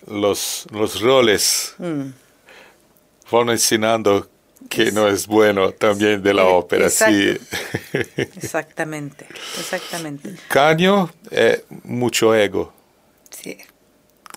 los, 0.07 0.65
los 0.71 1.01
roles 1.01 1.75
Mm. 1.77 2.09
Van 3.31 3.49
enseñando 3.49 4.27
que 4.69 4.91
no 4.91 5.07
es 5.07 5.25
bueno 5.27 5.71
también 5.71 6.21
de 6.21 6.33
la 6.33 6.43
Eh, 6.43 6.51
ópera. 6.51 6.89
Sí. 6.89 7.37
Exactamente, 8.17 9.25
exactamente. 9.57 10.35
Caño 10.47 11.09
es 11.31 11.63
mucho 11.83 12.35
ego, 12.35 12.73
Sí. 13.29 13.57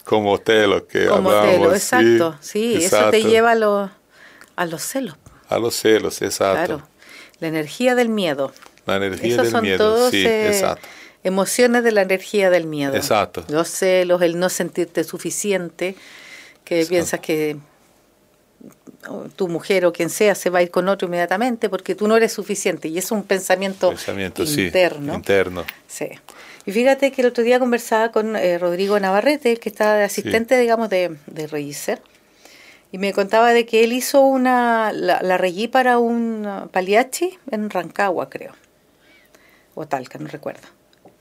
como 0.04 0.32
Otelo 0.32 0.86
que 0.86 1.06
Como 1.06 1.30
hablamos. 1.30 1.68
sí, 1.70 1.74
exacto. 1.76 2.36
Sí, 2.40 2.74
eso 2.76 2.78
te 3.10 3.16
exacto. 3.18 3.28
lleva 3.28 3.50
a 3.52 3.54
los, 3.54 3.90
a 4.56 4.66
los 4.66 4.82
celos. 4.82 5.16
a 5.48 5.58
los 5.58 5.74
celos, 5.74 6.22
exacto. 6.22 6.66
Claro. 6.76 6.88
La 7.40 7.48
energía 7.48 7.94
del 7.94 8.08
miedo. 8.08 8.52
La 8.86 8.96
energía 8.96 9.32
Esos 9.34 9.44
del 9.44 9.52
son 9.52 9.62
miedo, 9.62 9.78
todos 9.78 10.10
sí, 10.12 10.24
eh, 10.26 10.48
exacto. 10.48 10.86
emociones 11.24 11.82
de 11.84 11.92
la 11.92 12.02
energía 12.02 12.50
del 12.50 12.66
miedo. 12.66 12.94
Exacto. 12.94 13.44
Los 13.48 13.68
celos, 13.68 14.22
el 14.22 14.38
no 14.38 14.48
sentirte 14.48 15.02
suficiente, 15.04 15.96
que 16.64 16.76
Exacto. 16.76 16.90
piensas 16.90 17.20
que 17.20 17.56
tu 19.36 19.48
mujer 19.48 19.84
o 19.86 19.92
quien 19.92 20.10
sea 20.10 20.34
se 20.34 20.48
va 20.50 20.60
a 20.60 20.62
ir 20.62 20.70
con 20.70 20.88
otro 20.88 21.08
inmediatamente 21.08 21.68
porque 21.68 21.94
tú 21.94 22.06
no 22.06 22.16
eres 22.16 22.32
suficiente 22.32 22.88
y 22.88 22.98
es 22.98 23.10
un 23.10 23.24
pensamiento, 23.24 23.88
Pensamiento, 23.90 24.46
sí, 24.46 24.66
interno. 24.66 25.14
interno. 25.14 25.64
Sí. 25.88 26.08
Y 26.64 26.70
fíjate 26.72 27.10
que 27.10 27.22
el 27.22 27.28
otro 27.28 27.42
día 27.42 27.58
conversaba 27.58 28.12
con 28.12 28.36
eh, 28.36 28.56
Rodrigo 28.58 28.98
Navarrete, 29.00 29.56
que 29.56 29.68
está 29.68 29.94
de 29.96 30.04
asistente, 30.04 30.56
digamos, 30.58 30.88
de, 30.90 31.16
de 31.26 31.46
Regicer, 31.48 32.00
y 32.92 32.98
me 32.98 33.12
contaba 33.12 33.52
de 33.52 33.66
que 33.66 33.82
él 33.82 33.92
hizo 33.92 34.20
una, 34.20 34.92
la, 34.92 35.20
la 35.22 35.38
regí 35.38 35.66
para 35.66 35.98
un 35.98 36.68
paliachi 36.70 37.36
en 37.50 37.68
Rancagua, 37.70 38.30
creo, 38.30 38.52
o 39.74 39.86
Talca, 39.88 40.18
no 40.18 40.28
recuerdo. 40.28 40.68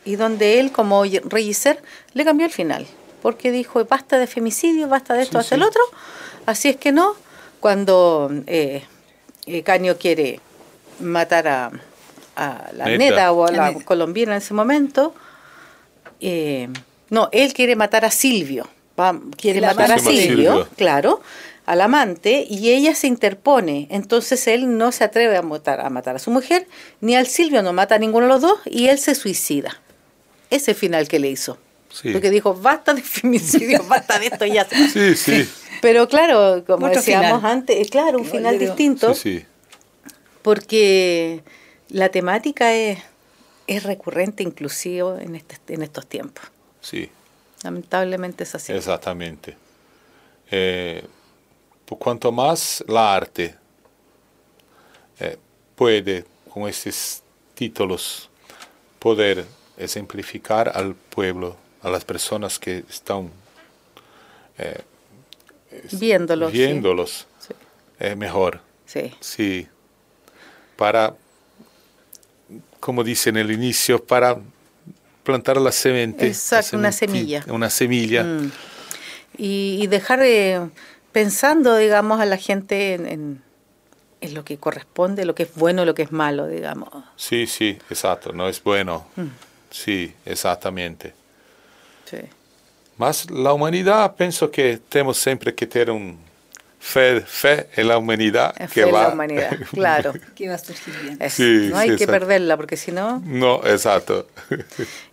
Y 0.05 0.15
donde 0.15 0.59
él, 0.59 0.71
como 0.71 1.03
Regicer, 1.03 1.81
le 2.13 2.23
cambió 2.25 2.45
el 2.45 2.51
final, 2.51 2.85
porque 3.23 3.51
dijo, 3.51 3.83
basta 3.85 4.19
de 4.19 4.27
femicidio, 4.27 4.87
basta 4.87 5.13
de 5.15 5.23
esto, 5.23 5.39
Sí, 5.39 5.43
hasta 5.45 5.55
el 5.55 5.61
sí. 5.61 5.67
otro, 5.67 5.81
así 6.45 6.69
es 6.69 6.75
que 6.77 6.91
no, 6.91 7.15
cuando 7.61 8.29
eh, 8.47 8.83
eh, 9.45 9.63
Caño 9.63 9.95
quiere 9.97 10.41
matar 10.99 11.47
a, 11.47 11.71
a 12.35 12.69
la 12.73 12.85
Neta. 12.85 12.97
neta 12.97 13.31
o 13.31 13.45
a 13.47 13.51
La 13.51 13.71
la 13.71 13.79
colombiana 13.85 14.33
en 14.33 14.39
ese 14.39 14.53
momento, 14.53 15.15
eh, 16.19 16.67
no, 17.09 17.29
él 17.31 17.53
quiere 17.53 17.75
matar 17.75 18.03
a 18.05 18.11
Silvio, 18.11 18.67
va- 18.99 19.19
quiere 19.37 19.59
El 19.59 19.65
matar 19.65 19.91
a 19.91 19.97
Silvio. 19.99 20.67
claro, 20.75 21.21
al 21.65 21.81
amante, 21.81 22.45
y 22.49 22.69
ella 22.71 22.95
se 22.95 23.07
interpone, 23.07 23.87
entonces 23.91 24.47
él 24.47 24.77
no 24.77 24.91
se 24.91 25.03
atreve 25.03 25.37
a 25.37 25.41
matar, 25.41 25.79
a 25.81 25.89
matar 25.89 26.15
a 26.15 26.19
su 26.19 26.31
mujer, 26.31 26.67
ni 26.99 27.15
al 27.15 27.27
Silvio 27.27 27.61
no 27.63 27.71
mata 27.73 27.95
a 27.95 27.99
ninguno 27.99 28.25
de 28.25 28.33
los 28.33 28.41
dos, 28.41 28.59
y 28.65 28.87
él 28.87 28.97
se 28.97 29.15
suicida. 29.15 29.79
Ese 30.49 30.73
final 30.73 31.07
que 31.07 31.19
le 31.19 31.29
hizo. 31.29 31.57
Sí. 31.91 32.11
Porque 32.11 32.29
dijo, 32.29 32.53
basta 32.53 32.93
de 32.93 33.01
femicidio, 33.03 33.83
basta 33.83 34.19
de 34.19 34.27
esto, 34.27 34.45
y 34.45 34.53
ya 34.53 34.65
se. 34.65 34.89
Sí, 34.89 35.15
sí, 35.15 35.49
Pero 35.81 36.07
claro, 36.07 36.63
como 36.65 36.87
decíamos 36.89 37.39
final. 37.39 37.45
antes, 37.45 37.77
eh, 37.87 37.89
claro, 37.89 38.19
un 38.19 38.25
final 38.25 38.57
distinto, 38.57 39.13
sí, 39.13 39.39
sí. 39.39 39.45
porque 40.41 41.43
la 41.89 42.09
temática 42.09 42.73
es, 42.73 42.99
es 43.67 43.83
recurrente 43.83 44.43
inclusive 44.43 45.23
en, 45.23 45.35
este, 45.35 45.73
en 45.73 45.81
estos 45.81 46.07
tiempos. 46.07 46.45
sí. 46.81 47.09
Lamentablemente 47.63 48.43
es 48.43 48.55
así. 48.55 48.73
Exactamente. 48.73 49.55
Eh, 50.49 51.05
por 51.85 51.99
cuanto 51.99 52.31
más 52.31 52.83
la 52.87 53.13
arte 53.13 53.55
eh, 55.19 55.37
puede, 55.75 56.25
con 56.51 56.67
estos 56.67 57.21
títulos, 57.53 58.29
poder 58.99 59.45
ejemplificar 59.77 60.71
al 60.73 60.95
pueblo, 60.95 61.55
a 61.81 61.89
las 61.89 62.05
personas 62.05 62.59
que 62.59 62.83
están 62.89 63.29
eh, 64.57 64.81
viéndolos, 65.93 66.51
Sí. 67.39 67.53
es 67.99 68.17
mejor. 68.17 68.59
Sí. 68.85 69.13
Sí. 69.19 69.67
Para, 70.75 71.13
como 72.79 73.03
dice 73.03 73.29
en 73.29 73.37
el 73.37 73.51
inicio, 73.51 74.03
para 74.03 74.37
plantar 75.23 75.57
la 75.57 75.71
semente. 75.71 76.27
Exacto, 76.27 76.71
la 76.73 76.79
una 76.79 76.91
semilla. 76.91 77.43
Una 77.47 77.69
semilla. 77.69 78.23
Mm. 78.23 78.51
Y, 79.37 79.79
y 79.81 79.87
dejar 79.87 80.21
eh, 80.23 80.59
pensando, 81.11 81.75
digamos, 81.77 82.19
a 82.19 82.25
la 82.25 82.37
gente 82.37 82.93
en, 82.95 83.05
en- 83.07 83.43
en 84.23 84.35
lo 84.35 84.45
que 84.45 84.57
corresponde, 84.57 85.25
lo 85.25 85.33
que 85.33 85.43
es 85.43 85.55
bueno, 85.55 85.83
lo 85.83 85.95
que 85.95 86.03
es 86.03 86.11
malo, 86.11 86.45
digamos. 86.45 86.89
Sí, 87.15 87.47
sí, 87.47 87.79
exacto, 87.89 88.31
no 88.33 88.47
es 88.47 88.61
bueno. 88.63 89.07
Mm. 89.15 89.23
Sí, 89.71 90.13
exactamente. 90.25 91.15
Sí. 92.11 92.17
Mas 92.97 93.31
la 93.31 93.53
humanidad, 93.53 94.15
pienso 94.15 94.51
que 94.51 94.79
tenemos 94.89 95.17
siempre 95.17 95.55
que 95.55 95.65
tener 95.65 95.89
un 95.89 96.17
fe, 96.79 97.21
fe 97.21 97.67
en 97.75 97.87
la 97.87 97.97
humanidad. 97.97 98.53
Es 98.59 98.69
que 98.71 98.81
fe 98.83 98.89
en 98.89 98.95
va. 98.95 99.03
la 99.07 99.13
humanidad, 99.13 99.51
claro. 99.71 100.13
Que 100.35 100.49
va 100.49 100.55
a 100.55 100.57
surgir 100.59 100.93
bien. 101.01 101.17
Es- 101.19 101.33
Sí, 101.33 101.69
no 101.71 101.77
hay 101.77 101.89
sí, 101.91 101.95
que 101.95 102.03
exacto. 102.03 102.11
perderla, 102.19 102.57
porque 102.57 102.77
si 102.77 102.91
no... 102.91 103.19
no, 103.25 103.61
exacto. 103.65 104.27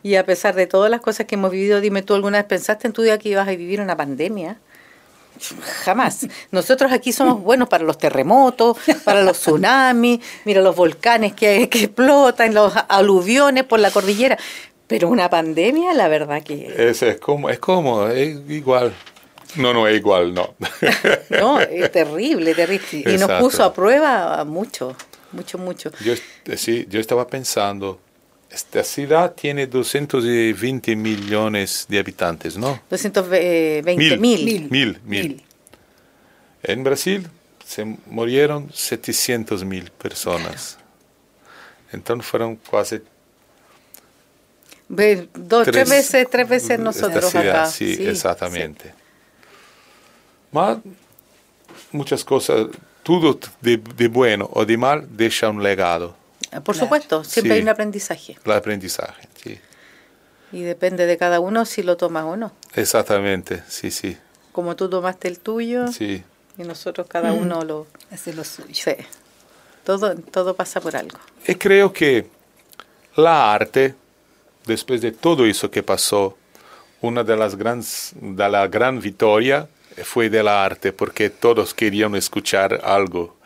Y 0.02 0.16
a 0.16 0.24
pesar 0.26 0.54
de 0.54 0.66
todas 0.66 0.90
las 0.90 1.00
cosas 1.00 1.26
que 1.26 1.36
hemos 1.36 1.50
vivido, 1.50 1.80
dime 1.80 2.02
tú, 2.02 2.14
¿alguna 2.14 2.38
vez 2.38 2.46
pensaste 2.46 2.86
en 2.88 2.92
tu 2.92 3.02
vida 3.02 3.16
que 3.18 3.28
ibas 3.30 3.46
a 3.48 3.52
vivir 3.52 3.80
una 3.80 3.96
pandemia? 3.96 4.58
Jamás. 5.84 6.26
Nosotros 6.50 6.90
aquí 6.90 7.12
somos 7.12 7.40
buenos 7.40 7.68
para 7.68 7.84
los 7.84 7.96
terremotos, 7.96 8.76
para 9.04 9.22
los 9.22 9.38
tsunamis, 9.38 10.18
mira 10.44 10.60
los 10.62 10.74
volcanes 10.74 11.32
que, 11.34 11.68
que 11.68 11.84
explotan, 11.84 12.54
los 12.54 12.72
aluviones 12.88 13.62
por 13.64 13.78
la 13.78 13.90
cordillera. 13.92 14.36
Pero 14.88 15.08
una 15.08 15.30
pandemia, 15.30 15.92
la 15.94 16.08
verdad 16.08 16.42
que 16.42 16.74
es, 16.76 17.02
es 17.02 17.18
como, 17.18 17.48
es 17.50 17.58
como, 17.60 18.08
es 18.08 18.38
igual. 18.48 18.92
No, 19.56 19.72
no 19.72 19.86
es 19.86 19.96
igual, 19.96 20.34
no. 20.34 20.54
no, 21.30 21.60
es 21.60 21.92
terrible, 21.92 22.54
terrible. 22.54 23.14
Y 23.14 23.16
nos 23.18 23.30
puso 23.40 23.62
a 23.64 23.72
prueba 23.72 24.44
mucho, 24.44 24.96
mucho, 25.32 25.58
mucho. 25.58 25.90
Yo, 26.04 26.12
est- 26.14 26.24
sí, 26.56 26.86
yo 26.88 27.00
estaba 27.00 27.26
pensando, 27.26 28.00
esta 28.50 28.82
ciudad 28.82 29.34
tiene 29.34 29.66
220 29.66 30.96
millones 30.96 31.86
de 31.88 31.98
habitantes, 31.98 32.56
¿no? 32.56 32.80
220 32.90 33.94
Mil. 33.96 34.18
mil. 34.18 34.44
Mil, 34.70 34.70
mil. 34.70 35.00
Mil. 35.04 35.44
En 36.62 36.82
Brasil 36.82 37.26
se 37.64 37.84
murieron 38.06 38.70
700 38.72 39.64
mil 39.64 39.90
personas. 39.90 40.78
Entonces 41.92 42.26
fueron 42.26 42.56
casi 42.70 43.00
Dos, 44.88 45.64
tres, 45.64 45.74
Tres- 45.86 45.90
veces, 45.90 46.28
tres 46.30 46.48
veces 46.48 46.70
esta 46.70 46.82
nosotros 46.82 47.34
acá. 47.34 47.66
Sí, 47.66 47.94
Sí, 47.96 48.06
exactamente. 48.06 48.94
Mas 50.50 50.78
muchas 51.92 52.24
cosas, 52.24 52.66
todo 53.02 53.38
de, 53.60 53.76
de 53.76 54.08
bueno 54.08 54.48
o 54.52 54.64
de 54.64 54.76
mal 54.76 55.06
deja 55.16 55.48
un 55.50 55.62
legado, 55.62 56.16
Por 56.50 56.62
Claro. 56.74 56.78
supuesto, 56.80 57.24
siempre 57.24 57.52
Sí. 57.52 57.56
hay 57.56 57.62
un 57.62 57.68
aprendizaje. 57.68 58.38
el 58.42 58.52
aprendizaje. 58.52 59.28
Sí. 59.42 59.60
Y 60.52 60.62
depende 60.62 61.04
de 61.04 61.18
cada 61.18 61.40
uno 61.40 61.66
si 61.66 61.82
lo 61.82 61.98
tomas 61.98 62.24
o 62.24 62.36
no. 62.38 62.52
Exactamente, 62.74 63.62
sí, 63.68 63.90
sí, 63.90 64.16
Como 64.52 64.74
tú 64.74 64.88
tomaste 64.88 65.28
el 65.28 65.38
tuyo 65.40 65.88
sí. 65.92 66.24
y 66.56 66.62
nosotros 66.62 67.06
cada 67.06 67.32
uno 67.34 67.62
lo... 67.64 67.86
Hace 68.10 68.32
lo 68.32 68.44
suyo. 68.44 68.68
Sí. 68.72 68.92
Todo, 69.84 70.14
todo 70.16 70.54
pasa 70.56 70.80
por 70.80 70.96
algo. 70.96 71.18
Y 71.46 71.54
creo 71.56 71.92
que 71.92 72.26
la 73.16 73.52
arte, 73.52 73.94
después 74.68 75.00
de 75.00 75.10
todo 75.10 75.44
eso 75.46 75.70
que 75.70 75.82
pasó, 75.82 76.36
una 77.00 77.24
de 77.24 77.36
las 77.36 77.56
grandes, 77.56 78.12
de 78.20 78.48
la 78.48 78.68
gran 78.68 79.00
victoria 79.00 79.68
fue 80.04 80.30
de 80.30 80.42
la 80.42 80.64
arte, 80.64 80.92
porque 80.92 81.30
todos 81.30 81.74
querían 81.74 82.14
escuchar 82.14 82.80
algo. 82.84 83.36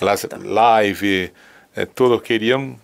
Las 0.00 0.26
live, 0.42 1.32
eh, 1.76 1.86
todos 1.92 2.22
querían 2.22 2.78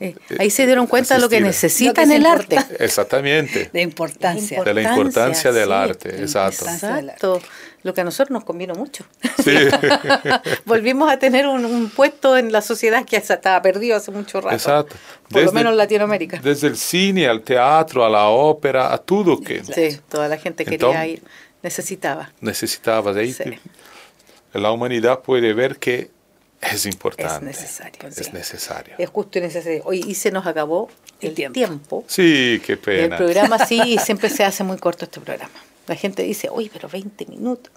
Eh, 0.00 0.14
ahí 0.38 0.50
se 0.50 0.64
dieron 0.66 0.86
cuenta 0.86 1.14
de 1.14 1.20
lo 1.20 1.28
que 1.28 1.40
necesitan 1.40 2.08
Lo 2.08 2.12
que 2.12 2.16
el 2.16 2.26
arte. 2.26 2.58
exactamente 2.78 3.70
De 3.72 3.82
importancia. 3.82 4.62
de 4.62 4.74
la 4.74 4.82
importancia 4.82 5.52
del 5.52 5.66
sí. 5.68 5.72
arte, 5.72 6.12
la 6.12 6.18
exacto. 6.20 6.64
Exacto. 6.68 7.40
Lo 7.84 7.94
que 7.94 8.00
a 8.00 8.04
nosotros 8.04 8.30
nos 8.32 8.44
convino 8.44 8.74
mucho. 8.74 9.04
Sí. 9.42 9.54
Volvimos 10.64 11.10
a 11.10 11.18
tener 11.18 11.46
un, 11.46 11.64
un 11.64 11.90
puesto 11.90 12.36
en 12.36 12.50
la 12.52 12.60
sociedad 12.60 13.04
que 13.04 13.16
estaba 13.16 13.60
perdido 13.62 13.96
hace 13.96 14.10
mucho 14.10 14.40
rato. 14.40 14.54
Exacto. 14.56 14.96
Por 15.28 15.32
lo 15.36 15.40
Desde- 15.46 15.54
menos 15.54 15.72
en 15.72 15.76
Latinoamérica. 15.78 16.40
Desde 16.42 16.66
el 16.66 16.76
cine 16.76 17.26
al 17.28 17.42
teatro, 17.42 18.04
a 18.04 18.10
la 18.10 18.26
ópera, 18.28 18.92
a 18.92 18.98
todo 18.98 19.40
que 19.40 19.62
Sí, 19.64 19.98
toda 20.08 20.28
la 20.28 20.36
gente 20.38 20.64
quería 20.64 20.76
Entonces- 20.88 21.08
ir, 21.08 21.22
necesitaba. 21.62 22.30
necesitabas. 22.40 23.16
Ahí 23.16 23.32
Sí. 23.32 23.44
la 24.52 24.70
humanidad 24.72 25.20
puede 25.20 25.54
ver 25.54 25.76
que 25.78 26.10
es 26.60 26.86
importante. 26.86 27.34
Es 27.34 27.42
necesario. 27.42 28.08
Es 28.08 28.14
sí. 28.16 28.32
necesario. 28.32 28.94
Es 28.98 29.08
justo 29.08 29.38
y 29.38 29.42
necesario. 29.42 29.82
Oye, 29.84 30.02
y 30.06 30.14
se 30.14 30.30
nos 30.30 30.46
acabó 30.46 30.88
el, 31.20 31.28
El 31.28 31.34
tiempo. 31.34 31.54
tiempo. 31.54 32.04
Sí, 32.08 32.60
qué 32.64 32.72
El 32.72 32.78
pena. 32.78 33.16
programa 33.16 33.58
sí, 33.66 33.98
siempre 34.04 34.28
se 34.28 34.44
hace 34.44 34.64
muy 34.64 34.78
corto 34.78 35.04
este 35.04 35.20
programa. 35.20 35.54
La 35.86 35.94
gente 35.94 36.22
dice, 36.22 36.48
oye, 36.50 36.70
pero 36.72 36.88
20 36.88 37.26
minutos. 37.26 37.72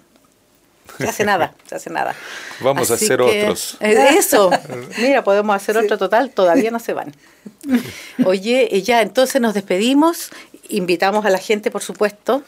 Se 0.98 1.08
hace 1.08 1.24
nada, 1.24 1.54
se 1.66 1.76
hace 1.76 1.90
nada. 1.90 2.14
Vamos 2.60 2.90
a 2.90 2.94
hacer 2.94 3.20
otros. 3.20 3.78
Eso, 3.80 4.50
mira, 4.98 5.24
podemos 5.24 5.54
hacer 5.54 5.78
otro 5.78 5.96
total, 5.96 6.30
todavía 6.30 6.70
no 6.70 6.80
se 6.80 6.92
van. 6.92 7.14
Oye, 8.26 8.68
eh, 8.76 8.82
ya, 8.82 9.00
entonces 9.00 9.40
nos 9.40 9.54
despedimos, 9.54 10.30
invitamos 10.68 11.24
a 11.24 11.30
la 11.30 11.38
gente, 11.38 11.70
por 11.70 11.82
supuesto. 11.82 12.42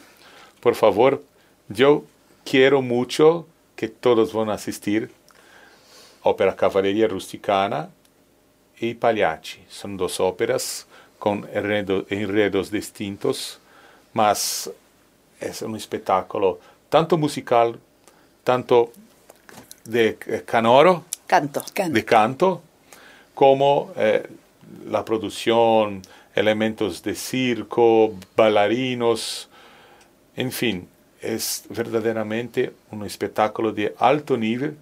Por 0.59 0.75
favor, 0.75 1.23
yo 1.69 2.03
quiero 2.43 2.81
mucho 2.81 3.47
que 3.75 3.87
todos 3.87 4.33
van 4.33 4.49
a 4.49 4.53
asistir 4.53 5.11
Ópera 6.27 6.55
Cavallería 6.55 7.07
Rusticana 7.07 7.89
y 8.79 8.95
Pagliacci. 8.95 9.59
Son 9.69 9.95
dos 9.95 10.19
óperas 10.19 10.87
con 11.19 11.43
enredo- 11.53 12.05
enredos 12.09 12.71
distintos, 12.71 13.59
mas 14.13 14.71
es 15.39 15.61
un 15.61 15.75
espectáculo 15.75 16.59
tanto 16.89 17.15
musical, 17.17 17.79
tanto 18.43 18.91
de 19.83 20.17
eh, 20.25 20.43
canoro, 20.45 21.03
Canto. 21.27 21.63
Canto. 21.73 21.93
de 21.93 22.05
canto, 22.05 22.61
como 23.35 23.93
eh, 23.95 24.27
la 24.89 25.05
producción, 25.05 26.01
elementos 26.33 27.03
de 27.03 27.13
circo, 27.13 28.13
bailarinos, 28.35 29.47
en 30.35 30.51
fin, 30.51 30.87
es 31.21 31.65
verdaderamente 31.69 32.73
un 32.91 33.05
espectáculo 33.05 33.71
de 33.71 33.93
alto 33.99 34.35
nivel 34.37 34.75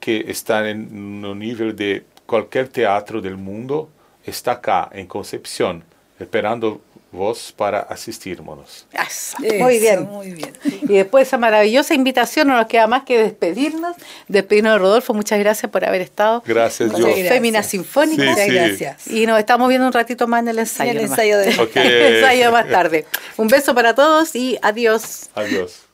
que 0.00 0.24
está 0.28 0.68
en 0.68 1.24
un 1.24 1.38
nivel 1.38 1.76
de 1.76 2.04
cualquier 2.26 2.68
teatro 2.68 3.20
del 3.20 3.36
mundo, 3.36 3.88
está 4.24 4.52
acá 4.52 4.88
en 4.92 5.06
Concepción, 5.06 5.84
esperando 6.18 6.80
vos 7.12 7.52
para 7.56 7.80
asistirnos. 7.80 8.86
Eso, 8.92 9.36
muy 9.58 9.78
bien. 9.78 10.04
Muy 10.04 10.32
bien. 10.32 10.52
Y 10.64 10.94
después 10.94 11.22
de 11.24 11.28
esa 11.28 11.38
maravillosa 11.38 11.94
invitación, 11.94 12.48
no 12.48 12.56
nos 12.56 12.66
queda 12.66 12.86
más 12.86 13.02
que 13.02 13.18
despedirnos. 13.20 13.96
Despedirnos 14.28 14.74
de 14.74 14.78
Rodolfo, 14.78 15.12
muchas 15.12 15.38
gracias 15.38 15.70
por 15.70 15.84
haber 15.84 16.00
estado. 16.02 16.42
Gracias, 16.46 16.92
yo. 16.96 17.08
las 17.08 17.28
Féminas 17.28 17.66
Sinfónicas. 17.66 18.26
Muchas 18.26 18.44
sí. 18.46 18.52
gracias. 18.52 19.06
Y 19.08 19.26
nos 19.26 19.38
estamos 19.38 19.68
viendo 19.68 19.86
un 19.86 19.92
ratito 19.92 20.26
más 20.28 20.42
en 20.42 20.48
el 20.48 20.58
ensayo. 20.60 20.92
En 20.92 20.98
el 20.98 21.04
ensayo 21.04 21.38
de- 21.38 21.58
Ok. 21.60 21.70
El 21.76 22.14
ensayo 22.16 22.52
más 22.52 22.68
tarde. 22.68 23.06
Un 23.36 23.48
beso 23.48 23.74
para 23.74 23.94
todos 23.94 24.34
y 24.36 24.58
adiós. 24.62 25.30
Adiós. 25.34 25.89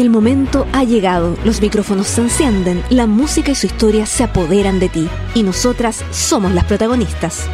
El 0.00 0.08
momento 0.08 0.66
ha 0.72 0.82
llegado, 0.82 1.36
los 1.44 1.60
micrófonos 1.60 2.06
se 2.06 2.22
encienden, 2.22 2.82
la 2.88 3.06
música 3.06 3.52
y 3.52 3.54
su 3.54 3.66
historia 3.66 4.06
se 4.06 4.24
apoderan 4.24 4.78
de 4.78 4.88
ti 4.88 5.10
y 5.34 5.42
nosotras 5.42 6.02
somos 6.10 6.52
las 6.52 6.64
protagonistas. 6.64 7.44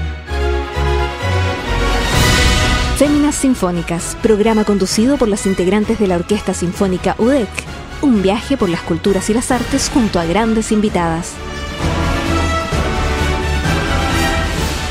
Féminas 2.98 3.34
Sinfónicas, 3.34 4.16
programa 4.22 4.62
conducido 4.62 5.16
por 5.16 5.26
las 5.26 5.44
integrantes 5.44 5.98
de 5.98 6.06
la 6.06 6.14
Orquesta 6.14 6.54
Sinfónica 6.54 7.16
UDEC. 7.18 7.48
Un 8.00 8.22
viaje 8.22 8.56
por 8.56 8.68
las 8.68 8.82
culturas 8.82 9.28
y 9.28 9.34
las 9.34 9.50
artes 9.50 9.90
junto 9.92 10.20
a 10.20 10.24
grandes 10.24 10.70
invitadas. 10.70 11.32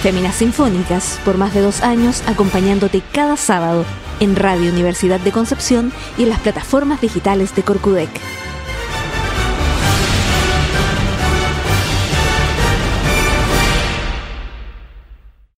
Féminas 0.03 0.35
Sinfónicas, 0.35 1.21
por 1.23 1.37
más 1.37 1.53
de 1.53 1.61
dos 1.61 1.83
años 1.83 2.21
acompañándote 2.27 3.01
cada 3.13 3.37
sábado 3.37 3.85
en 4.20 4.36
Radio 4.36 4.72
Universidad 4.72 5.20
de 5.20 5.32
Concepción 5.32 5.91
y 6.18 6.24
en 6.24 6.30
las 6.30 6.39
plataformas 6.39 7.01
digitales 7.01 7.55
de 7.55 7.63
Corcudec. 7.63 8.44